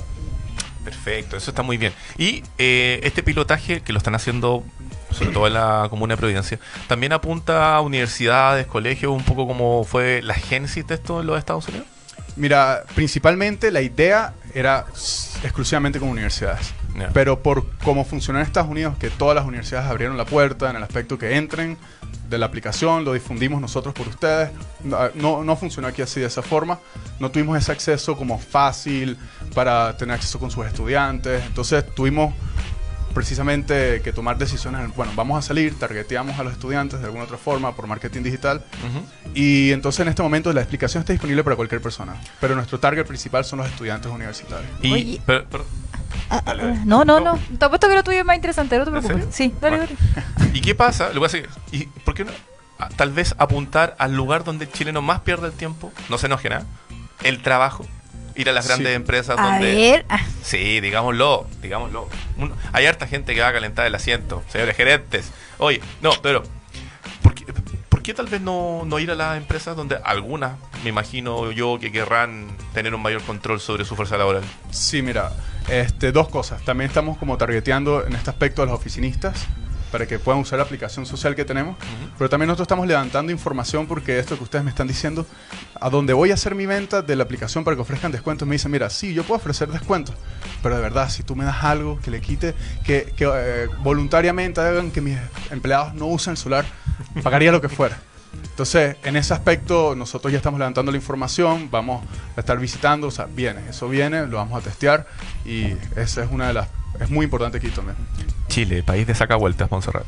Perfecto, 0.85 1.37
eso 1.37 1.50
está 1.50 1.62
muy 1.62 1.76
bien. 1.76 1.92
Y 2.16 2.42
eh, 2.57 3.00
este 3.02 3.22
pilotaje 3.22 3.83
que 3.83 3.92
lo 3.92 3.98
están 3.98 4.14
haciendo, 4.14 4.64
sobre 5.11 5.31
todo 5.33 5.47
en 5.47 5.55
la 5.55 5.87
comuna 5.90 6.14
de 6.14 6.18
Providencia, 6.18 6.59
también 6.87 7.12
apunta 7.12 7.77
a 7.77 7.81
universidades, 7.81 8.66
colegios, 8.66 9.12
un 9.12 9.25
poco 9.25 9.47
como 9.47 9.85
fue 9.85 10.23
la 10.23 10.35
génesis 10.35 10.87
de 10.87 10.94
esto 10.94 11.21
en 11.21 11.27
los 11.27 11.38
Estados 11.38 11.68
Unidos. 11.68 11.87
Mira, 12.37 12.85
principalmente 12.94 13.73
la 13.73 13.83
idea 13.83 14.33
era 14.55 14.87
exclusivamente 15.42 15.99
con 15.99 16.09
universidades. 16.09 16.73
Pero 17.12 17.42
por 17.42 17.68
cómo 17.79 18.05
funcionó 18.05 18.38
en 18.38 18.47
Estados 18.47 18.71
Unidos, 18.71 18.97
que 18.99 19.11
todas 19.11 19.35
las 19.35 19.44
universidades 19.44 19.88
abrieron 19.88 20.16
la 20.16 20.25
puerta 20.25 20.71
en 20.71 20.77
el 20.77 20.83
aspecto 20.83 21.18
que 21.18 21.37
entren 21.37 21.77
de 22.29 22.38
la 22.38 22.47
aplicación, 22.47 23.05
lo 23.05 23.12
difundimos 23.12 23.61
nosotros 23.61 23.94
por 23.94 24.09
ustedes. 24.09 24.51
No, 24.85 24.99
no, 25.14 25.44
no 25.44 25.57
funcionó 25.57 25.88
aquí 25.88 26.03
así 26.03 26.21
de 26.21 26.27
esa 26.27 26.42
forma. 26.42 26.79
No 27.21 27.31
tuvimos 27.31 27.59
ese 27.59 27.73
acceso 27.73 28.16
como 28.16 28.38
fácil 28.38 29.16
para 29.55 29.97
tener 29.97 30.14
acceso 30.14 30.38
con 30.38 30.51
sus 30.51 30.66
estudiantes. 30.66 31.44
Entonces 31.47 31.85
tuvimos 31.94 32.35
precisamente 33.14 34.01
que 34.03 34.12
tomar 34.12 34.38
decisiones. 34.38 34.94
Bueno, 34.94 35.12
vamos 35.16 35.38
a 35.38 35.47
salir, 35.47 35.79
targeteamos 35.79 36.38
a 36.38 36.44
los 36.44 36.53
estudiantes 36.53 37.01
de 37.01 37.07
alguna 37.07 37.25
otra 37.25 37.37
forma 37.38 37.75
por 37.75 37.87
marketing 37.87 38.23
digital. 38.23 38.64
Y 39.35 39.73
entonces 39.73 40.01
en 40.01 40.09
este 40.09 40.23
momento 40.23 40.53
la 40.53 40.61
explicación 40.61 41.01
está 41.03 41.12
disponible 41.12 41.42
para 41.44 41.57
cualquier 41.57 41.81
persona. 41.81 42.14
Pero 42.40 42.55
nuestro 42.55 42.79
target 42.81 43.07
principal 43.07 43.44
son 43.44 43.59
los 43.61 43.68
estudiantes 43.68 44.11
universitarios. 44.11 44.71
Y, 44.83 44.92
Oye. 44.92 45.21
pero- 45.27 45.44
pero- 45.51 45.64
Ah, 46.31 46.42
Dale, 46.44 46.62
ah, 46.62 46.66
dale. 46.66 46.81
no, 46.85 47.05
no, 47.05 47.21
No. 47.21 47.35
no. 47.37 47.59
Te 47.59 47.64
apuesto 47.64 47.88
que 47.88 47.94
lo 47.94 48.03
tuyo 48.05 48.18
es 48.21 48.25
más 48.25 48.37
interesante, 48.37 48.77
no 48.79 48.85
te 48.85 48.90
¿En 48.90 49.03
preocupes. 49.03 49.35
Sí, 49.35 49.55
dale, 49.61 49.79
Bueno. 49.79 49.92
dale. 50.37 50.51
¿Y 50.55 50.61
qué 50.61 50.75
pasa? 50.75 51.09
Lo 51.12 51.21
voy 51.21 51.27
a 51.27 51.31
seguir. 51.31 51.49
¿Y 51.73 51.85
por 51.87 52.14
qué 52.14 52.25
no? 52.25 52.33
Ah, 52.79 52.88
Tal 52.94 53.12
vez 53.12 53.35
apuntar 53.38 53.94
al 53.99 54.14
lugar 54.14 54.44
donde 54.44 54.66
el 54.66 54.73
chileno 54.73 55.01
más 55.03 55.21
pierde 55.21 55.47
el 55.49 55.53
tiempo, 55.53 55.92
no 56.09 56.18
se 56.18 56.27
enoje 56.27 56.49
nada, 56.51 56.64
el 57.25 57.42
trabajo, 57.42 57.87
ir 58.38 58.48
a 58.48 58.53
las 58.53 58.64
Sí. 58.64 58.68
grandes 58.70 58.96
empresas 58.96 59.38
A 59.38 59.42
donde... 59.42 59.74
ver. 59.74 60.07
ah, 60.09 60.20
Sí, 60.42 60.81
digámoslo, 60.81 61.46
digámoslo. 61.61 62.09
Un- 62.38 62.55
hay 62.72 62.87
harta 62.87 63.07
gente 63.07 63.35
que 63.35 63.40
va 63.42 63.48
a 63.48 63.53
calentar 63.53 63.87
el 63.87 63.94
asiento, 63.94 64.42
señores 64.48 64.77
gerentes. 64.77 65.31
Oye, 65.59 65.81
no, 66.01 66.11
pero 66.22 66.42
¿por 67.22 67.35
qué, 67.35 67.44
por 67.88 68.03
qué 68.03 68.14
tal 68.14 68.27
vez 68.27 68.40
no, 68.40 68.83
no 68.87 68.98
ir 68.98 69.11
a 69.11 69.14
las 69.14 69.37
empresas 69.37 69.77
donde 69.77 69.96
algunas, 70.05 70.57
me 70.85 70.90
imagino 70.90 71.51
yo, 71.53 71.79
que 71.81 71.92
querrán 71.92 72.46
tener 72.72 72.94
un 72.94 73.03
mayor 73.03 73.22
control 73.22 73.61
sobre 73.61 73.85
su 73.85 73.96
fuerza 73.96 74.16
laboral? 74.16 74.42
Sí, 74.70 75.03
mira, 75.03 75.33
este, 75.68 76.12
dos 76.12 76.29
cosas. 76.29 76.62
También 76.64 76.88
estamos 76.88 77.18
como 77.18 77.37
targeteando 77.37 78.07
en 78.07 78.14
este 78.14 78.31
aspecto 78.31 78.62
a 78.62 78.66
los 78.66 78.74
oficinistas 78.74 79.46
para 79.90 80.07
que 80.07 80.18
puedan 80.18 80.40
usar 80.40 80.59
la 80.59 80.64
aplicación 80.64 81.07
social 81.07 81.35
que 81.35 81.44
tenemos. 81.44 81.77
Pero 82.16 82.29
también 82.31 82.48
nosotros 82.48 82.66
estamos 82.66 82.87
levantando 82.87 83.33
información 83.33 83.87
porque 83.87 84.18
esto 84.18 84.37
que 84.37 84.44
ustedes 84.44 84.64
me 84.64 84.70
están 84.70 84.88
diciendo, 84.88 85.27
a 85.81 85.90
donde 85.90 86.12
voy 86.12 86.31
a 86.31 86.35
hacer 86.35 86.55
mi 86.55 86.66
venta 86.66 87.03
de 87.03 87.16
la 87.16 87.24
aplicación 87.24 87.64
para 87.64 87.77
que 87.77 87.83
ofrezcan 87.83 88.12
descuentos, 88.12 88.46
me 88.46 88.55
dicen, 88.55 88.70
mira, 88.70 88.90
sí, 88.90 89.14
yo 89.14 89.24
puedo 89.24 89.38
ofrecer 89.38 89.68
descuentos, 89.68 90.14
pero 90.62 90.77
de 90.77 90.83
verdad, 90.83 91.09
si 91.11 91.22
tú 91.22 91.37
me 91.37 91.44
das 91.44 91.64
algo 91.64 91.98
que 92.01 92.11
le 92.11 92.20
quite, 92.20 92.55
que, 92.85 93.12
que, 93.16 93.24
eh, 93.24 93.68
voluntariamente 93.83 94.61
hagan 94.61 94.90
que 94.90 95.01
mis 95.01 95.18
empleados 95.51 95.94
no 95.94 96.07
usen 96.07 96.33
el 96.33 96.37
celular, 96.37 96.64
pagaría 97.22 97.53
lo 97.53 97.61
que 97.61 97.68
fuera. 97.68 97.98
Entonces, 98.42 98.96
en 99.05 99.16
ese 99.16 99.35
aspecto, 99.35 99.94
nosotros 99.94 100.33
ya 100.33 100.38
estamos 100.38 100.59
levantando 100.59 100.90
la 100.90 100.98
información, 100.98 101.70
vamos 101.70 102.05
a 102.37 102.40
estar 102.40 102.59
visitando, 102.59 103.07
o 103.07 103.11
sea, 103.11 103.27
viene, 103.27 103.61
eso 103.70 103.88
viene, 103.88 104.27
lo 104.27 104.37
vamos 104.37 104.61
a 104.61 104.64
testear 104.64 105.07
y 105.44 105.74
esa 105.96 106.24
es 106.24 106.31
una 106.31 106.48
de 106.48 106.55
las, 106.55 106.68
es 107.01 107.11
muy 107.11 107.24
importante 107.24 107.59
aquí 107.59 107.68
también. 107.68 107.96
Chile, 108.48 108.83
país 108.83 109.07
de 109.07 109.14
saca 109.14 109.37
vueltas, 109.37 109.70
Montserrat. 109.70 110.05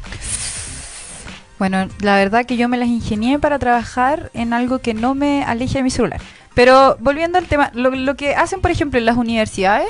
Bueno, 1.58 1.88
la 2.00 2.16
verdad 2.16 2.46
que 2.46 2.56
yo 2.56 2.68
me 2.68 2.78
las 2.78 2.88
ingenié 2.88 3.38
para 3.38 3.58
trabajar 3.58 4.30
en 4.32 4.54
algo 4.54 4.78
que 4.78 4.94
no 4.94 5.14
me 5.14 5.44
aleje 5.44 5.78
de 5.78 5.82
mi 5.82 5.90
celular. 5.90 6.20
Pero 6.54 6.96
volviendo 7.00 7.38
al 7.38 7.46
tema, 7.46 7.70
lo, 7.74 7.90
lo 7.90 8.16
que 8.16 8.34
hacen, 8.34 8.60
por 8.60 8.70
ejemplo, 8.70 8.98
en 8.98 9.04
las 9.04 9.16
universidades 9.16 9.88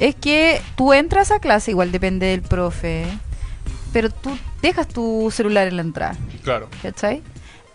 es 0.00 0.14
que 0.14 0.60
tú 0.76 0.92
entras 0.92 1.30
a 1.30 1.38
clase, 1.38 1.70
igual 1.70 1.92
depende 1.92 2.26
del 2.26 2.42
profe, 2.42 3.06
pero 3.92 4.10
tú 4.10 4.36
dejas 4.62 4.88
tu 4.88 5.30
celular 5.30 5.68
en 5.68 5.76
la 5.76 5.82
entrada. 5.82 6.16
Claro. 6.42 6.68
¿Cachai? 6.82 7.22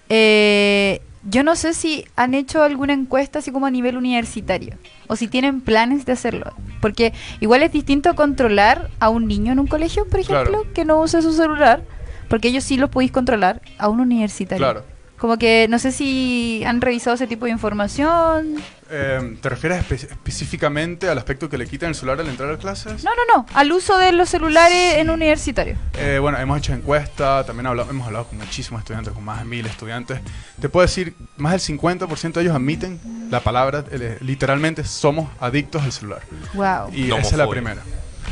Eh, 0.10 1.02
yo 1.24 1.44
no 1.44 1.56
sé 1.56 1.74
si 1.74 2.06
han 2.16 2.34
hecho 2.34 2.64
alguna 2.64 2.94
encuesta 2.94 3.40
así 3.40 3.52
como 3.52 3.66
a 3.68 3.72
nivel 3.72 3.98
universitario 3.98 4.76
o 5.08 5.16
si 5.16 5.28
tienen 5.28 5.62
planes 5.62 6.06
de 6.06 6.14
hacerlo. 6.14 6.54
Porque 6.82 7.14
igual 7.40 7.62
es 7.64 7.72
distinto 7.72 8.16
controlar 8.16 8.90
a 9.00 9.10
un 9.10 9.28
niño 9.28 9.52
en 9.52 9.60
un 9.60 9.68
colegio, 9.68 10.08
por 10.08 10.20
ejemplo, 10.20 10.60
Claro. 10.62 10.74
que 10.74 10.86
no 10.86 11.00
use 11.02 11.22
su 11.22 11.34
celular, 11.34 11.84
porque 12.28 12.48
ellos 12.48 12.64
sí 12.64 12.78
lo 12.78 12.90
podéis 12.90 13.12
controlar 13.12 13.62
a 13.78 13.88
un 13.90 14.00
universitario. 14.00 14.64
Claro. 14.66 14.84
Como 15.22 15.38
que 15.38 15.68
no 15.70 15.78
sé 15.78 15.92
si 15.92 16.64
han 16.66 16.82
revisado 16.82 17.14
ese 17.14 17.28
tipo 17.28 17.46
de 17.46 17.52
información. 17.52 18.56
Eh, 18.90 19.38
¿Te 19.40 19.50
refieres 19.50 19.88
espe- 19.88 20.10
específicamente 20.10 21.08
al 21.08 21.18
aspecto 21.20 21.48
que 21.48 21.60
le 21.60 21.68
quitan 21.68 21.90
el 21.90 21.96
celular 21.96 22.20
al 22.20 22.28
entrar 22.28 22.50
a 22.52 22.58
clases? 22.58 23.04
No, 23.04 23.12
no, 23.12 23.22
no, 23.38 23.46
al 23.54 23.72
uso 23.72 24.00
de 24.00 24.14
los 24.14 24.30
celulares 24.30 24.96
en 24.96 25.12
universitario. 25.12 25.76
Eh, 25.94 26.18
bueno, 26.20 26.40
hemos 26.40 26.58
hecho 26.58 26.74
encuesta, 26.74 27.46
también 27.46 27.68
habla- 27.68 27.86
hemos 27.88 28.08
hablado 28.08 28.26
con 28.26 28.40
muchísimos 28.40 28.80
estudiantes, 28.82 29.14
con 29.14 29.24
más 29.24 29.38
de 29.40 29.46
mil 29.46 29.64
estudiantes. 29.68 30.20
Te 30.60 30.70
puedo 30.70 30.88
decir, 30.88 31.14
más 31.38 31.52
del 31.52 31.62
50% 31.62 32.40
de 32.40 32.42
ellos 32.42 32.56
admiten 32.56 33.00
la 33.30 33.42
palabra, 33.42 33.86
eh, 33.92 34.18
literalmente 34.22 34.84
somos 34.84 35.30
adictos 35.40 35.84
al 35.84 35.92
celular. 35.92 36.22
Wow. 36.56 36.92
Y 36.94 37.12
esa 37.12 37.20
es 37.20 37.38
la 37.38 37.48
primera. 37.48 37.82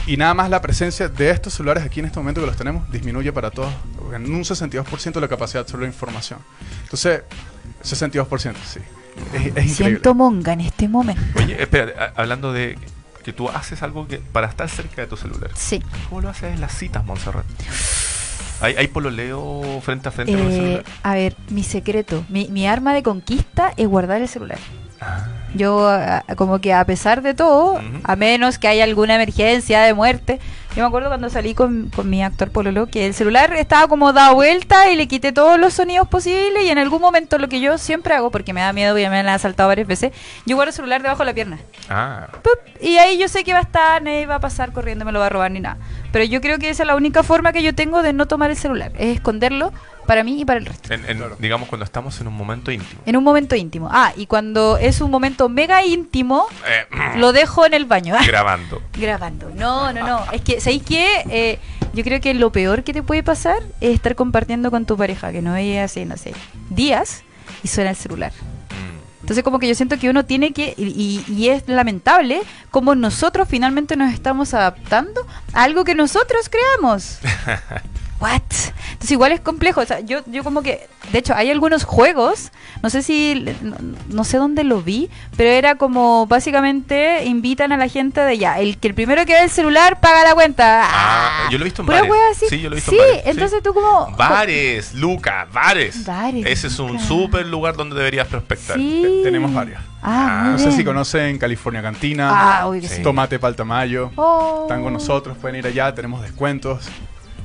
Y 0.07 0.17
nada 0.17 0.33
más 0.33 0.49
la 0.49 0.61
presencia 0.61 1.07
de 1.09 1.29
estos 1.29 1.53
celulares 1.53 1.83
aquí 1.83 1.99
en 1.99 2.07
este 2.07 2.19
momento 2.19 2.41
que 2.41 2.47
los 2.47 2.57
tenemos 2.57 2.89
disminuye 2.91 3.31
para 3.31 3.51
todos 3.51 3.71
en 4.13 4.25
un 4.33 4.41
62% 4.43 5.19
la 5.19 5.27
capacidad 5.27 5.59
de 5.59 5.65
absorber 5.65 5.87
información. 5.87 6.39
Entonces, 6.83 7.23
62%, 7.83 8.53
sí. 8.65 8.79
Es, 9.33 9.33
es 9.33 9.47
increíble. 9.47 9.67
Siento 9.73 10.15
monga 10.15 10.53
en 10.53 10.61
este 10.61 10.87
momento. 10.87 11.21
Oye, 11.35 11.61
espérate, 11.61 11.93
hablando 12.15 12.53
de 12.53 12.77
que 13.23 13.33
tú 13.33 13.49
haces 13.49 13.83
algo 13.83 14.07
que 14.07 14.17
para 14.17 14.47
estar 14.47 14.69
cerca 14.69 15.01
de 15.01 15.07
tu 15.07 15.17
celular. 15.17 15.51
Sí. 15.55 15.83
¿Cómo 16.07 16.21
lo 16.21 16.29
haces 16.29 16.53
en 16.53 16.61
las 16.61 16.73
citas, 16.75 17.03
Montserrat? 17.05 17.45
¿Hay, 18.61 18.75
hay 18.75 18.87
pololeo 18.87 19.79
frente 19.83 20.09
a 20.09 20.11
frente 20.11 20.33
con 20.33 20.41
el 20.41 20.47
Eh, 20.51 20.55
celular? 20.55 20.83
a 21.03 21.13
ver, 21.13 21.35
mi 21.49 21.63
secreto, 21.63 22.25
mi, 22.29 22.47
mi 22.49 22.67
arma 22.67 22.93
de 22.93 23.03
conquista 23.03 23.73
es 23.77 23.87
guardar 23.87 24.21
el 24.21 24.27
celular. 24.27 24.59
Ah. 25.01 25.25
Yo, 25.55 25.87
a- 25.87 26.23
como 26.35 26.59
que 26.59 26.73
a 26.73 26.85
pesar 26.85 27.21
de 27.21 27.33
todo, 27.33 27.79
a 28.03 28.15
menos 28.15 28.59
que 28.59 28.67
haya 28.67 28.83
alguna 28.83 29.15
emergencia 29.15 29.81
de 29.81 29.93
muerte, 29.93 30.39
yo 30.75 30.83
me 30.83 30.87
acuerdo 30.87 31.07
cuando 31.09 31.29
salí 31.31 31.55
con, 31.55 31.89
con 31.95 32.07
mi 32.07 32.23
actor 32.23 32.51
Pololo, 32.51 32.85
que 32.85 33.07
el 33.07 33.15
celular 33.15 33.51
estaba 33.55 33.87
como 33.87 34.13
dado 34.13 34.35
vuelta 34.35 34.91
y 34.91 34.95
le 34.95 35.07
quité 35.07 35.31
todos 35.31 35.59
los 35.59 35.73
sonidos 35.73 36.07
posibles 36.07 36.63
y 36.63 36.69
en 36.69 36.77
algún 36.77 37.01
momento 37.01 37.39
lo 37.39 37.49
que 37.49 37.59
yo 37.59 37.79
siempre 37.79 38.13
hago, 38.13 38.29
porque 38.29 38.53
me 38.53 38.61
da 38.61 38.71
miedo 38.73 38.95
y 38.99 39.09
me 39.09 39.17
han 39.17 39.27
asaltado 39.27 39.69
varias 39.69 39.87
veces, 39.87 40.11
yo 40.45 40.55
guardo 40.55 40.69
el 40.69 40.75
celular 40.75 41.01
debajo 41.01 41.19
de 41.19 41.25
la 41.25 41.33
pierna. 41.33 41.57
Ah, 41.89 42.27
¡Pup! 42.43 42.59
Y 42.81 42.97
ahí 42.97 43.17
yo 43.17 43.27
sé 43.27 43.43
que 43.43 43.53
va 43.53 43.59
a 43.59 43.63
estar, 43.63 44.03
nadie 44.03 44.27
va 44.27 44.35
a 44.35 44.39
pasar 44.39 44.71
corriendo, 44.71 45.03
me 45.05 45.11
lo 45.11 45.19
va 45.19 45.25
a 45.25 45.29
robar 45.29 45.49
ni 45.49 45.59
nada. 45.59 45.77
Pero 46.11 46.23
yo 46.25 46.39
creo 46.41 46.59
que 46.59 46.69
esa 46.69 46.83
es 46.83 46.87
la 46.87 46.95
única 46.95 47.23
forma 47.23 47.51
que 47.51 47.63
yo 47.63 47.73
tengo 47.73 48.03
de 48.03 48.13
no 48.13 48.27
tomar 48.27 48.51
el 48.51 48.57
celular, 48.57 48.91
es 48.99 49.15
esconderlo 49.15 49.73
para 50.09 50.23
mí 50.23 50.41
y 50.41 50.45
para 50.45 50.59
el 50.59 50.65
resto. 50.65 50.91
en- 50.91 51.07
en- 51.07 51.17
Claro. 51.19 51.35
digamos 51.39 51.69
cuando 51.69 51.85
estamos 51.85 52.19
en 52.19 52.27
un 52.27 52.33
momento 52.33 52.71
íntimo. 52.71 52.99
En 53.05 53.15
un 53.15 53.23
momento 53.23 53.55
íntimo. 53.55 53.87
Ah, 53.91 54.11
y 54.17 54.25
cuando 54.25 54.77
es 54.77 55.01
un 55.01 55.11
momento 55.11 55.47
mega 55.49 55.85
íntimo, 55.85 56.47
Eh, 56.67 57.17
lo 57.19 57.31
dejo 57.31 57.63
en 57.65 57.75
el 57.75 57.85
baño. 57.85 58.15
grabando. 58.27 58.81
Grabando. 58.97 59.51
No, 59.55 59.93
no, 59.93 60.05
no. 60.07 60.25
Es 60.31 60.41
que, 60.41 60.59
¿sabéis 60.59 60.81
qué? 60.83 61.05
Eh, 61.29 61.59
yo 61.93 62.03
creo 62.03 62.19
que 62.21 62.33
lo 62.33 62.51
peor 62.51 62.83
que 62.83 62.91
te 62.91 63.03
puede 63.03 63.21
pasar 63.21 63.61
es 63.81 63.93
estar 63.93 64.15
compartiendo 64.15 64.71
con 64.71 64.85
tu 64.85 64.97
pareja, 64.97 65.31
que 65.31 65.41
no 65.43 65.53
veías 65.53 65.91
hace, 65.91 66.05
no 66.05 66.17
sé, 66.17 66.33
días 66.71 67.23
y 67.63 67.67
suena 67.67 67.91
el 67.91 67.95
celular. 67.95 68.31
Mm. 68.31 69.21
Entonces 69.21 69.43
como 69.43 69.59
que 69.59 69.67
yo 69.67 69.75
siento 69.75 69.99
que 69.99 70.09
uno 70.09 70.25
tiene 70.25 70.53
que, 70.53 70.73
y, 70.75 71.23
y- 71.27 71.33
y 71.33 71.49
es 71.49 71.67
lamentable 71.67 72.41
como 72.71 72.95
nosotros 72.95 73.47
finalmente 73.47 73.95
nos 73.95 74.11
estamos 74.11 74.53
adaptando 74.55 75.21
a 75.53 75.63
algo 75.63 75.83
que 75.83 75.93
nosotros 75.93 76.49
creamos. 76.49 77.19
What? 78.19 78.41
Entonces 78.91 79.11
igual 79.11 79.31
es 79.31 79.39
complejo. 79.39 79.79
O 79.81 79.85
sea, 79.85 80.01
yo, 80.01 80.19
yo 80.25 80.43
como 80.43 80.61
que, 80.61 80.87
de 81.13 81.19
hecho, 81.19 81.33
hay 81.35 81.49
algunos 81.51 81.85
juegos, 81.85 82.51
no 82.83 82.89
sé 82.89 83.01
si, 83.01 83.45
no, 83.61 83.77
no 84.09 84.23
sé 84.25 84.37
dónde 84.37 84.65
lo 84.65 84.81
vi, 84.81 85.09
pero 85.37 85.49
era 85.49 85.75
como 85.75 86.25
básicamente 86.27 87.23
invitan 87.25 87.71
a 87.71 87.77
la 87.77 87.87
gente 87.87 88.19
de 88.19 88.37
ya, 88.37 88.59
el 88.59 88.77
que 88.77 88.89
el 88.89 88.93
primero 88.93 89.25
que 89.25 89.33
ve 89.33 89.43
el 89.43 89.49
celular 89.49 90.01
paga 90.01 90.23
la 90.25 90.33
cuenta. 90.33 90.81
Ah, 90.83 91.47
yo 91.49 91.57
lo 91.57 91.63
he 91.63 91.65
visto 91.65 91.81
en 91.81 91.85
Pura 91.85 91.99
bares. 91.99 92.11
wea 92.11 92.21
así. 92.31 92.45
Sí, 92.49 92.59
yo 92.59 92.69
lo 92.69 92.75
he 92.75 92.77
visto 92.77 92.91
Sí, 92.91 92.97
en 92.97 93.05
bares. 93.07 93.23
sí. 93.23 93.29
entonces 93.29 93.63
tú 93.63 93.73
como... 93.73 94.11
Bares, 94.17 94.93
Luca, 94.95 95.47
bares. 95.53 96.05
Bares, 96.05 96.45
Ese 96.45 96.67
es 96.67 96.77
un 96.79 96.99
súper 96.99 97.45
lugar 97.45 97.75
donde 97.77 97.95
deberías 97.95 98.27
prospectar. 98.27 98.75
Sí. 98.75 99.01
Te- 99.01 99.23
tenemos 99.23 99.53
varias. 99.53 99.81
Ah, 100.01 100.41
muy 100.43 100.51
No 100.53 100.59
sé 100.59 100.71
si 100.73 100.83
conocen 100.83 101.37
California 101.37 101.81
Cantina, 101.81 102.59
Ah, 102.59 102.67
uy, 102.67 102.81
que 102.81 102.89
Sí. 102.89 102.95
sí. 102.97 103.01
Tomate 103.01 103.39
Paltamayo. 103.39 104.11
Oh. 104.17 104.63
Están 104.63 104.83
con 104.83 104.91
nosotros, 104.91 105.37
pueden 105.37 105.57
ir 105.57 105.67
allá, 105.67 105.93
tenemos 105.95 106.21
descuentos. 106.21 106.89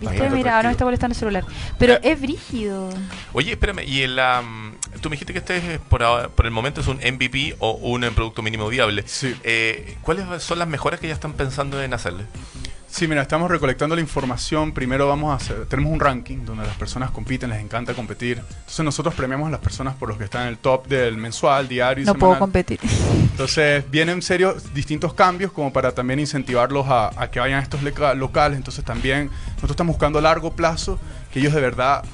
¿Viste? 0.00 0.30
Mira, 0.30 0.56
ahora 0.56 0.68
me 0.68 0.72
está 0.72 0.84
molestando 0.84 1.12
el 1.12 1.18
celular. 1.18 1.44
Pero 1.78 1.94
Eh. 1.94 2.00
es 2.02 2.20
brígido. 2.20 2.90
Oye, 3.32 3.52
espérame, 3.52 3.80
y 3.86 4.02
el, 4.02 4.18
am, 4.18 4.74
tú 5.00 5.08
me 5.10 5.14
dijiste 5.16 5.32
que 5.32 5.38
este 5.40 5.56
es 5.74 5.78
por, 5.80 6.02
ahora- 6.02 6.28
por 6.28 6.44
el 6.46 6.50
momento 6.52 6.80
es 6.80 6.86
un 6.86 6.98
MVP 6.98 7.56
o 7.58 7.72
un 7.72 8.04
eh, 8.04 8.10
producto 8.10 8.42
mínimo 8.42 8.68
viable. 8.68 9.04
Sí. 9.06 9.34
Eh, 9.44 9.96
¿Cuáles 10.02 10.42
son 10.42 10.58
las 10.58 10.68
mejoras 10.68 11.00
que 11.00 11.08
ya 11.08 11.14
están 11.14 11.32
pensando 11.34 11.82
en 11.82 11.94
hacerle? 11.94 12.24
Sí, 12.94 13.08
mira, 13.08 13.22
estamos 13.22 13.50
recolectando 13.50 13.96
la 13.96 14.00
información. 14.00 14.70
Primero 14.70 15.08
vamos 15.08 15.32
a 15.32 15.34
hacer, 15.34 15.66
tenemos 15.66 15.92
un 15.92 15.98
ranking 15.98 16.44
donde 16.44 16.64
las 16.64 16.76
personas 16.76 17.10
compiten, 17.10 17.50
les 17.50 17.60
encanta 17.60 17.92
competir. 17.92 18.38
Entonces 18.38 18.84
nosotros 18.84 19.16
premiamos 19.16 19.48
a 19.48 19.50
las 19.50 19.58
personas 19.58 19.96
por 19.96 20.08
los 20.08 20.16
que 20.16 20.22
están 20.22 20.42
en 20.42 20.48
el 20.50 20.58
top 20.58 20.86
del 20.86 21.16
mensual, 21.16 21.66
diario 21.66 22.04
y 22.04 22.06
No 22.06 22.14
puedo 22.14 22.34
semanal. 22.34 22.38
competir. 22.38 22.78
Entonces 23.32 23.84
vienen 23.90 24.14
en 24.18 24.22
serio 24.22 24.54
distintos 24.74 25.12
cambios 25.12 25.50
como 25.50 25.72
para 25.72 25.90
también 25.90 26.20
incentivarlos 26.20 26.86
a, 26.86 27.20
a 27.20 27.32
que 27.32 27.40
vayan 27.40 27.58
a 27.58 27.62
estos 27.64 27.80
locales. 27.82 28.56
Entonces 28.58 28.84
también 28.84 29.28
nosotros 29.54 29.72
estamos 29.72 29.96
buscando 29.96 30.20
a 30.20 30.22
largo 30.22 30.52
plazo 30.52 31.00
que 31.32 31.40
ellos 31.40 31.52
de 31.52 31.60
verdad, 31.60 32.04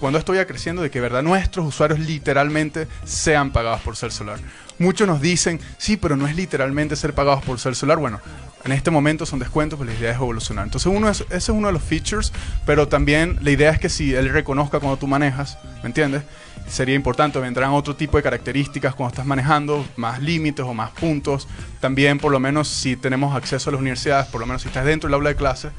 cuando 0.00 0.18
esto 0.18 0.32
vaya 0.32 0.48
creciendo, 0.48 0.82
de 0.82 0.90
que 0.90 1.00
verdad 1.00 1.22
nuestros 1.22 1.64
usuarios 1.64 2.00
literalmente 2.00 2.88
sean 3.04 3.52
pagados 3.52 3.82
por 3.82 3.94
ser 3.94 4.10
solar. 4.10 4.40
Muchos 4.80 5.06
nos 5.06 5.20
dicen, 5.20 5.60
sí, 5.78 5.96
pero 5.96 6.16
no 6.16 6.26
es 6.26 6.34
literalmente 6.34 6.96
ser 6.96 7.14
pagados 7.14 7.44
por 7.44 7.60
ser 7.60 7.76
solar. 7.76 7.98
Bueno, 7.98 8.18
en 8.64 8.72
este 8.72 8.90
momento 8.90 9.26
son 9.26 9.38
descuentos, 9.38 9.78
pero 9.78 9.90
la 9.90 9.98
idea 9.98 10.10
es 10.10 10.16
evolucionar. 10.16 10.64
Entonces 10.64 10.90
uno 10.92 11.08
es, 11.08 11.20
ese 11.22 11.36
es 11.36 11.48
uno 11.50 11.66
de 11.66 11.72
los 11.72 11.82
features, 11.82 12.32
pero 12.64 12.88
también 12.88 13.38
la 13.42 13.50
idea 13.50 13.70
es 13.70 13.78
que 13.78 13.88
si 13.88 14.14
él 14.14 14.30
reconozca 14.30 14.80
cuando 14.80 14.96
tú 14.96 15.06
manejas, 15.06 15.58
¿me 15.82 15.88
entiendes? 15.88 16.22
Sería 16.66 16.94
importante, 16.94 17.38
vendrán 17.38 17.70
otro 17.70 17.94
tipo 17.94 18.16
de 18.16 18.22
características 18.22 18.94
cuando 18.94 19.10
estás 19.10 19.26
manejando, 19.26 19.84
más 19.96 20.22
límites 20.22 20.64
o 20.64 20.72
más 20.72 20.90
puntos. 20.92 21.46
También, 21.80 22.18
por 22.18 22.32
lo 22.32 22.40
menos, 22.40 22.68
si 22.68 22.96
tenemos 22.96 23.36
acceso 23.36 23.68
a 23.68 23.72
las 23.72 23.80
universidades, 23.80 24.26
por 24.28 24.40
lo 24.40 24.46
menos 24.46 24.62
si 24.62 24.68
estás 24.68 24.86
dentro 24.86 25.08
del 25.08 25.14
aula 25.14 25.28
de 25.28 25.36
clase, 25.36 25.70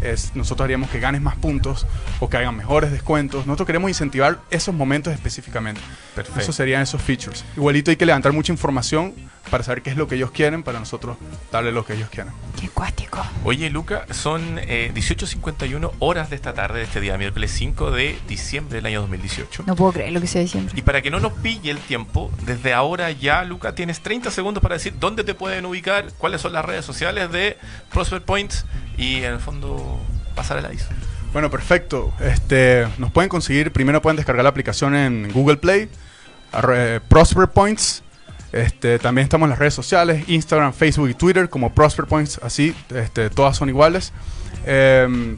es, 0.00 0.34
nosotros 0.34 0.64
haríamos 0.64 0.90
que 0.90 1.00
ganes 1.00 1.20
más 1.20 1.36
puntos 1.36 1.86
o 2.20 2.28
que 2.28 2.36
hagan 2.36 2.56
mejores 2.56 2.90
descuentos. 2.90 3.46
Nosotros 3.46 3.66
queremos 3.66 3.90
incentivar 3.90 4.40
esos 4.50 4.74
momentos 4.74 5.12
específicamente. 5.12 5.80
Perfecto. 6.14 6.40
Esos 6.40 6.56
serían 6.56 6.82
esos 6.82 7.00
features. 7.02 7.44
Igualito 7.56 7.90
hay 7.90 7.96
que 7.96 8.06
levantar 8.06 8.32
mucha 8.32 8.52
información 8.52 9.14
para 9.50 9.62
saber 9.62 9.82
qué 9.82 9.90
es 9.90 9.96
lo 9.96 10.08
que 10.08 10.16
ellos 10.16 10.30
quieren, 10.30 10.62
para 10.62 10.78
nosotros 10.78 11.16
darle 11.52 11.72
lo 11.72 11.84
que 11.84 11.94
ellos 11.94 12.08
quieren. 12.10 12.32
Qué 12.60 12.68
cuático. 12.68 13.24
Oye, 13.44 13.70
Luca, 13.70 14.06
son 14.10 14.58
eh, 14.58 14.90
18.51 14.94 15.92
horas 15.98 16.30
de 16.30 16.36
esta 16.36 16.52
tarde 16.52 16.80
de 16.80 16.84
este 16.84 17.00
día, 17.00 17.16
miércoles 17.16 17.52
5 17.52 17.90
de 17.90 18.18
diciembre 18.28 18.76
del 18.76 18.86
año 18.86 19.00
2018. 19.02 19.64
No 19.66 19.76
puedo 19.76 19.92
creer 19.92 20.12
lo 20.12 20.20
que 20.20 20.26
sea 20.26 20.40
diciembre. 20.40 20.74
Y 20.76 20.82
para 20.82 21.02
que 21.02 21.10
no 21.10 21.20
nos 21.20 21.32
pille 21.32 21.70
el 21.70 21.78
tiempo, 21.78 22.30
desde 22.44 22.74
ahora 22.74 23.10
ya, 23.12 23.44
Luca, 23.44 23.74
tienes 23.74 24.00
30 24.00 24.30
segundos 24.30 24.62
para 24.62 24.74
decir 24.74 24.94
dónde 24.98 25.24
te 25.24 25.34
pueden 25.34 25.64
ubicar, 25.66 26.12
cuáles 26.18 26.40
son 26.40 26.52
las 26.52 26.64
redes 26.64 26.84
sociales 26.84 27.30
de 27.30 27.56
Prosper 27.92 28.22
Points 28.22 28.64
y 28.96 29.16
en 29.16 29.32
el 29.34 29.38
fondo 29.40 30.00
pasar 30.34 30.58
el 30.58 30.66
aviso. 30.66 30.86
Bueno, 31.32 31.50
perfecto. 31.50 32.12
Este, 32.20 32.86
nos 32.98 33.10
pueden 33.12 33.28
conseguir, 33.28 33.70
primero 33.72 34.00
pueden 34.00 34.16
descargar 34.16 34.42
la 34.44 34.50
aplicación 34.50 34.94
en 34.94 35.30
Google 35.32 35.56
Play, 35.58 35.88
arre- 36.52 37.00
Prosper 37.08 37.48
Points. 37.48 38.02
Este, 38.52 38.98
también 38.98 39.24
estamos 39.24 39.46
en 39.46 39.50
las 39.50 39.58
redes 39.58 39.74
sociales, 39.74 40.24
Instagram, 40.28 40.72
Facebook 40.72 41.10
y 41.10 41.14
Twitter 41.14 41.48
como 41.50 41.74
Prosper 41.74 42.06
Points, 42.06 42.40
así, 42.42 42.74
este, 42.94 43.28
todas 43.28 43.56
son 43.56 43.68
iguales. 43.68 44.12
Em, 44.64 45.36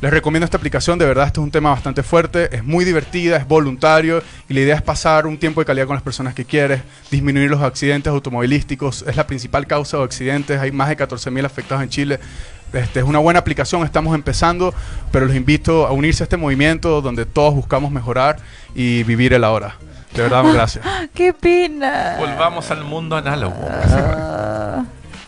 les 0.00 0.10
recomiendo 0.10 0.44
esta 0.44 0.56
aplicación, 0.56 0.98
de 0.98 1.04
verdad, 1.04 1.26
este 1.26 1.40
es 1.40 1.44
un 1.44 1.50
tema 1.50 1.70
bastante 1.70 2.02
fuerte, 2.02 2.54
es 2.54 2.62
muy 2.62 2.84
divertida, 2.84 3.36
es 3.38 3.46
voluntario 3.48 4.22
y 4.48 4.54
la 4.54 4.60
idea 4.60 4.74
es 4.76 4.82
pasar 4.82 5.26
un 5.26 5.36
tiempo 5.36 5.60
de 5.60 5.64
calidad 5.66 5.86
con 5.86 5.94
las 5.96 6.02
personas 6.02 6.32
que 6.34 6.44
quieres, 6.44 6.80
disminuir 7.10 7.50
los 7.50 7.60
accidentes 7.60 8.10
automovilísticos, 8.12 9.04
es 9.08 9.16
la 9.16 9.26
principal 9.26 9.66
causa 9.66 9.96
de 9.98 10.04
accidentes, 10.04 10.60
hay 10.60 10.70
más 10.70 10.88
de 10.90 10.96
14.000 10.96 11.44
afectados 11.44 11.82
en 11.82 11.88
Chile. 11.90 12.20
Este, 12.72 13.00
es 13.00 13.04
una 13.04 13.18
buena 13.18 13.40
aplicación, 13.40 13.82
estamos 13.84 14.14
empezando, 14.14 14.72
pero 15.10 15.26
los 15.26 15.34
invito 15.34 15.86
a 15.86 15.92
unirse 15.92 16.22
a 16.22 16.24
este 16.24 16.36
movimiento 16.36 17.00
donde 17.00 17.26
todos 17.26 17.54
buscamos 17.54 17.90
mejorar 17.90 18.36
y 18.74 19.02
vivir 19.02 19.32
el 19.32 19.42
ahora. 19.44 19.76
De 20.14 20.22
verdad, 20.22 20.44
gracias. 20.52 20.84
¡Qué 21.14 21.32
pena! 21.32 22.16
Volvamos 22.18 22.70
al 22.70 22.84
mundo 22.84 23.16
análogo. 23.16 23.56
Ah, 23.68 24.84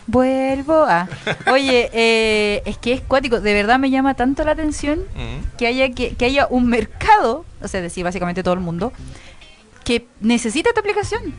vuelvo 0.07 0.83
a. 0.83 1.07
Oye, 1.51 1.89
eh, 1.93 2.61
es 2.65 2.77
que 2.77 2.93
es 2.93 3.01
cuático. 3.01 3.39
De 3.41 3.53
verdad 3.53 3.79
me 3.79 3.89
llama 3.89 4.13
tanto 4.13 4.43
la 4.43 4.51
atención 4.51 4.99
Mm. 5.15 5.57
que 5.57 5.67
haya, 5.67 5.89
que, 5.91 6.15
que 6.15 6.25
haya 6.25 6.47
un 6.49 6.67
mercado, 6.67 7.45
o 7.61 7.67
sea, 7.67 7.81
decir 7.81 8.03
básicamente 8.03 8.43
todo 8.43 8.53
el 8.53 8.59
mundo, 8.59 8.93
que 9.83 10.05
necesita 10.21 10.69
esta 10.69 10.81
aplicación. 10.81 11.33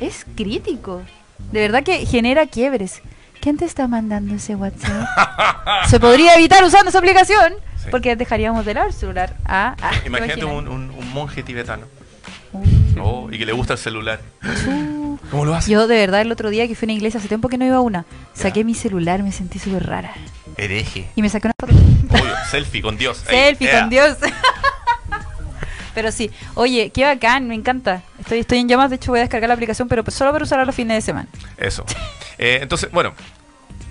Es 0.00 0.24
crítico. 0.36 1.02
De 1.52 1.60
verdad 1.60 1.82
que 1.82 2.06
genera 2.06 2.46
quiebres. 2.46 3.02
¿Quién 3.42 3.56
te 3.58 3.64
está 3.66 3.88
mandando 3.88 4.34
ese 4.36 4.54
WhatsApp? 4.54 5.06
Se 5.88 5.98
podría 6.00 6.34
evitar 6.36 6.62
usando 6.64 6.88
esa 6.90 6.98
aplicación 6.98 7.54
Sí. 7.82 7.88
porque 7.90 8.14
dejaríamos 8.14 8.64
de 8.64 8.74
lado 8.74 8.86
el 8.86 8.92
celular. 8.92 9.34
Ah, 9.44 9.74
ah, 9.82 9.90
¿te 10.02 10.06
Imagínate 10.06 10.44
un, 10.44 10.68
un- 10.68 10.90
un 10.90 11.12
monje 11.12 11.42
tibetano 11.42 11.86
Uh, 12.54 12.62
oh, 13.00 13.28
y 13.32 13.38
que 13.38 13.46
le 13.46 13.52
gusta 13.52 13.72
el 13.72 13.78
celular. 13.78 14.20
¿Cómo 15.30 15.44
lo 15.46 15.54
hace? 15.54 15.70
Yo 15.70 15.86
de 15.88 15.96
verdad 15.96 16.20
el 16.20 16.30
otro 16.30 16.50
día 16.50 16.68
que 16.68 16.74
fui 16.74 16.84
a 16.84 16.88
una 16.88 16.92
iglesia, 16.92 17.18
hace 17.18 17.26
tiempo 17.26 17.48
que 17.48 17.56
no 17.58 17.64
iba 17.64 17.76
a 17.76 17.80
una, 17.80 18.04
Ya. 18.36 18.42
saqué 18.42 18.62
mi 18.62 18.74
celular, 18.74 19.22
me 19.22 19.32
sentí 19.32 19.58
súper 19.58 19.86
rara. 19.86 20.12
Hereje. 20.58 21.08
Y 21.16 21.22
me 21.22 21.30
saqué 21.30 21.48
una 21.48 21.54
foto. 21.58 21.72
Obvio, 22.10 22.34
selfie 22.50 22.82
con 22.82 22.96
Dios. 22.98 23.24
Selfie 23.26 23.70
con 23.70 23.88
Dios. 23.88 24.18
pero 25.94 26.12
sí, 26.12 26.30
oye, 26.54 26.90
qué 26.90 27.04
bacán, 27.04 27.48
me 27.48 27.54
encanta. 27.54 28.02
Estoy, 28.20 28.40
estoy 28.40 28.58
en 28.58 28.68
llamas, 28.68 28.90
de 28.90 28.96
hecho 28.96 29.10
voy 29.12 29.20
a 29.20 29.22
descargar 29.22 29.48
la 29.48 29.54
aplicación, 29.54 29.88
pero 29.88 30.04
solo 30.10 30.30
para 30.32 30.44
usarla 30.44 30.64
los 30.66 30.74
fines 30.74 30.96
de 30.96 31.00
semana. 31.00 31.28
Eso. 31.56 31.84
Eh, 32.38 32.58
entonces, 32.62 32.90
bueno. 32.92 33.14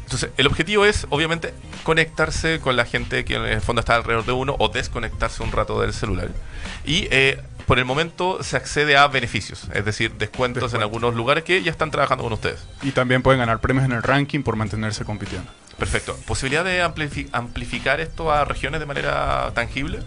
Entonces, 0.04 0.30
el 0.36 0.46
objetivo 0.48 0.86
es, 0.86 1.08
obviamente, 1.10 1.54
conectarse 1.84 2.60
con 2.60 2.76
la 2.76 2.84
gente 2.84 3.24
que 3.24 3.36
en 3.36 3.46
el 3.46 3.62
fondo 3.62 3.80
está 3.80 3.96
alrededor 3.96 4.26
de 4.26 4.34
uno 4.34 4.58
o 4.60 4.68
desconectarse 4.68 5.42
un 5.42 5.54
rato 5.54 5.80
del 5.80 5.94
celular. 5.94 6.28
Y 6.84 7.08
eh, 7.12 7.40
por 7.66 7.80
el 7.80 7.86
momento 7.86 8.44
se 8.44 8.58
accede 8.58 8.98
a 8.98 9.08
beneficios, 9.08 9.70
es 9.74 9.86
decir, 9.86 10.12
descuentos 10.16 10.74
en 10.74 10.82
algunos 10.82 11.16
lugares 11.16 11.46
que 11.46 11.64
ya 11.64 11.72
están 11.72 11.92
trabajando 11.92 12.26
con 12.26 12.34
ustedes. 12.34 12.60
Y 12.82 12.92
también 12.92 13.22
pueden 13.22 13.40
ganar 13.40 13.62
premios 13.62 13.86
en 13.86 13.94
el 13.94 14.04
ranking 14.04 14.42
por 14.44 14.58
mantenerse 14.58 15.06
compitiendo. 15.06 15.50
Perfecto. 15.78 16.18
¿Posibilidad 16.28 16.66
de 16.66 16.84
amplifi- 16.84 17.30
amplificar 17.32 18.02
esto 18.02 18.34
a 18.34 18.44
regiones 18.44 18.82
de 18.82 18.86
manera 18.88 19.52
tangible? 19.56 20.00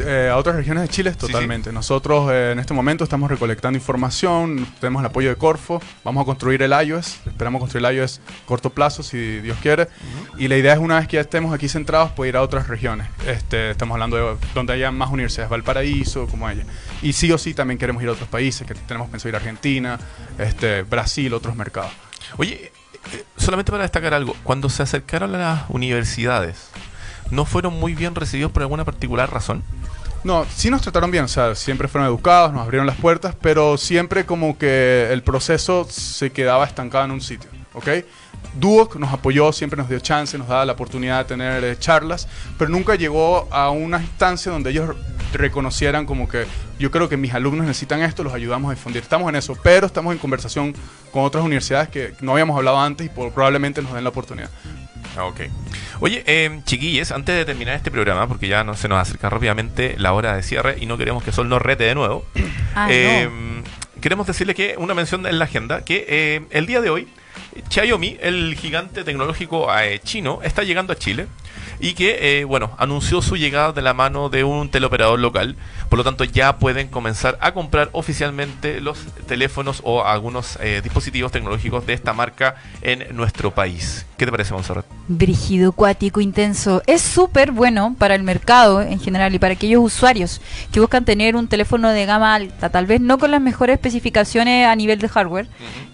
Eh, 0.00 0.28
a 0.30 0.36
otras 0.36 0.56
regiones 0.56 0.82
de 0.84 0.88
Chile, 0.88 1.10
Sí, 1.12 1.18
sí. 1.20 1.26
totalmente. 1.32 1.72
Nosotros 1.72 2.30
eh, 2.32 2.50
en 2.52 2.58
este 2.58 2.74
momento 2.74 3.04
estamos 3.04 3.30
recolectando 3.30 3.76
información, 3.78 4.66
tenemos 4.80 5.00
el 5.00 5.06
apoyo 5.06 5.28
de 5.28 5.36
Corfo, 5.36 5.80
vamos 6.04 6.22
a 6.22 6.24
construir 6.24 6.62
el 6.62 6.72
iOS, 6.72 7.20
esperamos 7.26 7.60
construir 7.60 7.86
el 7.86 7.96
iOS 7.96 8.20
corto 8.46 8.70
plazo, 8.70 9.02
si 9.02 9.40
Dios 9.40 9.58
quiere. 9.62 9.88
Y 10.36 10.48
la 10.48 10.56
idea 10.56 10.72
es 10.74 10.78
una 10.78 10.98
vez 10.98 11.08
que 11.08 11.16
ya 11.16 11.20
estemos 11.22 11.52
aquí 11.54 11.68
centrados, 11.68 12.10
poder 12.12 12.30
ir 12.30 12.36
a 12.36 12.42
otras 12.42 12.68
regiones. 12.68 13.08
Este, 13.26 13.70
estamos 13.70 13.94
hablando 13.94 14.16
de 14.16 14.36
donde 14.54 14.72
haya 14.72 14.90
más 14.90 15.10
universidades, 15.10 15.50
Valparaíso, 15.50 16.26
como 16.26 16.48
ella. 16.48 16.64
Y 17.02 17.12
sí 17.12 17.30
o 17.32 17.38
sí 17.38 17.54
también 17.54 17.78
queremos 17.78 18.02
ir 18.02 18.08
a 18.08 18.12
otros 18.12 18.28
países, 18.28 18.66
que 18.66 18.74
tenemos 18.74 19.08
pensado 19.08 19.28
ir 19.30 19.34
a 19.34 19.38
Argentina, 19.38 19.98
este, 20.38 20.82
Brasil, 20.82 21.32
otros 21.34 21.56
mercados. 21.56 21.92
Oye, 22.36 22.72
eh, 23.12 23.24
solamente 23.36 23.70
para 23.72 23.82
destacar 23.84 24.14
algo, 24.14 24.34
cuando 24.42 24.68
se 24.68 24.82
acercaron 24.82 25.34
a 25.34 25.38
las 25.38 25.62
universidades, 25.70 26.68
¿no 27.30 27.44
fueron 27.44 27.78
muy 27.78 27.94
bien 27.94 28.14
recibidos 28.14 28.52
por 28.52 28.62
alguna 28.62 28.84
particular 28.84 29.32
razón? 29.32 29.62
No, 30.24 30.44
sí 30.54 30.68
nos 30.70 30.82
trataron 30.82 31.10
bien, 31.10 31.24
o 31.24 31.54
siempre 31.54 31.86
fueron 31.86 32.08
educados, 32.08 32.52
nos 32.52 32.62
abrieron 32.62 32.86
las 32.86 32.96
puertas, 32.96 33.34
pero 33.40 33.76
siempre 33.76 34.26
como 34.26 34.58
que 34.58 35.08
el 35.12 35.22
proceso 35.22 35.86
se 35.88 36.30
quedaba 36.30 36.66
estancado 36.66 37.04
en 37.04 37.12
un 37.12 37.20
sitio, 37.20 37.48
¿ok? 37.74 37.88
Duoc 38.54 38.96
nos 38.96 39.12
apoyó, 39.12 39.52
siempre 39.52 39.76
nos 39.76 39.88
dio 39.88 40.00
chance, 40.00 40.36
nos 40.36 40.48
daba 40.48 40.64
la 40.64 40.72
oportunidad 40.72 41.18
de 41.18 41.24
tener 41.24 41.64
eh, 41.64 41.78
charlas, 41.78 42.26
pero 42.58 42.70
nunca 42.70 42.96
llegó 42.96 43.46
a 43.52 43.70
una 43.70 44.00
instancia 44.00 44.50
donde 44.50 44.70
ellos 44.70 44.96
reconocieran 45.32 46.06
como 46.06 46.28
que 46.28 46.46
yo 46.78 46.90
creo 46.90 47.08
que 47.08 47.16
mis 47.16 47.34
alumnos 47.34 47.66
necesitan 47.66 48.00
esto, 48.02 48.24
los 48.24 48.34
ayudamos 48.34 48.70
a 48.70 48.74
difundir. 48.74 49.02
Estamos 49.02 49.28
en 49.28 49.36
eso, 49.36 49.56
pero 49.62 49.86
estamos 49.86 50.12
en 50.12 50.18
conversación 50.18 50.74
con 51.12 51.24
otras 51.24 51.44
universidades 51.44 51.88
que 51.88 52.14
no 52.20 52.32
habíamos 52.32 52.56
hablado 52.56 52.80
antes 52.80 53.06
y 53.06 53.10
probablemente 53.10 53.82
nos 53.82 53.92
den 53.92 54.04
la 54.04 54.10
oportunidad. 54.10 54.50
Ah, 55.16 55.24
Ok. 55.24 55.40
Oye, 56.00 56.22
eh, 56.26 56.60
chiquilles, 56.64 57.10
antes 57.10 57.34
de 57.34 57.44
terminar 57.44 57.74
este 57.74 57.90
programa, 57.90 58.28
porque 58.28 58.46
ya 58.46 58.62
no 58.62 58.74
se 58.76 58.86
nos 58.88 59.00
acerca 59.00 59.28
rápidamente 59.28 59.96
la 59.98 60.12
hora 60.12 60.36
de 60.36 60.42
cierre 60.44 60.76
y 60.80 60.86
no 60.86 60.96
queremos 60.96 61.24
que 61.24 61.32
Sol 61.32 61.48
nos 61.48 61.60
rete 61.60 61.84
de 61.84 61.94
nuevo, 61.96 62.24
Ah, 62.76 62.86
eh, 62.90 63.28
no. 63.28 63.64
queremos 64.00 64.26
decirle 64.28 64.54
que 64.54 64.76
una 64.78 64.94
mención 64.94 65.26
en 65.26 65.38
la 65.40 65.46
agenda, 65.46 65.84
que 65.84 66.06
eh, 66.08 66.42
el 66.50 66.66
día 66.66 66.80
de 66.80 66.90
hoy, 66.90 67.08
Xiaomi, 67.68 68.16
el 68.20 68.54
gigante 68.56 69.02
tecnológico 69.02 69.66
eh, 69.76 69.98
chino, 70.04 70.38
está 70.44 70.62
llegando 70.62 70.92
a 70.92 70.96
Chile 70.96 71.26
y 71.80 71.94
que, 71.94 72.40
eh, 72.40 72.44
bueno, 72.44 72.72
anunció 72.78 73.22
su 73.22 73.36
llegada 73.36 73.72
de 73.72 73.82
la 73.82 73.94
mano 73.94 74.28
de 74.28 74.44
un 74.44 74.68
teleoperador 74.70 75.18
local, 75.18 75.56
por 75.88 75.98
lo 75.98 76.04
tanto 76.04 76.24
ya 76.24 76.58
pueden 76.58 76.88
comenzar 76.88 77.38
a 77.40 77.52
comprar 77.52 77.90
oficialmente 77.92 78.80
los 78.80 78.98
teléfonos 79.26 79.80
o 79.84 80.04
algunos 80.04 80.58
eh, 80.60 80.80
dispositivos 80.82 81.32
tecnológicos 81.32 81.86
de 81.86 81.92
esta 81.92 82.12
marca 82.12 82.56
en 82.82 83.16
nuestro 83.16 83.52
país. 83.52 84.06
¿Qué 84.16 84.24
te 84.24 84.32
parece, 84.32 84.52
Monserrat? 84.54 84.84
Brígido, 85.06 85.72
cuático, 85.72 86.20
intenso. 86.20 86.82
Es 86.86 87.02
súper 87.02 87.52
bueno 87.52 87.94
para 87.98 88.14
el 88.14 88.22
mercado 88.22 88.82
en 88.82 88.98
general 88.98 89.34
y 89.34 89.38
para 89.38 89.54
aquellos 89.54 89.82
usuarios 89.82 90.40
que 90.72 90.80
buscan 90.80 91.04
tener 91.04 91.36
un 91.36 91.48
teléfono 91.48 91.90
de 91.90 92.06
gama 92.06 92.34
alta, 92.34 92.70
tal 92.70 92.86
vez 92.86 93.00
no 93.00 93.18
con 93.18 93.30
las 93.30 93.40
mejores 93.40 93.74
especificaciones 93.74 94.66
a 94.66 94.74
nivel 94.74 94.98
de 94.98 95.08
hardware. 95.08 95.48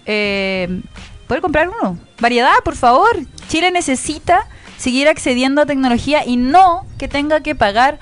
Eh, 0.05 0.81
poder 1.27 1.41
comprar 1.41 1.69
uno. 1.69 1.97
Variedad, 2.19 2.55
por 2.63 2.75
favor. 2.75 3.17
Chile 3.47 3.71
necesita 3.71 4.47
seguir 4.77 5.07
accediendo 5.07 5.61
a 5.61 5.65
tecnología 5.65 6.25
y 6.25 6.37
no 6.37 6.85
que 6.97 7.07
tenga 7.07 7.41
que 7.41 7.55
pagar 7.55 7.99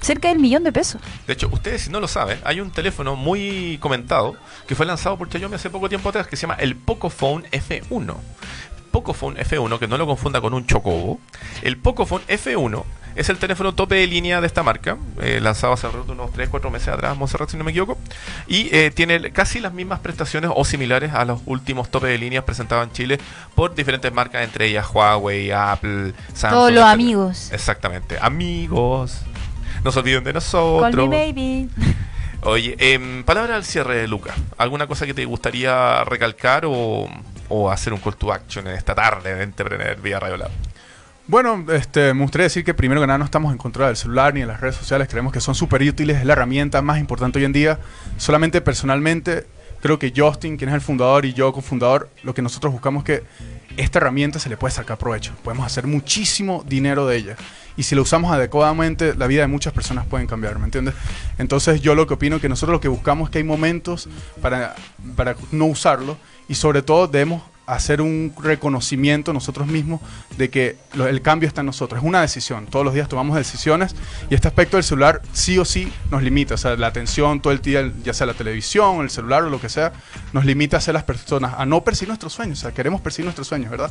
cerca 0.00 0.28
del 0.28 0.38
millón 0.38 0.64
de 0.64 0.72
pesos. 0.72 1.00
De 1.26 1.32
hecho, 1.32 1.48
ustedes 1.52 1.82
si 1.82 1.90
no 1.90 2.00
lo 2.00 2.08
saben, 2.08 2.38
hay 2.44 2.60
un 2.60 2.70
teléfono 2.70 3.16
muy 3.16 3.78
comentado 3.80 4.36
que 4.66 4.74
fue 4.74 4.84
lanzado 4.84 5.16
por 5.16 5.30
Xiaomi 5.30 5.54
hace 5.54 5.70
poco 5.70 5.88
tiempo 5.88 6.08
atrás 6.08 6.26
que 6.26 6.36
se 6.36 6.42
llama 6.42 6.54
el 6.54 6.76
Pocophone 6.76 7.48
F1. 7.50 8.16
Pocophone 8.90 9.40
F1, 9.40 9.78
que 9.78 9.88
no 9.88 9.96
lo 9.96 10.06
confunda 10.06 10.40
con 10.40 10.52
un 10.52 10.66
Chocobo. 10.66 11.18
El 11.62 11.78
Pocophone 11.78 12.24
F1 12.28 12.84
es 13.14 13.28
el 13.28 13.38
teléfono 13.38 13.74
tope 13.74 13.96
de 13.96 14.06
línea 14.06 14.40
de 14.40 14.46
esta 14.46 14.62
marca, 14.62 14.96
eh, 15.20 15.40
lanzado 15.40 15.72
hace 15.72 15.86
unos 15.86 16.30
3-4 16.32 16.70
meses 16.70 16.88
atrás, 16.88 17.16
Monserrat, 17.16 17.50
si 17.50 17.56
no 17.56 17.64
me 17.64 17.70
equivoco, 17.70 17.98
y 18.46 18.68
eh, 18.74 18.90
tiene 18.90 19.32
casi 19.32 19.60
las 19.60 19.72
mismas 19.72 20.00
prestaciones 20.00 20.50
o 20.54 20.64
similares 20.64 21.12
a 21.12 21.24
los 21.24 21.40
últimos 21.46 21.90
tope 21.90 22.08
de 22.08 22.18
líneas 22.18 22.44
presentados 22.44 22.86
en 22.86 22.92
Chile 22.92 23.18
por 23.54 23.74
diferentes 23.74 24.12
marcas, 24.12 24.44
entre 24.44 24.66
ellas 24.66 24.86
Huawei, 24.92 25.50
Apple, 25.52 26.14
Samsung. 26.34 26.50
Todos 26.50 26.72
los 26.72 26.84
amigos. 26.84 27.50
Exactamente, 27.52 28.18
amigos. 28.20 29.20
No 29.84 29.90
se 29.90 29.98
olviden 29.98 30.24
de 30.24 30.32
Call 30.32 30.34
nosotros. 30.34 31.08
me 31.08 31.26
baby. 31.26 31.68
Oye, 32.44 32.76
em, 32.78 33.22
palabra 33.22 33.54
al 33.54 33.64
cierre, 33.64 34.08
Luca. 34.08 34.34
¿Alguna 34.58 34.86
cosa 34.88 35.06
que 35.06 35.14
te 35.14 35.24
gustaría 35.24 36.02
recalcar 36.04 36.64
o, 36.66 37.08
o 37.48 37.70
hacer 37.70 37.92
un 37.92 38.00
call 38.00 38.16
to 38.16 38.32
action 38.32 38.66
en 38.66 38.74
esta 38.74 38.94
tarde 38.96 39.34
de 39.34 39.42
Entrepreneur 39.44 40.00
vía 40.00 40.18
Radio 40.18 40.36
Lab? 40.38 40.50
Bueno, 41.32 41.64
este, 41.72 42.12
me 42.12 42.24
gustaría 42.24 42.42
decir 42.42 42.62
que 42.62 42.74
primero 42.74 43.00
que 43.00 43.06
nada 43.06 43.16
no 43.16 43.24
estamos 43.24 43.52
en 43.52 43.56
contra 43.56 43.86
del 43.86 43.96
celular 43.96 44.34
ni 44.34 44.40
de 44.40 44.46
las 44.46 44.60
redes 44.60 44.76
sociales, 44.76 45.08
creemos 45.08 45.32
que 45.32 45.40
son 45.40 45.54
súper 45.54 45.80
útiles, 45.80 46.18
es 46.18 46.26
la 46.26 46.34
herramienta 46.34 46.82
más 46.82 46.98
importante 46.98 47.38
hoy 47.38 47.46
en 47.46 47.54
día. 47.54 47.78
Solamente 48.18 48.60
personalmente 48.60 49.46
creo 49.80 49.98
que 49.98 50.12
Justin, 50.14 50.58
quien 50.58 50.68
es 50.68 50.74
el 50.74 50.82
fundador, 50.82 51.24
y 51.24 51.32
yo, 51.32 51.50
cofundador, 51.54 52.10
lo 52.22 52.34
que 52.34 52.42
nosotros 52.42 52.70
buscamos 52.70 53.04
es 53.04 53.04
que 53.06 53.24
esta 53.78 53.98
herramienta 53.98 54.38
se 54.38 54.50
le 54.50 54.58
puede 54.58 54.74
sacar 54.74 54.98
provecho. 54.98 55.32
Podemos 55.42 55.64
hacer 55.64 55.86
muchísimo 55.86 56.66
dinero 56.68 57.06
de 57.06 57.16
ella. 57.16 57.36
Y 57.78 57.84
si 57.84 57.94
lo 57.94 58.02
usamos 58.02 58.30
adecuadamente, 58.30 59.14
la 59.14 59.26
vida 59.26 59.40
de 59.40 59.46
muchas 59.46 59.72
personas 59.72 60.04
pueden 60.04 60.26
cambiar, 60.26 60.58
¿me 60.58 60.66
entiendes? 60.66 60.94
Entonces 61.38 61.80
yo 61.80 61.94
lo 61.94 62.06
que 62.06 62.12
opino 62.12 62.42
que 62.42 62.50
nosotros 62.50 62.74
lo 62.74 62.80
que 62.82 62.88
buscamos 62.88 63.28
es 63.28 63.32
que 63.32 63.38
hay 63.38 63.44
momentos 63.44 64.06
para, 64.42 64.74
para 65.16 65.34
no 65.50 65.64
usarlo 65.64 66.18
y 66.46 66.56
sobre 66.56 66.82
todo 66.82 67.06
debemos 67.06 67.42
hacer 67.74 68.00
un 68.00 68.32
reconocimiento 68.42 69.32
nosotros 69.32 69.66
mismos 69.66 70.00
de 70.36 70.50
que 70.50 70.76
lo- 70.94 71.06
el 71.06 71.22
cambio 71.22 71.46
está 71.48 71.60
en 71.60 71.66
nosotros. 71.66 72.00
Es 72.02 72.06
una 72.08 72.20
decisión. 72.20 72.66
Todos 72.66 72.84
los 72.84 72.94
días 72.94 73.08
tomamos 73.08 73.36
decisiones 73.36 73.94
y 74.30 74.34
este 74.34 74.48
aspecto 74.48 74.76
del 74.76 74.84
celular 74.84 75.22
sí 75.32 75.58
o 75.58 75.64
sí 75.64 75.92
nos 76.10 76.22
limita. 76.22 76.54
O 76.54 76.58
sea, 76.58 76.76
la 76.76 76.86
atención 76.88 77.40
todo 77.40 77.52
el 77.52 77.60
día, 77.60 77.90
ya 78.04 78.12
sea 78.14 78.26
la 78.26 78.34
televisión, 78.34 79.00
el 79.00 79.10
celular 79.10 79.42
o 79.44 79.50
lo 79.50 79.60
que 79.60 79.68
sea, 79.68 79.92
nos 80.32 80.44
limita 80.44 80.76
a 80.76 80.80
ser 80.80 80.94
las 80.94 81.04
personas, 81.04 81.54
a 81.56 81.66
no 81.66 81.82
perseguir 81.82 82.08
nuestros 82.08 82.32
sueños. 82.32 82.58
O 82.58 82.62
sea, 82.62 82.72
queremos 82.72 83.00
perseguir 83.00 83.26
nuestros 83.26 83.46
sueños, 83.48 83.70
¿verdad? 83.70 83.90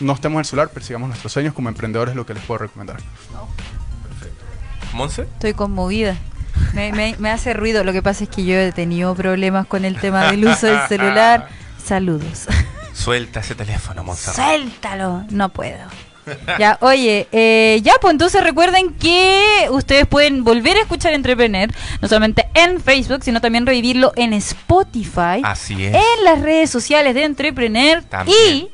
No 0.00 0.12
estemos 0.12 0.34
en 0.36 0.40
el 0.40 0.44
celular, 0.46 0.68
persigamos 0.70 1.08
nuestros 1.08 1.32
sueños 1.32 1.54
como 1.54 1.68
emprendedores, 1.68 2.12
es 2.12 2.16
lo 2.16 2.26
que 2.26 2.34
les 2.34 2.42
puedo 2.44 2.58
recomendar. 2.58 2.96
¿Monse? 4.92 5.22
Estoy 5.22 5.52
conmovida. 5.52 6.16
Me, 6.74 6.92
me- 6.92 7.16
me 7.18 7.30
hace 7.30 7.52
ruido. 7.52 7.84
Lo 7.84 7.92
que 7.92 8.02
pasa 8.02 8.24
es 8.24 8.30
que 8.30 8.44
yo 8.44 8.54
he 8.56 8.72
tenido 8.72 9.14
problemas 9.14 9.66
con 9.66 9.84
el 9.84 9.98
tema 10.00 10.30
del 10.30 10.46
uso 10.46 10.66
del 10.66 10.80
celular. 10.88 11.48
Saludos. 11.84 12.46
Suelta 12.96 13.40
ese 13.40 13.54
teléfono, 13.54 14.02
Monserrat. 14.02 14.36
Suéltalo. 14.36 15.24
No 15.30 15.48
puedo. 15.50 15.78
Ya, 16.58 16.76
oye, 16.80 17.28
eh, 17.30 17.80
ya, 17.84 17.92
pues 18.00 18.10
entonces 18.10 18.42
recuerden 18.42 18.92
que 18.94 19.68
ustedes 19.70 20.06
pueden 20.06 20.42
volver 20.42 20.76
a 20.76 20.80
escuchar 20.80 21.12
Entrepreneur, 21.12 21.70
no 22.02 22.08
solamente 22.08 22.48
en 22.54 22.80
Facebook, 22.80 23.22
sino 23.22 23.40
también 23.40 23.64
revivirlo 23.64 24.12
en 24.16 24.32
Spotify, 24.32 25.40
Así 25.44 25.84
es. 25.84 25.94
en 25.94 26.24
las 26.24 26.40
redes 26.40 26.68
sociales 26.70 27.14
de 27.14 27.22
Entrepreneur 27.24 28.02
También. 28.02 28.36
y 28.52 28.68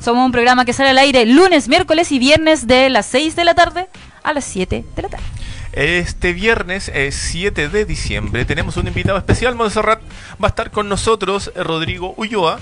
somos 0.00 0.26
un 0.26 0.32
programa 0.32 0.66
que 0.66 0.74
sale 0.74 0.90
al 0.90 0.98
aire 0.98 1.24
lunes, 1.24 1.68
miércoles 1.68 2.12
y 2.12 2.18
viernes 2.18 2.66
de 2.66 2.90
las 2.90 3.06
6 3.06 3.36
de 3.36 3.44
la 3.44 3.54
tarde 3.54 3.88
a 4.22 4.34
las 4.34 4.44
7 4.44 4.84
de 4.94 5.02
la 5.02 5.08
tarde. 5.08 5.24
Este 5.72 6.34
viernes 6.34 6.90
eh, 6.94 7.10
7 7.10 7.70
de 7.70 7.84
diciembre 7.86 8.44
tenemos 8.44 8.76
un 8.76 8.86
invitado 8.86 9.16
especial, 9.16 9.54
Monserrat. 9.54 10.00
Va 10.42 10.48
a 10.48 10.50
estar 10.50 10.70
con 10.70 10.88
nosotros 10.90 11.52
Rodrigo 11.56 12.12
Ulloa, 12.18 12.58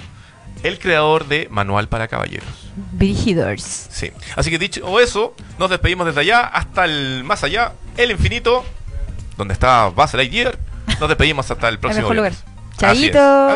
el 0.67 0.79
creador 0.79 1.27
de 1.27 1.49
Manual 1.51 1.89
para 1.89 2.09
Caballeros. 2.09 2.49
Brigidors. 2.93 3.89
Sí. 3.91 4.13
Así 4.37 4.51
que 4.51 4.59
dicho 4.59 5.01
eso, 5.01 5.35
nos 5.59 5.71
despedimos 5.71 6.07
desde 6.07 6.21
allá 6.21 6.41
hasta 6.41 6.85
el 6.85 7.25
más 7.25 7.45
allá, 7.45 7.73
el 7.97 8.11
infinito, 8.11 8.65
donde 9.37 9.55
está 9.55 9.87
Buzz 9.89 10.15
Lightyear. 10.15 10.59
Nos 11.01 11.09
despedimos 11.09 11.51
hasta 11.51 11.69
el 11.69 11.75
El 11.75 11.81
próximo 11.81 12.03
mejor 12.03 12.17
lugar. 12.17 12.33
Chaito. 12.79 13.19